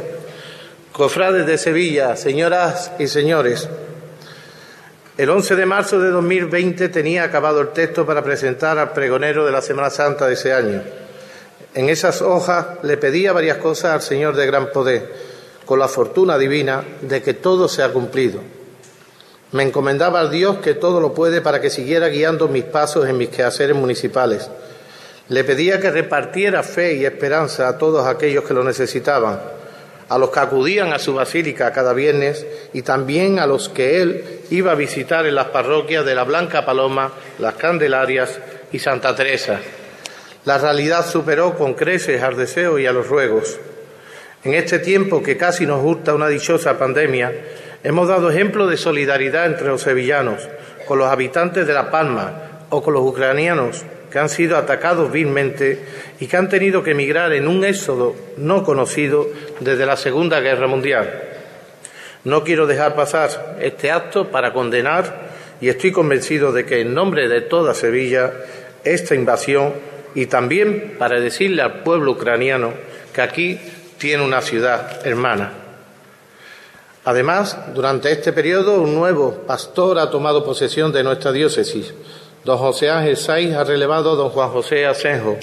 cofrades 0.93 1.47
de 1.47 1.59
Sevilla, 1.59 2.15
señoras 2.17 2.93
y 2.99 3.09
señores, 3.09 3.69
el 5.19 5.29
11 5.29 5.57
de 5.57 5.67
marzo 5.67 6.01
de 6.01 6.09
2020 6.09 6.89
tenía 6.89 7.25
acabado 7.25 7.61
el 7.61 7.69
texto 7.69 8.07
para 8.07 8.25
presentar 8.25 8.79
al 8.79 8.93
pregonero 8.93 9.45
de 9.45 9.53
la 9.53 9.61
Semana 9.61 9.91
Santa 9.91 10.27
de 10.27 10.35
ese 10.35 10.55
año. 10.55 10.83
En 11.75 11.89
esas 11.89 12.21
hojas 12.21 12.67
le 12.83 12.99
pedía 12.99 13.33
varias 13.33 13.57
cosas 13.57 13.95
al 13.95 14.03
Señor 14.03 14.37
de 14.37 14.47
gran 14.47 14.71
poder, 14.73 15.11
con 15.65 15.79
la 15.79 15.89
fortuna 15.89 16.37
divina 16.37 16.85
de 17.01 17.23
que 17.23 17.33
todo 17.33 17.67
se 17.67 17.83
ha 17.83 17.91
cumplido. 17.91 18.41
Me 19.53 19.63
encomendaba 19.63 20.21
al 20.21 20.31
Dios 20.31 20.59
que 20.59 20.75
todo 20.75 21.01
lo 21.01 21.15
puede 21.15 21.41
para 21.41 21.63
que 21.63 21.71
siguiera 21.71 22.09
guiando 22.09 22.49
mis 22.49 22.65
pasos 22.65 23.09
en 23.09 23.17
mis 23.17 23.31
quehaceres 23.31 23.75
municipales. 23.75 24.51
Le 25.29 25.45
pedía 25.45 25.81
que 25.81 25.91
repartiera 25.91 26.63
fe 26.63 26.95
y 26.95 27.07
esperanza 27.07 27.69
a 27.69 27.79
todos 27.79 28.07
aquellos 28.07 28.45
que 28.45 28.55
lo 28.55 28.65
necesitaban, 28.65 29.41
a 30.11 30.19
los 30.19 30.29
que 30.29 30.41
acudían 30.41 30.93
a 30.93 30.99
su 30.99 31.15
basílica 31.15 31.73
cada 31.73 31.95
viernes 31.95 32.45
y 32.75 32.83
también 32.83 33.39
a 33.39 33.47
los 33.47 33.71
que 33.71 34.03
él 34.03 34.41
iba 34.51 34.73
a 34.73 34.75
visitar 34.75 35.25
en 35.25 35.37
las 35.37 35.47
parroquias 35.47 36.05
de 36.05 36.15
la 36.15 36.25
Blanca 36.25 36.67
Paloma, 36.67 37.13
las 37.39 37.55
Candelarias 37.55 38.39
y 38.73 38.79
Santa 38.79 39.15
Teresa. 39.15 39.59
La 40.45 40.59
realidad 40.59 41.07
superó 41.07 41.57
con 41.57 41.75
creces 41.75 42.23
al 42.23 42.37
deseo 42.37 42.79
y 42.79 42.87
a 42.87 42.93
los 42.93 43.09
ruegos. 43.09 43.59
En 44.45 44.55
este 44.55 44.81
tiempo 44.81 45.23
que 45.23 45.37
casi 45.37 45.67
nos 45.67 45.85
hurta 45.85 46.15
una 46.15 46.29
dichosa 46.29 46.79
pandemia, 46.79 47.33
Hemos 47.85 48.07
dado 48.07 48.31
ejemplo 48.31 48.69
de 48.69 48.77
solidaridad 48.77 49.47
entre 49.47 49.67
los 49.67 49.83
sevillanos, 49.83 50.49
con 50.87 51.01
los 51.01 51.09
habitantes 51.09 51.67
de 51.67 51.75
La 51.75 51.91
Palma 51.91 52.67
o 52.71 52.81
con 52.81 52.95
los 52.95 53.03
ucranianos 53.03 53.85
que 54.09 54.21
han 54.21 54.29
sido 54.29 54.57
atacados 54.57 55.11
vilmente 55.11 55.81
y 56.21 56.29
que 56.29 56.37
han 56.37 56.49
tenido 56.49 56.85
que 56.85 56.93
emigrar 56.93 57.33
en 57.33 57.49
un 57.49 57.65
éxodo 57.65 58.15
no 58.37 58.63
conocido 58.63 59.29
desde 59.59 59.85
la 59.85 59.97
Segunda 59.97 60.39
Guerra 60.39 60.69
Mundial. 60.69 61.13
No 62.23 62.45
quiero 62.45 62.69
dejar 62.69 62.95
pasar 62.95 63.57
este 63.61 63.91
acto 63.91 64.31
para 64.31 64.53
condenar 64.53 65.31
y 65.61 65.69
estoy 65.69 65.91
convencido 65.91 66.53
de 66.53 66.65
que 66.65 66.83
en 66.83 66.95
nombre 66.95 67.29
de 67.29 67.41
toda 67.41 67.75
Sevilla 67.75 68.33
esta 68.85 69.17
invasión 69.17 69.73
y 70.15 70.27
también 70.27 70.97
para 70.99 71.21
decirle 71.21 71.63
al 71.63 71.83
pueblo 71.83 72.13
ucraniano 72.13 72.73
que 73.13 73.23
aquí 73.23 73.61
tiene 73.99 74.25
una 74.25 74.41
ciudad 74.41 75.07
hermana. 75.07 75.53
Además, 77.05 77.57
durante 77.75 78.13
este 78.13 78.33
periodo, 78.33 78.81
un 78.81 78.95
nuevo 78.95 79.43
pastor 79.47 79.99
ha 79.99 80.11
tomado 80.11 80.45
posesión 80.45 80.93
de 80.93 81.03
nuestra 81.03 81.33
diócesis. 81.33 81.93
Don 82.45 82.59
José 82.59 82.91
Ángel 82.91 83.17
Saiz 83.17 83.55
ha 83.55 83.65
relevado 83.65 84.13
a 84.13 84.17
don 84.17 84.31
Juan 84.31 84.51
José 84.51 84.87
Asenjo. 84.87 85.37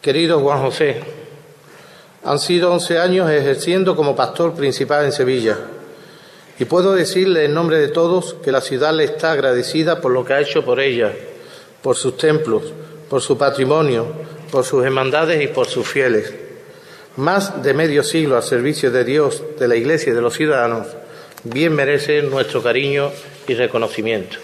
Querido 0.00 0.40
Juan 0.40 0.62
José, 0.62 1.02
han 2.24 2.38
sido 2.38 2.72
once 2.72 2.98
años 2.98 3.30
ejerciendo 3.30 3.94
como 3.94 4.16
pastor 4.16 4.54
principal 4.54 5.04
en 5.04 5.12
Sevilla. 5.12 5.58
Y 6.58 6.64
puedo 6.64 6.94
decirle 6.94 7.44
en 7.44 7.54
nombre 7.54 7.78
de 7.78 7.88
todos 7.88 8.34
que 8.42 8.52
la 8.52 8.60
ciudad 8.60 8.92
le 8.92 9.04
está 9.04 9.32
agradecida 9.32 10.00
por 10.00 10.12
lo 10.12 10.24
que 10.24 10.32
ha 10.32 10.40
hecho 10.40 10.64
por 10.64 10.80
ella, 10.80 11.12
por 11.82 11.96
sus 11.96 12.16
templos, 12.16 12.72
por 13.08 13.22
su 13.22 13.38
patrimonio, 13.38 14.06
por 14.50 14.64
sus 14.64 14.84
hermandades 14.84 15.42
y 15.42 15.48
por 15.48 15.66
sus 15.66 15.86
fieles. 15.86 16.32
Más 17.16 17.62
de 17.62 17.74
medio 17.74 18.02
siglo 18.02 18.36
al 18.36 18.42
servicio 18.42 18.90
de 18.90 19.04
Dios, 19.04 19.42
de 19.58 19.68
la 19.68 19.76
Iglesia 19.76 20.12
y 20.12 20.14
de 20.14 20.22
los 20.22 20.34
ciudadanos, 20.34 20.86
bien 21.44 21.74
merece 21.74 22.22
nuestro 22.22 22.62
cariño 22.62 23.10
y 23.46 23.54
reconocimiento. 23.54 24.38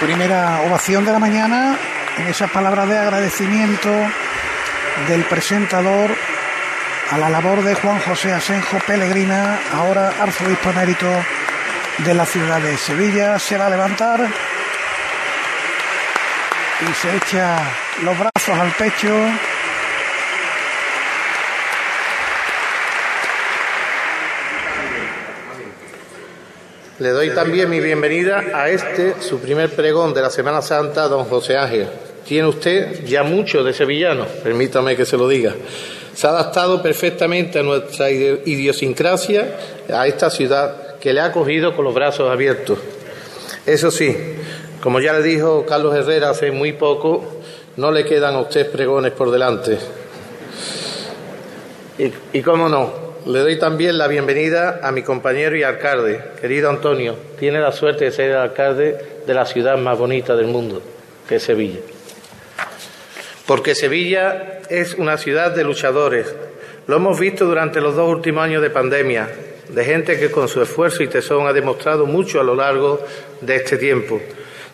Primera 0.00 0.62
ovación 0.66 1.04
de 1.04 1.12
la 1.12 1.20
mañana, 1.20 1.78
en 2.18 2.26
esas 2.26 2.50
palabras 2.50 2.88
de 2.88 2.98
agradecimiento 2.98 3.88
del 5.08 5.22
presentador 5.24 6.10
a 7.12 7.18
la 7.18 7.28
labor 7.28 7.62
de 7.62 7.74
Juan 7.74 8.00
José 8.00 8.32
Asenjo 8.32 8.78
Pellegrina, 8.86 9.60
ahora 9.74 10.14
arzobispo 10.18 10.70
emérito 10.70 11.06
de 11.98 12.14
la 12.14 12.24
ciudad 12.24 12.58
de 12.58 12.74
Sevilla. 12.78 13.38
Se 13.38 13.58
va 13.58 13.66
a 13.66 13.70
levantar 13.70 14.20
y 16.80 16.94
se 16.94 17.14
echa 17.14 17.58
los 18.02 18.18
brazos 18.18 18.58
al 18.58 18.70
pecho. 18.70 19.14
Le 26.98 27.10
doy 27.10 27.34
también 27.34 27.68
mi 27.68 27.80
bienvenida 27.80 28.42
a 28.54 28.70
este, 28.70 29.20
su 29.20 29.38
primer 29.38 29.68
pregón 29.76 30.14
de 30.14 30.22
la 30.22 30.30
Semana 30.30 30.62
Santa, 30.62 31.08
don 31.08 31.26
José 31.26 31.58
Ángel. 31.58 31.88
Tiene 32.24 32.48
usted 32.48 33.04
ya 33.04 33.22
mucho 33.22 33.62
de 33.62 33.74
sevillano, 33.74 34.24
permítame 34.42 34.96
que 34.96 35.04
se 35.04 35.18
lo 35.18 35.28
diga. 35.28 35.52
Se 36.14 36.26
ha 36.26 36.30
adaptado 36.30 36.82
perfectamente 36.82 37.58
a 37.58 37.62
nuestra 37.62 38.10
idiosincrasia, 38.10 39.56
a 39.92 40.06
esta 40.06 40.30
ciudad 40.30 40.98
que 40.98 41.12
le 41.12 41.20
ha 41.20 41.26
acogido 41.26 41.74
con 41.74 41.84
los 41.84 41.94
brazos 41.94 42.30
abiertos. 42.30 42.78
Eso 43.66 43.90
sí, 43.90 44.16
como 44.82 45.00
ya 45.00 45.12
le 45.14 45.22
dijo 45.22 45.64
Carlos 45.66 45.94
Herrera 45.94 46.30
hace 46.30 46.50
muy 46.50 46.72
poco, 46.72 47.40
no 47.76 47.90
le 47.90 48.04
quedan 48.04 48.34
a 48.34 48.40
usted 48.40 48.70
pregones 48.70 49.12
por 49.12 49.30
delante. 49.30 49.78
Y, 51.98 52.12
y 52.38 52.42
cómo 52.42 52.68
no, 52.68 52.92
le 53.26 53.38
doy 53.38 53.58
también 53.58 53.98
la 53.98 54.08
bienvenida 54.08 54.80
a 54.82 54.90
mi 54.90 55.02
compañero 55.02 55.56
y 55.56 55.62
alcalde, 55.62 56.20
querido 56.40 56.68
Antonio. 56.68 57.16
Tiene 57.38 57.60
la 57.60 57.72
suerte 57.72 58.06
de 58.06 58.12
ser 58.12 58.30
el 58.30 58.36
alcalde 58.36 59.22
de 59.26 59.34
la 59.34 59.46
ciudad 59.46 59.78
más 59.78 59.96
bonita 59.96 60.34
del 60.34 60.46
mundo, 60.46 60.82
que 61.28 61.36
es 61.36 61.42
Sevilla. 61.42 61.78
Porque 63.46 63.74
Sevilla 63.74 64.60
es 64.70 64.94
una 64.94 65.18
ciudad 65.18 65.50
de 65.50 65.64
luchadores. 65.64 66.32
Lo 66.86 66.96
hemos 66.96 67.18
visto 67.18 67.44
durante 67.44 67.80
los 67.80 67.96
dos 67.96 68.08
últimos 68.08 68.44
años 68.44 68.62
de 68.62 68.70
pandemia, 68.70 69.28
de 69.68 69.84
gente 69.84 70.18
que 70.18 70.30
con 70.30 70.48
su 70.48 70.62
esfuerzo 70.62 71.02
y 71.02 71.08
tesón 71.08 71.46
ha 71.46 71.52
demostrado 71.52 72.06
mucho 72.06 72.40
a 72.40 72.44
lo 72.44 72.54
largo 72.54 73.04
de 73.40 73.56
este 73.56 73.78
tiempo. 73.78 74.20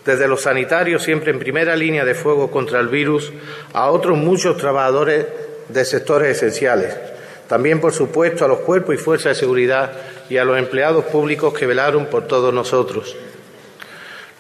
Desde 0.04 0.28
los 0.28 0.42
sanitarios, 0.42 1.02
siempre 1.02 1.30
en 1.30 1.38
primera 1.38 1.76
línea 1.76 2.04
de 2.04 2.14
fuego 2.14 2.50
contra 2.50 2.80
el 2.80 2.88
virus, 2.88 3.32
a 3.72 3.90
otros 3.90 4.18
muchos 4.18 4.56
trabajadores 4.56 5.26
de 5.68 5.84
sectores 5.84 6.36
esenciales. 6.36 6.96
También, 7.48 7.80
por 7.80 7.92
supuesto, 7.92 8.44
a 8.44 8.48
los 8.48 8.60
cuerpos 8.60 8.94
y 8.94 8.98
fuerzas 8.98 9.36
de 9.36 9.40
seguridad 9.40 9.92
y 10.28 10.36
a 10.36 10.44
los 10.44 10.58
empleados 10.58 11.06
públicos 11.06 11.54
que 11.54 11.66
velaron 11.66 12.06
por 12.06 12.26
todos 12.26 12.52
nosotros. 12.52 13.16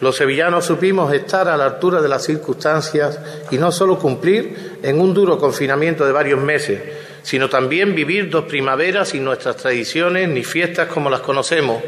Los 0.00 0.16
sevillanos 0.16 0.64
supimos 0.64 1.12
estar 1.12 1.48
a 1.48 1.56
la 1.56 1.64
altura 1.64 2.00
de 2.00 2.08
las 2.08 2.24
circunstancias 2.24 3.18
y 3.50 3.58
no 3.58 3.72
solo 3.72 3.98
cumplir 3.98 4.78
en 4.82 5.00
un 5.00 5.12
duro 5.12 5.38
confinamiento 5.38 6.06
de 6.06 6.12
varios 6.12 6.40
meses, 6.40 6.80
sino 7.22 7.48
también 7.48 7.96
vivir 7.96 8.30
dos 8.30 8.44
primaveras 8.44 9.08
sin 9.08 9.24
nuestras 9.24 9.56
tradiciones 9.56 10.28
ni 10.28 10.44
fiestas 10.44 10.88
como 10.88 11.10
las 11.10 11.20
conocemos, 11.20 11.82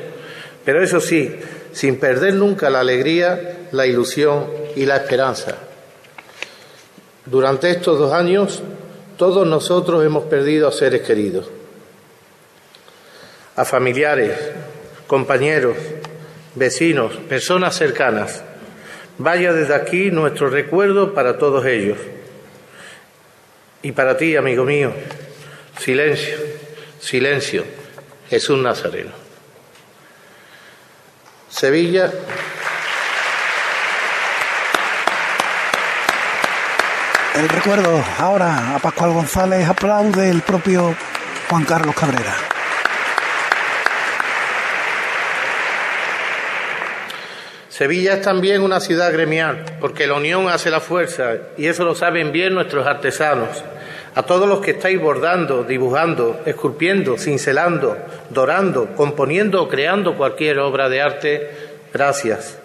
pero 0.65 0.83
eso 0.83 1.01
sí, 1.01 1.37
sin 1.73 2.01
perder 2.01 2.35
nunca 2.35 2.69
la 2.69 2.81
alegría, 2.81 3.69
la 3.71 3.87
ilusión 3.87 4.47
y 4.75 4.87
la 4.87 4.97
esperanza. 4.97 5.57
Durante 7.27 7.71
estos 7.71 7.97
dos 7.97 8.13
años, 8.13 8.61
todos 9.17 9.47
nosotros 9.47 10.05
hemos 10.05 10.25
perdido 10.25 10.67
a 10.67 10.73
seres 10.73 11.03
queridos, 11.03 11.49
a 13.55 13.65
familiares, 13.65 14.37
compañeros, 15.07 15.77
vecinos, 16.55 17.17
personas 17.29 17.77
cercanas. 17.77 18.43
Vaya 19.19 19.53
desde 19.53 19.75
aquí 19.75 20.11
nuestro 20.11 20.49
recuerdo 20.49 21.15
para 21.15 21.39
todos 21.39 21.67
ellos. 21.67 21.99
Y 23.83 23.93
para 23.93 24.17
ti, 24.17 24.37
amigo 24.37 24.65
mío, 24.65 24.93
silencio, 25.79 26.37
silencio, 27.01 27.65
Jesús 28.29 28.59
Nazareno. 28.59 29.13
Sevilla. 31.49 32.13
El 37.35 37.49
recuerdo 37.49 38.05
ahora 38.19 38.75
a 38.75 38.79
Pascual 38.79 39.13
González 39.13 39.67
aplaude 39.67 40.31
el 40.31 40.43
propio 40.43 40.95
Juan 41.49 41.65
Carlos 41.65 41.95
Cabrera. 41.95 42.60
Sevilla 47.81 48.13
es 48.13 48.21
también 48.21 48.61
una 48.61 48.79
ciudad 48.79 49.11
gremial, 49.11 49.65
porque 49.81 50.07
la 50.07 50.13
unión 50.13 50.51
hace 50.51 50.71
la 50.71 50.81
fuerza, 50.81 51.33
y 51.57 51.67
eso 51.67 51.83
lo 51.83 51.95
saben 51.95 52.31
bien 52.31 52.53
nuestros 52.53 52.87
artesanos. 52.87 53.65
A 54.15 54.23
todos 54.23 54.47
los 54.47 54.61
que 54.61 54.73
estáis 54.73 55.01
bordando, 55.01 55.65
dibujando, 55.65 56.43
esculpiendo, 56.45 57.17
cincelando, 57.17 57.97
dorando, 58.29 58.95
componiendo 58.95 59.63
o 59.63 59.69
creando 59.71 60.15
cualquier 60.15 60.59
obra 60.59 60.91
de 60.91 61.01
arte, 61.01 61.51
gracias. 61.91 62.59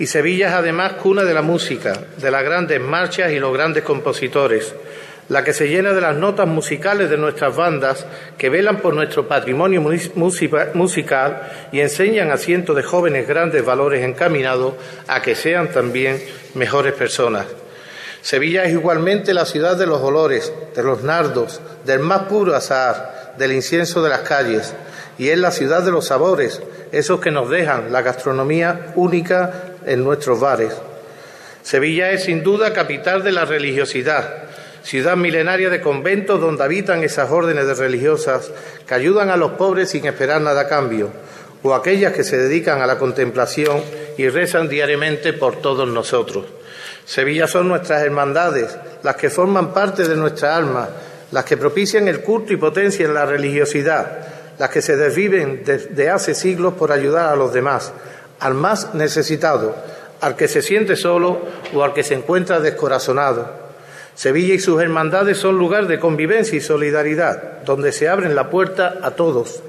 Y 0.00 0.06
Sevilla 0.06 0.48
es 0.48 0.54
además 0.54 0.94
cuna 0.94 1.22
de 1.22 1.32
la 1.32 1.42
música, 1.42 1.92
de 2.16 2.30
las 2.32 2.42
grandes 2.42 2.80
marchas 2.80 3.30
y 3.30 3.38
los 3.38 3.52
grandes 3.52 3.84
compositores, 3.84 4.74
la 5.28 5.42
que 5.42 5.52
se 5.52 5.68
llena 5.68 5.92
de 5.92 6.00
las 6.00 6.16
notas 6.16 6.46
musicales 6.46 7.08
de 7.08 7.16
nuestras 7.16 7.56
bandas 7.56 8.06
que 8.36 8.50
velan 8.50 8.78
por 8.78 8.94
nuestro 8.94 9.26
patrimonio 9.26 9.82
musical 9.82 11.42
y 11.72 11.80
enseñan 11.80 12.30
a 12.30 12.36
cientos 12.36 12.76
de 12.76 12.82
jóvenes 12.82 13.26
grandes 13.26 13.64
valores 13.64 14.04
encaminados 14.04 14.74
a 15.08 15.22
que 15.22 15.34
sean 15.34 15.68
también 15.68 16.22
mejores 16.54 16.92
personas. 16.92 17.46
Sevilla 18.20 18.64
es 18.64 18.72
igualmente 18.72 19.34
la 19.34 19.44
ciudad 19.44 19.76
de 19.76 19.86
los 19.86 20.00
olores, 20.00 20.52
de 20.74 20.82
los 20.82 21.02
nardos, 21.02 21.60
del 21.84 22.00
más 22.00 22.22
puro 22.22 22.54
azahar, 22.54 23.34
del 23.36 23.52
incienso 23.52 24.02
de 24.02 24.08
las 24.08 24.20
calles, 24.20 24.74
y 25.18 25.28
es 25.28 25.38
la 25.38 25.50
ciudad 25.50 25.82
de 25.82 25.90
los 25.90 26.06
sabores, 26.06 26.62
esos 26.90 27.20
que 27.20 27.30
nos 27.30 27.50
dejan 27.50 27.92
la 27.92 28.02
gastronomía 28.02 28.92
única 28.94 29.74
en 29.84 30.04
nuestros 30.04 30.40
bares. 30.40 30.72
Sevilla 31.62 32.12
es 32.12 32.24
sin 32.24 32.42
duda 32.42 32.72
capital 32.72 33.22
de 33.22 33.32
la 33.32 33.44
religiosidad, 33.44 34.44
ciudad 34.84 35.16
milenaria 35.16 35.70
de 35.70 35.80
conventos 35.80 36.40
donde 36.40 36.62
habitan 36.62 37.02
esas 37.02 37.30
órdenes 37.30 37.66
de 37.66 37.74
religiosas 37.74 38.50
que 38.86 38.94
ayudan 38.94 39.30
a 39.30 39.36
los 39.38 39.52
pobres 39.52 39.88
sin 39.88 40.04
esperar 40.04 40.42
nada 40.42 40.62
a 40.62 40.68
cambio, 40.68 41.08
o 41.62 41.74
aquellas 41.74 42.12
que 42.12 42.22
se 42.22 42.36
dedican 42.36 42.82
a 42.82 42.86
la 42.86 42.98
contemplación 42.98 43.82
y 44.18 44.28
rezan 44.28 44.68
diariamente 44.68 45.32
por 45.32 45.56
todos 45.56 45.88
nosotros. 45.88 46.44
Sevilla 47.06 47.46
son 47.48 47.68
nuestras 47.68 48.02
hermandades, 48.02 48.76
las 49.02 49.16
que 49.16 49.30
forman 49.30 49.72
parte 49.72 50.06
de 50.06 50.16
nuestra 50.16 50.54
alma, 50.54 50.90
las 51.32 51.46
que 51.46 51.56
propician 51.56 52.06
el 52.06 52.20
culto 52.20 52.52
y 52.52 52.58
potencian 52.58 53.14
la 53.14 53.24
religiosidad, 53.24 54.18
las 54.58 54.68
que 54.68 54.82
se 54.82 54.96
desviven 54.96 55.62
desde 55.64 56.10
hace 56.10 56.34
siglos 56.34 56.74
por 56.74 56.92
ayudar 56.92 57.32
a 57.32 57.36
los 57.36 57.54
demás, 57.54 57.92
al 58.40 58.52
más 58.52 58.94
necesitado, 58.94 59.74
al 60.20 60.36
que 60.36 60.46
se 60.46 60.60
siente 60.60 60.94
solo 60.94 61.40
o 61.74 61.82
al 61.82 61.94
que 61.94 62.02
se 62.02 62.14
encuentra 62.14 62.60
descorazonado. 62.60 63.63
Sevilla 64.14 64.54
y 64.54 64.58
sus 64.58 64.80
hermandades 64.80 65.38
son 65.38 65.58
lugar 65.58 65.88
de 65.88 65.98
convivencia 65.98 66.56
y 66.56 66.60
solidaridad, 66.60 67.62
donde 67.64 67.92
se 67.92 68.08
abren 68.08 68.34
la 68.34 68.48
puerta 68.50 68.98
a 69.02 69.12
todos. 69.12 69.62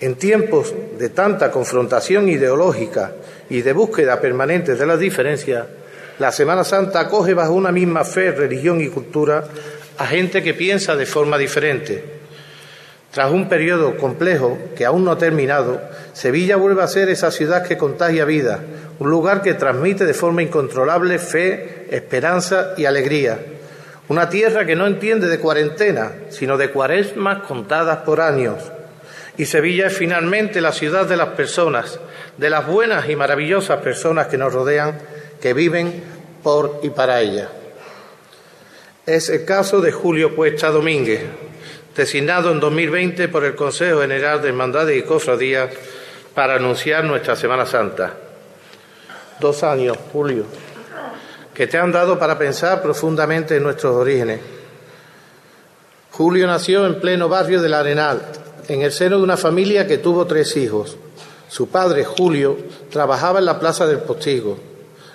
En 0.00 0.16
tiempos 0.16 0.74
de 0.98 1.08
tanta 1.08 1.50
confrontación 1.50 2.28
ideológica 2.28 3.12
y 3.48 3.62
de 3.62 3.72
búsqueda 3.72 4.20
permanente 4.20 4.74
de 4.74 4.86
las 4.86 4.98
diferencias, 4.98 5.66
la 6.18 6.32
Semana 6.32 6.64
Santa 6.64 7.00
acoge 7.00 7.34
bajo 7.34 7.52
una 7.52 7.72
misma 7.72 8.04
fe, 8.04 8.30
religión 8.32 8.80
y 8.80 8.88
cultura 8.88 9.44
a 9.98 10.06
gente 10.06 10.42
que 10.42 10.54
piensa 10.54 10.96
de 10.96 11.06
forma 11.06 11.36
diferente. 11.38 12.16
Tras 13.10 13.30
un 13.30 13.48
periodo 13.48 13.96
complejo 13.96 14.58
que 14.76 14.84
aún 14.84 15.04
no 15.04 15.12
ha 15.12 15.18
terminado, 15.18 15.80
Sevilla 16.12 16.56
vuelve 16.56 16.82
a 16.82 16.88
ser 16.88 17.08
esa 17.08 17.30
ciudad 17.30 17.66
que 17.66 17.78
contagia 17.78 18.26
vida, 18.26 18.60
un 18.98 19.10
lugar 19.10 19.42
que 19.42 19.54
transmite 19.54 20.04
de 20.04 20.14
forma 20.14 20.42
incontrolable 20.42 21.18
fe, 21.18 21.86
esperanza 21.90 22.74
y 22.76 22.84
alegría. 22.84 23.38
Una 24.08 24.28
tierra 24.28 24.64
que 24.64 24.76
no 24.76 24.86
entiende 24.86 25.26
de 25.26 25.40
cuarentena, 25.40 26.12
sino 26.30 26.56
de 26.56 26.70
cuaresmas 26.70 27.42
contadas 27.42 27.98
por 27.98 28.20
años. 28.20 28.70
Y 29.36 29.46
Sevilla 29.46 29.88
es 29.88 29.96
finalmente 29.96 30.60
la 30.60 30.72
ciudad 30.72 31.06
de 31.06 31.16
las 31.16 31.30
personas, 31.30 31.98
de 32.36 32.48
las 32.48 32.66
buenas 32.66 33.08
y 33.08 33.16
maravillosas 33.16 33.80
personas 33.82 34.28
que 34.28 34.38
nos 34.38 34.52
rodean, 34.52 34.98
que 35.40 35.52
viven 35.54 36.04
por 36.42 36.80
y 36.82 36.90
para 36.90 37.20
ella. 37.20 37.48
Es 39.04 39.28
el 39.28 39.44
caso 39.44 39.80
de 39.80 39.90
Julio 39.90 40.36
Cuesta 40.36 40.70
Domínguez, 40.70 41.22
designado 41.96 42.52
en 42.52 42.60
2020 42.60 43.28
por 43.28 43.44
el 43.44 43.56
Consejo 43.56 44.00
General 44.02 44.40
de 44.40 44.48
Hermandades 44.48 44.96
y 44.96 45.02
Cofradías 45.02 45.70
para 46.34 46.54
anunciar 46.54 47.04
nuestra 47.04 47.34
Semana 47.34 47.66
Santa. 47.66 48.14
Dos 49.40 49.62
años, 49.62 49.96
Julio, 50.12 50.46
que 51.56 51.66
te 51.66 51.78
han 51.78 51.90
dado 51.90 52.18
para 52.18 52.36
pensar 52.36 52.82
profundamente 52.82 53.56
en 53.56 53.62
nuestros 53.62 53.96
orígenes. 53.96 54.40
Julio 56.10 56.46
nació 56.46 56.84
en 56.84 57.00
pleno 57.00 57.30
barrio 57.30 57.62
del 57.62 57.72
Arenal, 57.72 58.20
en 58.68 58.82
el 58.82 58.92
seno 58.92 59.16
de 59.16 59.22
una 59.22 59.38
familia 59.38 59.86
que 59.86 59.96
tuvo 59.96 60.26
tres 60.26 60.54
hijos. 60.58 60.98
Su 61.48 61.68
padre, 61.68 62.04
Julio, 62.04 62.58
trabajaba 62.90 63.38
en 63.38 63.46
la 63.46 63.58
Plaza 63.58 63.86
del 63.86 64.00
Postigo. 64.00 64.58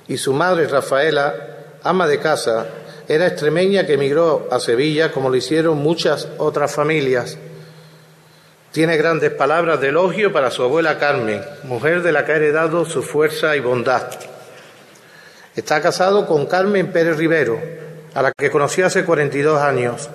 y 0.07 0.17
su 0.17 0.33
madre 0.33 0.67
Rafaela, 0.67 1.33
ama 1.83 2.07
de 2.07 2.19
casa, 2.19 2.65
era 3.07 3.27
extremeña 3.27 3.85
que 3.85 3.93
emigró 3.93 4.49
a 4.51 4.59
Sevilla 4.59 5.11
como 5.11 5.29
lo 5.29 5.35
hicieron 5.35 5.77
muchas 5.77 6.27
otras 6.37 6.73
familias. 6.73 7.37
Tiene 8.71 8.97
grandes 8.97 9.31
palabras 9.31 9.79
de 9.79 9.89
elogio 9.89 10.33
para 10.33 10.49
su 10.49 10.63
abuela 10.63 10.97
Carmen, 10.97 11.41
mujer 11.63 12.01
de 12.01 12.11
la 12.11 12.25
que 12.25 12.31
ha 12.31 12.35
heredado 12.37 12.83
su 12.85 13.03
fuerza 13.03 13.55
y 13.55 13.59
bondad. 13.59 14.30
Está 15.55 15.81
casado 15.81 16.27
con 16.27 16.45
Carmen 16.45 16.93
Pérez 16.93 17.17
Rivero, 17.17 17.59
a 18.13 18.21
la 18.21 18.31
que 18.31 18.49
conoció 18.49 18.85
hace 18.85 19.03
42 19.03 19.61
años. 19.61 20.09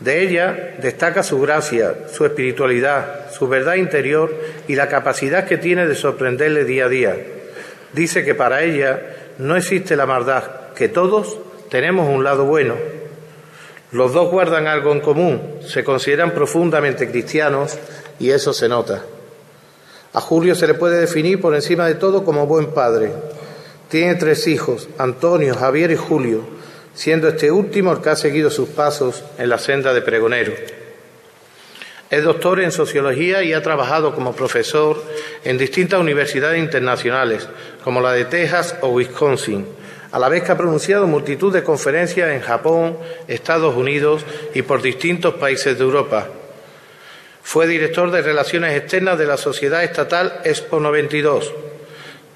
De 0.00 0.22
ella 0.22 0.74
destaca 0.82 1.22
su 1.22 1.40
gracia, 1.40 1.94
su 2.12 2.24
espiritualidad, 2.24 3.30
su 3.30 3.46
verdad 3.46 3.74
interior 3.74 4.34
y 4.66 4.74
la 4.74 4.88
capacidad 4.88 5.46
que 5.46 5.56
tiene 5.56 5.86
de 5.86 5.94
sorprenderle 5.94 6.64
día 6.64 6.86
a 6.86 6.88
día. 6.88 7.16
Dice 7.92 8.24
que 8.24 8.34
para 8.34 8.64
ella 8.64 9.00
no 9.38 9.54
existe 9.54 9.94
la 9.94 10.06
maldad, 10.06 10.72
que 10.74 10.88
todos 10.88 11.38
tenemos 11.70 12.08
un 12.08 12.24
lado 12.24 12.44
bueno. 12.44 12.74
Los 13.92 14.12
dos 14.12 14.32
guardan 14.32 14.66
algo 14.66 14.90
en 14.90 15.00
común, 15.00 15.60
se 15.64 15.84
consideran 15.84 16.32
profundamente 16.32 17.08
cristianos 17.08 17.78
y 18.18 18.30
eso 18.30 18.52
se 18.52 18.68
nota. 18.68 19.02
A 20.12 20.20
Julio 20.20 20.56
se 20.56 20.66
le 20.66 20.74
puede 20.74 20.98
definir 20.98 21.40
por 21.40 21.54
encima 21.54 21.86
de 21.86 21.94
todo 21.94 22.24
como 22.24 22.48
buen 22.48 22.72
padre. 22.74 23.12
Tiene 23.92 24.14
tres 24.14 24.46
hijos, 24.46 24.88
Antonio, 24.96 25.54
Javier 25.54 25.90
y 25.90 25.96
Julio, 25.96 26.40
siendo 26.94 27.28
este 27.28 27.50
último 27.50 27.92
el 27.92 28.00
que 28.00 28.08
ha 28.08 28.16
seguido 28.16 28.48
sus 28.48 28.70
pasos 28.70 29.22
en 29.36 29.50
la 29.50 29.58
senda 29.58 29.92
de 29.92 30.00
pregonero. 30.00 30.54
Es 32.08 32.24
doctor 32.24 32.60
en 32.60 32.72
sociología 32.72 33.42
y 33.42 33.52
ha 33.52 33.62
trabajado 33.62 34.14
como 34.14 34.34
profesor 34.34 35.04
en 35.44 35.58
distintas 35.58 36.00
universidades 36.00 36.58
internacionales, 36.58 37.46
como 37.84 38.00
la 38.00 38.12
de 38.12 38.24
Texas 38.24 38.76
o 38.80 38.88
Wisconsin, 38.88 39.66
a 40.10 40.18
la 40.18 40.30
vez 40.30 40.42
que 40.42 40.52
ha 40.52 40.56
pronunciado 40.56 41.06
multitud 41.06 41.52
de 41.52 41.62
conferencias 41.62 42.30
en 42.30 42.40
Japón, 42.40 42.96
Estados 43.28 43.76
Unidos 43.76 44.24
y 44.54 44.62
por 44.62 44.80
distintos 44.80 45.34
países 45.34 45.76
de 45.76 45.84
Europa. 45.84 46.28
Fue 47.42 47.66
director 47.66 48.10
de 48.10 48.22
Relaciones 48.22 48.74
Externas 48.74 49.18
de 49.18 49.26
la 49.26 49.36
Sociedad 49.36 49.84
Estatal 49.84 50.40
Expo 50.44 50.80
92 50.80 51.52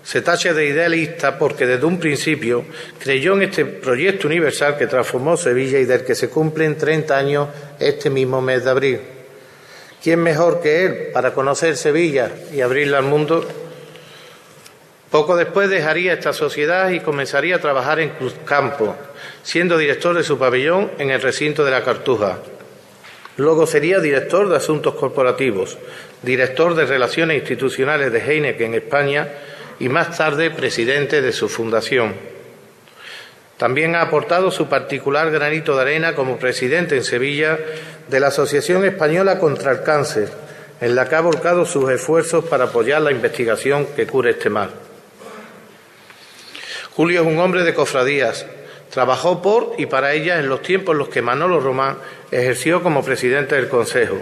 se 0.06 0.22
tacha 0.22 0.54
de 0.54 0.66
idealista 0.66 1.36
porque 1.36 1.66
desde 1.66 1.84
un 1.84 1.98
principio 1.98 2.64
creyó 2.96 3.34
en 3.34 3.42
este 3.42 3.64
proyecto 3.64 4.28
universal 4.28 4.78
que 4.78 4.86
transformó 4.86 5.36
Sevilla 5.36 5.80
y 5.80 5.84
del 5.84 6.04
que 6.04 6.14
se 6.14 6.28
cumplen 6.28 6.78
30 6.78 7.18
años 7.18 7.48
este 7.80 8.08
mismo 8.08 8.40
mes 8.40 8.62
de 8.62 8.70
abril. 8.70 9.00
¿Quién 10.00 10.22
mejor 10.22 10.60
que 10.62 10.84
él 10.84 11.08
para 11.12 11.34
conocer 11.34 11.76
Sevilla 11.76 12.30
y 12.52 12.60
abrirla 12.60 12.98
al 12.98 13.04
mundo? 13.04 13.44
Poco 15.10 15.36
después 15.36 15.68
dejaría 15.70 16.12
esta 16.12 16.32
sociedad 16.32 16.90
y 16.90 17.00
comenzaría 17.00 17.56
a 17.56 17.60
trabajar 17.60 17.98
en 17.98 18.10
Cruzcampo, 18.10 18.94
siendo 19.42 19.76
director 19.76 20.16
de 20.16 20.22
su 20.22 20.38
pabellón 20.38 20.92
en 20.98 21.10
el 21.10 21.20
recinto 21.20 21.64
de 21.64 21.72
la 21.72 21.82
Cartuja. 21.82 22.38
Luego 23.38 23.66
sería 23.66 23.98
director 23.98 24.48
de 24.48 24.56
Asuntos 24.56 24.94
Corporativos, 24.94 25.76
director 26.22 26.76
de 26.76 26.86
Relaciones 26.86 27.38
Institucionales 27.38 28.12
de 28.12 28.20
Heineken 28.20 28.72
en 28.72 28.82
España 28.82 29.28
y 29.78 29.88
más 29.88 30.16
tarde 30.16 30.50
presidente 30.50 31.22
de 31.22 31.32
su 31.32 31.48
fundación. 31.48 32.14
También 33.56 33.94
ha 33.94 34.02
aportado 34.02 34.50
su 34.50 34.68
particular 34.68 35.30
granito 35.30 35.74
de 35.76 35.82
arena 35.82 36.14
como 36.14 36.38
presidente 36.38 36.96
en 36.96 37.04
Sevilla 37.04 37.58
de 38.08 38.20
la 38.20 38.28
Asociación 38.28 38.84
Española 38.84 39.38
contra 39.38 39.72
el 39.72 39.82
Cáncer, 39.82 40.30
en 40.80 40.94
la 40.94 41.08
que 41.08 41.14
ha 41.14 41.20
volcado 41.22 41.64
sus 41.64 41.90
esfuerzos 41.90 42.44
para 42.44 42.64
apoyar 42.64 43.00
la 43.00 43.12
investigación 43.12 43.86
que 43.96 44.06
cure 44.06 44.32
este 44.32 44.50
mal. 44.50 44.70
Julio 46.94 47.22
es 47.22 47.26
un 47.26 47.38
hombre 47.38 47.62
de 47.62 47.74
cofradías. 47.74 48.46
Trabajó 48.90 49.42
por 49.42 49.74
y 49.78 49.86
para 49.86 50.12
ellas 50.12 50.38
en 50.38 50.48
los 50.48 50.62
tiempos 50.62 50.92
en 50.92 50.98
los 50.98 51.08
que 51.08 51.20
Manolo 51.20 51.60
Román 51.60 51.98
ejerció 52.30 52.82
como 52.82 53.04
presidente 53.04 53.54
del 53.54 53.68
Consejo. 53.68 54.16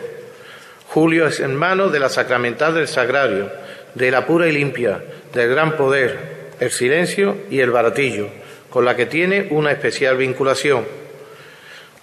Julio 0.88 1.26
es 1.26 1.40
hermano 1.40 1.88
de 1.88 2.00
la 2.00 2.08
Sacramental 2.08 2.74
del 2.74 2.88
Sagrario, 2.88 3.50
de 3.94 4.10
la 4.10 4.26
Pura 4.26 4.48
y 4.48 4.52
Limpia, 4.52 5.02
del 5.34 5.50
gran 5.50 5.76
poder, 5.76 6.18
el 6.60 6.70
silencio 6.70 7.36
y 7.50 7.60
el 7.60 7.70
baratillo, 7.70 8.28
con 8.70 8.84
la 8.84 8.96
que 8.96 9.06
tiene 9.06 9.48
una 9.50 9.72
especial 9.72 10.16
vinculación. 10.16 10.84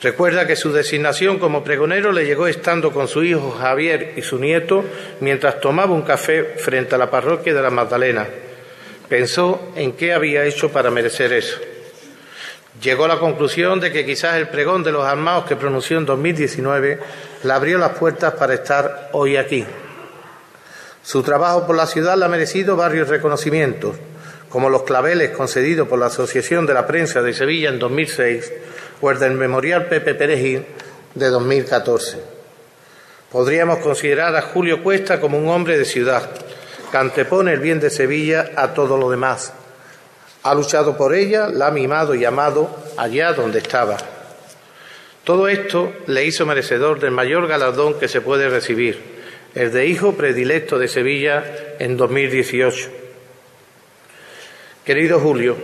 Recuerda 0.01 0.47
que 0.47 0.55
su 0.55 0.71
designación 0.71 1.37
como 1.37 1.63
pregonero 1.63 2.11
le 2.11 2.25
llegó 2.25 2.47
estando 2.47 2.91
con 2.91 3.07
su 3.07 3.23
hijo 3.23 3.51
Javier 3.51 4.13
y 4.17 4.21
su 4.23 4.39
nieto 4.39 4.83
mientras 5.19 5.61
tomaba 5.61 5.93
un 5.93 6.01
café 6.01 6.55
frente 6.57 6.95
a 6.95 6.97
la 6.97 7.09
parroquia 7.09 7.53
de 7.53 7.61
la 7.61 7.69
Magdalena. 7.69 8.27
Pensó 9.07 9.71
en 9.75 9.93
qué 9.93 10.13
había 10.13 10.43
hecho 10.45 10.71
para 10.71 10.89
merecer 10.89 11.33
eso. 11.33 11.59
Llegó 12.81 13.05
a 13.05 13.09
la 13.09 13.19
conclusión 13.19 13.79
de 13.79 13.91
que 13.91 14.05
quizás 14.05 14.37
el 14.37 14.47
pregón 14.47 14.81
de 14.83 14.91
los 14.91 15.05
armados 15.05 15.45
que 15.45 15.55
pronunció 15.55 15.97
en 15.97 16.05
2019 16.05 16.99
le 17.43 17.53
abrió 17.53 17.77
las 17.77 17.91
puertas 17.91 18.33
para 18.33 18.55
estar 18.55 19.09
hoy 19.11 19.37
aquí. 19.37 19.65
Su 21.03 21.23
trabajo 21.23 21.65
por 21.65 21.75
la 21.75 21.87
ciudad 21.87 22.17
le 22.17 22.25
ha 22.25 22.29
merecido 22.29 22.75
varios 22.75 23.09
reconocimientos, 23.09 23.95
como 24.49 24.69
los 24.69 24.83
claveles 24.83 25.31
concedidos 25.31 25.87
por 25.87 25.97
la 25.97 26.07
Asociación 26.07 26.65
de 26.65 26.73
la 26.73 26.85
Prensa 26.85 27.21
de 27.21 27.33
Sevilla 27.33 27.69
en 27.69 27.79
2006 27.79 28.51
o 29.01 29.09
el 29.09 29.17
del 29.17 29.33
Memorial 29.33 29.87
Pepe 29.87 30.13
Perejil 30.13 30.65
de 31.15 31.27
2014. 31.29 32.19
Podríamos 33.31 33.79
considerar 33.79 34.35
a 34.35 34.41
Julio 34.41 34.83
Cuesta 34.83 35.19
como 35.19 35.37
un 35.37 35.47
hombre 35.47 35.77
de 35.77 35.85
ciudad, 35.85 36.29
que 36.91 36.97
antepone 36.97 37.53
el 37.53 37.61
bien 37.61 37.79
de 37.79 37.89
Sevilla 37.89 38.51
a 38.55 38.73
todo 38.73 38.97
lo 38.97 39.09
demás. 39.09 39.53
Ha 40.43 40.53
luchado 40.53 40.97
por 40.97 41.15
ella, 41.15 41.47
la 41.47 41.67
ha 41.67 41.71
mimado 41.71 42.13
y 42.13 42.25
amado 42.25 42.69
allá 42.97 43.31
donde 43.33 43.59
estaba. 43.59 43.97
Todo 45.23 45.47
esto 45.47 45.93
le 46.07 46.25
hizo 46.25 46.45
merecedor 46.45 46.99
del 46.99 47.11
mayor 47.11 47.47
galardón 47.47 47.97
que 47.99 48.07
se 48.07 48.21
puede 48.21 48.49
recibir, 48.49 49.20
el 49.55 49.71
de 49.71 49.85
hijo 49.85 50.13
predilecto 50.13 50.79
de 50.79 50.87
Sevilla 50.87 51.43
en 51.79 51.97
2018. 51.97 52.89
Querido 54.85 55.19
Julio, 55.19 55.57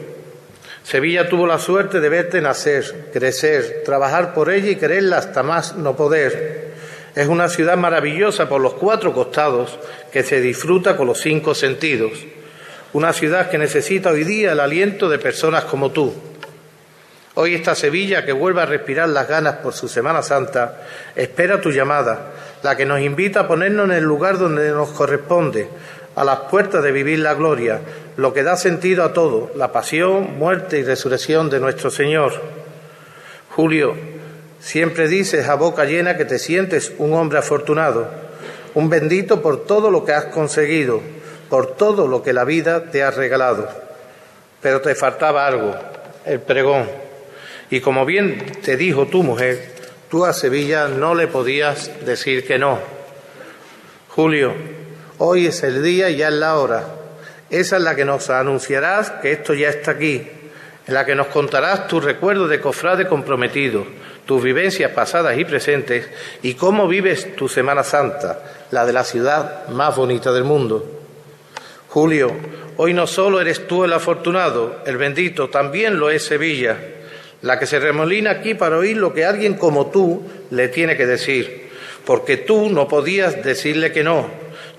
Sevilla 0.84 1.30
tuvo 1.30 1.48
la 1.48 1.60
suerte 1.60 2.00
de 2.00 2.10
verte 2.10 2.42
nacer, 2.42 3.10
crecer, 3.14 3.84
trabajar 3.86 4.34
por 4.34 4.50
ella 4.50 4.70
y 4.70 4.76
quererla 4.76 5.18
hasta 5.18 5.44
más 5.44 5.76
no 5.76 5.96
poder. 5.96 6.68
Es 7.16 7.28
una 7.28 7.50
ciudad 7.50 7.78
maravillosa 7.78 8.48
por 8.48 8.62
los 8.62 8.74
cuatro 8.74 9.14
costados 9.14 9.80
que 10.12 10.24
se 10.24 10.40
disfruta 10.40 10.96
con 10.96 11.08
los 11.08 11.20
cinco 11.20 11.56
sentidos. 11.56 12.12
Una 12.94 13.12
ciudad 13.12 13.50
que 13.50 13.58
necesita 13.58 14.12
hoy 14.12 14.24
día 14.24 14.52
el 14.52 14.60
aliento 14.60 15.10
de 15.10 15.18
personas 15.18 15.64
como 15.64 15.92
tú. 15.92 16.14
Hoy 17.34 17.54
esta 17.54 17.76
Sevilla 17.76 18.26
que 18.26 18.32
vuelve 18.32 18.62
a 18.62 18.66
respirar 18.66 19.10
las 19.10 19.28
ganas 19.28 19.58
por 19.58 19.74
su 19.74 19.88
Semana 19.88 20.24
Santa 20.24 20.82
espera 21.16 21.62
tu 21.62 21.70
llamada 21.70 22.32
la 22.64 22.76
que 22.76 22.86
nos 22.86 23.00
invita 23.02 23.42
a 23.42 23.48
ponernos 23.48 23.86
en 23.86 23.96
el 23.96 24.04
lugar 24.04 24.38
donde 24.38 24.72
nos 24.72 24.90
corresponde, 24.90 25.68
a 26.16 26.24
las 26.24 26.40
puertas 26.50 26.84
de 26.84 26.92
vivir 26.92 27.20
la 27.20 27.36
gloria, 27.36 27.82
lo 28.16 28.34
que 28.34 28.44
da 28.44 28.58
sentido 28.58 29.04
a 29.04 29.14
todo, 29.14 29.52
la 29.56 29.72
pasión, 29.72 30.38
muerte 30.40 30.80
y 30.80 30.84
resurrección 30.84 31.50
de 31.50 31.60
nuestro 31.60 31.92
Señor. 31.92 32.34
Julio, 33.52 33.96
siempre 34.60 35.08
dices 35.08 35.48
a 35.48 35.56
boca 35.56 35.86
llena 35.86 36.18
que 36.18 36.26
te 36.26 36.40
sientes 36.40 36.92
un 36.98 37.14
hombre 37.14 37.38
afortunado, 37.38 38.10
un 38.74 38.90
bendito 38.90 39.42
por 39.42 39.66
todo 39.66 39.92
lo 39.92 40.06
que 40.06 40.14
has 40.14 40.26
conseguido, 40.26 41.02
por 41.50 41.76
todo 41.76 42.08
lo 42.08 42.24
que 42.24 42.34
la 42.34 42.44
vida 42.44 42.86
te 42.92 43.04
ha 43.04 43.12
regalado. 43.12 43.70
Pero 44.62 44.82
te 44.82 44.96
faltaba 44.96 45.46
algo, 45.46 45.76
el 46.26 46.40
pregón. 46.40 46.88
Y 47.70 47.80
como 47.80 48.06
bien 48.06 48.44
te 48.64 48.76
dijo 48.76 49.06
tu 49.06 49.22
mujer, 49.22 49.77
Tú 50.10 50.24
a 50.24 50.32
Sevilla 50.32 50.88
no 50.88 51.16
le 51.16 51.28
podías 51.28 52.06
decir 52.06 52.48
que 52.48 52.58
no. 52.58 52.80
Julio, 54.08 54.54
hoy 55.18 55.48
es 55.48 55.64
el 55.64 55.84
día 55.84 56.10
y 56.10 56.18
ya 56.18 56.30
es 56.30 56.34
la 56.34 56.58
hora. 56.58 56.88
Esa 57.50 57.76
es 57.76 57.84
la 57.84 57.94
que 57.94 58.06
nos 58.06 58.30
anunciarás 58.30 59.12
que 59.22 59.34
esto 59.34 59.54
ya 59.54 59.68
está 59.68 59.92
aquí, 59.92 60.26
en 60.88 60.94
la 60.94 61.06
que 61.06 61.14
nos 61.14 61.28
contarás 61.28 61.90
tus 61.90 62.06
recuerdos 62.06 62.50
de 62.50 62.62
cofrade 62.62 63.06
comprometido, 63.06 63.86
tus 64.26 64.42
vivencias 64.42 64.92
pasadas 64.92 65.38
y 65.38 65.44
presentes 65.44 66.08
y 66.42 66.54
cómo 66.54 66.88
vives 66.88 67.36
tu 67.36 67.50
Semana 67.50 67.84
Santa, 67.84 68.40
la 68.72 68.86
de 68.86 68.94
la 68.94 69.04
ciudad 69.04 69.68
más 69.68 69.94
bonita 69.94 70.32
del 70.32 70.46
mundo. 70.46 71.02
Julio, 71.90 72.32
hoy 72.78 72.94
no 72.94 73.08
solo 73.08 73.42
eres 73.42 73.68
tú 73.68 73.84
el 73.84 73.92
afortunado, 73.92 74.78
el 74.86 74.96
bendito, 74.96 75.50
también 75.50 76.00
lo 76.00 76.10
es 76.10 76.24
Sevilla 76.24 76.78
la 77.42 77.60
que 77.60 77.66
se 77.66 77.80
remolina 77.80 78.32
aquí 78.32 78.54
para 78.54 78.78
oír 78.78 78.98
lo 78.98 79.14
que 79.14 79.26
alguien 79.26 79.56
como 79.56 79.88
tú 79.88 80.24
le 80.50 80.68
tiene 80.70 80.98
que 80.98 81.06
decir, 81.06 81.70
porque 82.06 82.38
tú 82.38 82.70
no 82.70 82.88
podías 82.88 83.44
decirle 83.44 83.92
que 83.92 84.04
no, 84.04 84.28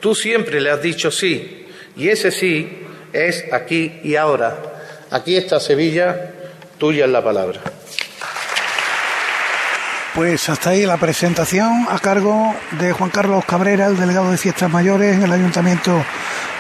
tú 0.00 0.14
siempre 0.14 0.60
le 0.60 0.70
has 0.70 0.82
dicho 0.82 1.10
sí, 1.10 1.66
y 1.96 2.08
ese 2.08 2.30
sí 2.30 2.86
es 3.12 3.44
aquí 3.52 4.00
y 4.02 4.16
ahora. 4.16 4.56
Aquí 5.10 5.36
está 5.36 5.58
Sevilla, 5.58 6.32
tuya 6.78 7.06
es 7.06 7.10
la 7.10 7.24
palabra. 7.24 7.60
Pues 10.14 10.48
hasta 10.48 10.70
ahí 10.70 10.84
la 10.84 10.96
presentación 10.96 11.86
a 11.88 11.98
cargo 12.00 12.54
de 12.72 12.92
Juan 12.92 13.10
Carlos 13.10 13.44
Cabrera, 13.44 13.86
el 13.86 13.96
delegado 13.96 14.30
de 14.30 14.36
Fiestas 14.36 14.70
Mayores 14.70 15.14
en 15.14 15.22
el 15.22 15.32
Ayuntamiento 15.32 16.04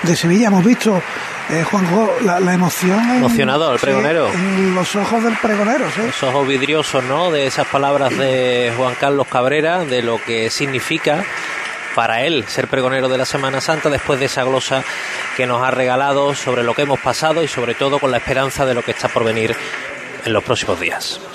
de 0.02 0.16
Sevilla. 0.16 0.46
Hemos 0.46 0.64
visto 0.64 1.02
Eh, 1.50 1.64
Juanjo, 1.64 2.14
la, 2.22 2.40
la 2.40 2.52
emoción. 2.52 2.98
en- 3.10 3.16
Emocionado, 3.16 3.72
el 3.72 3.78
sí, 3.78 3.86
pregonero. 3.86 4.28
en 4.28 4.74
los 4.74 4.94
ojos 4.96 5.22
del 5.24 5.34
pregonero, 5.38 5.86
sí. 5.94 6.02
Los 6.02 6.22
ojos 6.22 6.46
vidriosos, 6.46 7.02
¿no? 7.04 7.30
De 7.30 7.46
esas 7.46 7.66
palabras 7.68 8.16
de 8.18 8.72
Juan 8.76 8.94
Carlos 9.00 9.26
Cabrera, 9.28 9.84
de 9.84 10.02
lo 10.02 10.20
que 10.22 10.50
significa 10.50 11.24
para 11.94 12.22
él 12.22 12.44
ser 12.46 12.68
pregonero 12.68 13.08
de 13.08 13.16
la 13.18 13.24
Semana 13.24 13.60
Santa 13.62 13.88
después 13.88 14.20
de 14.20 14.26
esa 14.26 14.44
glosa 14.44 14.84
que 15.36 15.46
nos 15.46 15.62
ha 15.62 15.70
regalado 15.70 16.34
sobre 16.34 16.62
lo 16.62 16.74
que 16.74 16.82
hemos 16.82 17.00
pasado 17.00 17.42
y 17.42 17.48
sobre 17.48 17.74
todo 17.74 17.98
con 17.98 18.10
la 18.10 18.18
esperanza 18.18 18.66
de 18.66 18.74
lo 18.74 18.82
que 18.82 18.90
está 18.92 19.08
por 19.08 19.24
venir 19.24 19.56
en 20.24 20.32
los 20.32 20.44
próximos 20.44 20.78
días. 20.78 21.18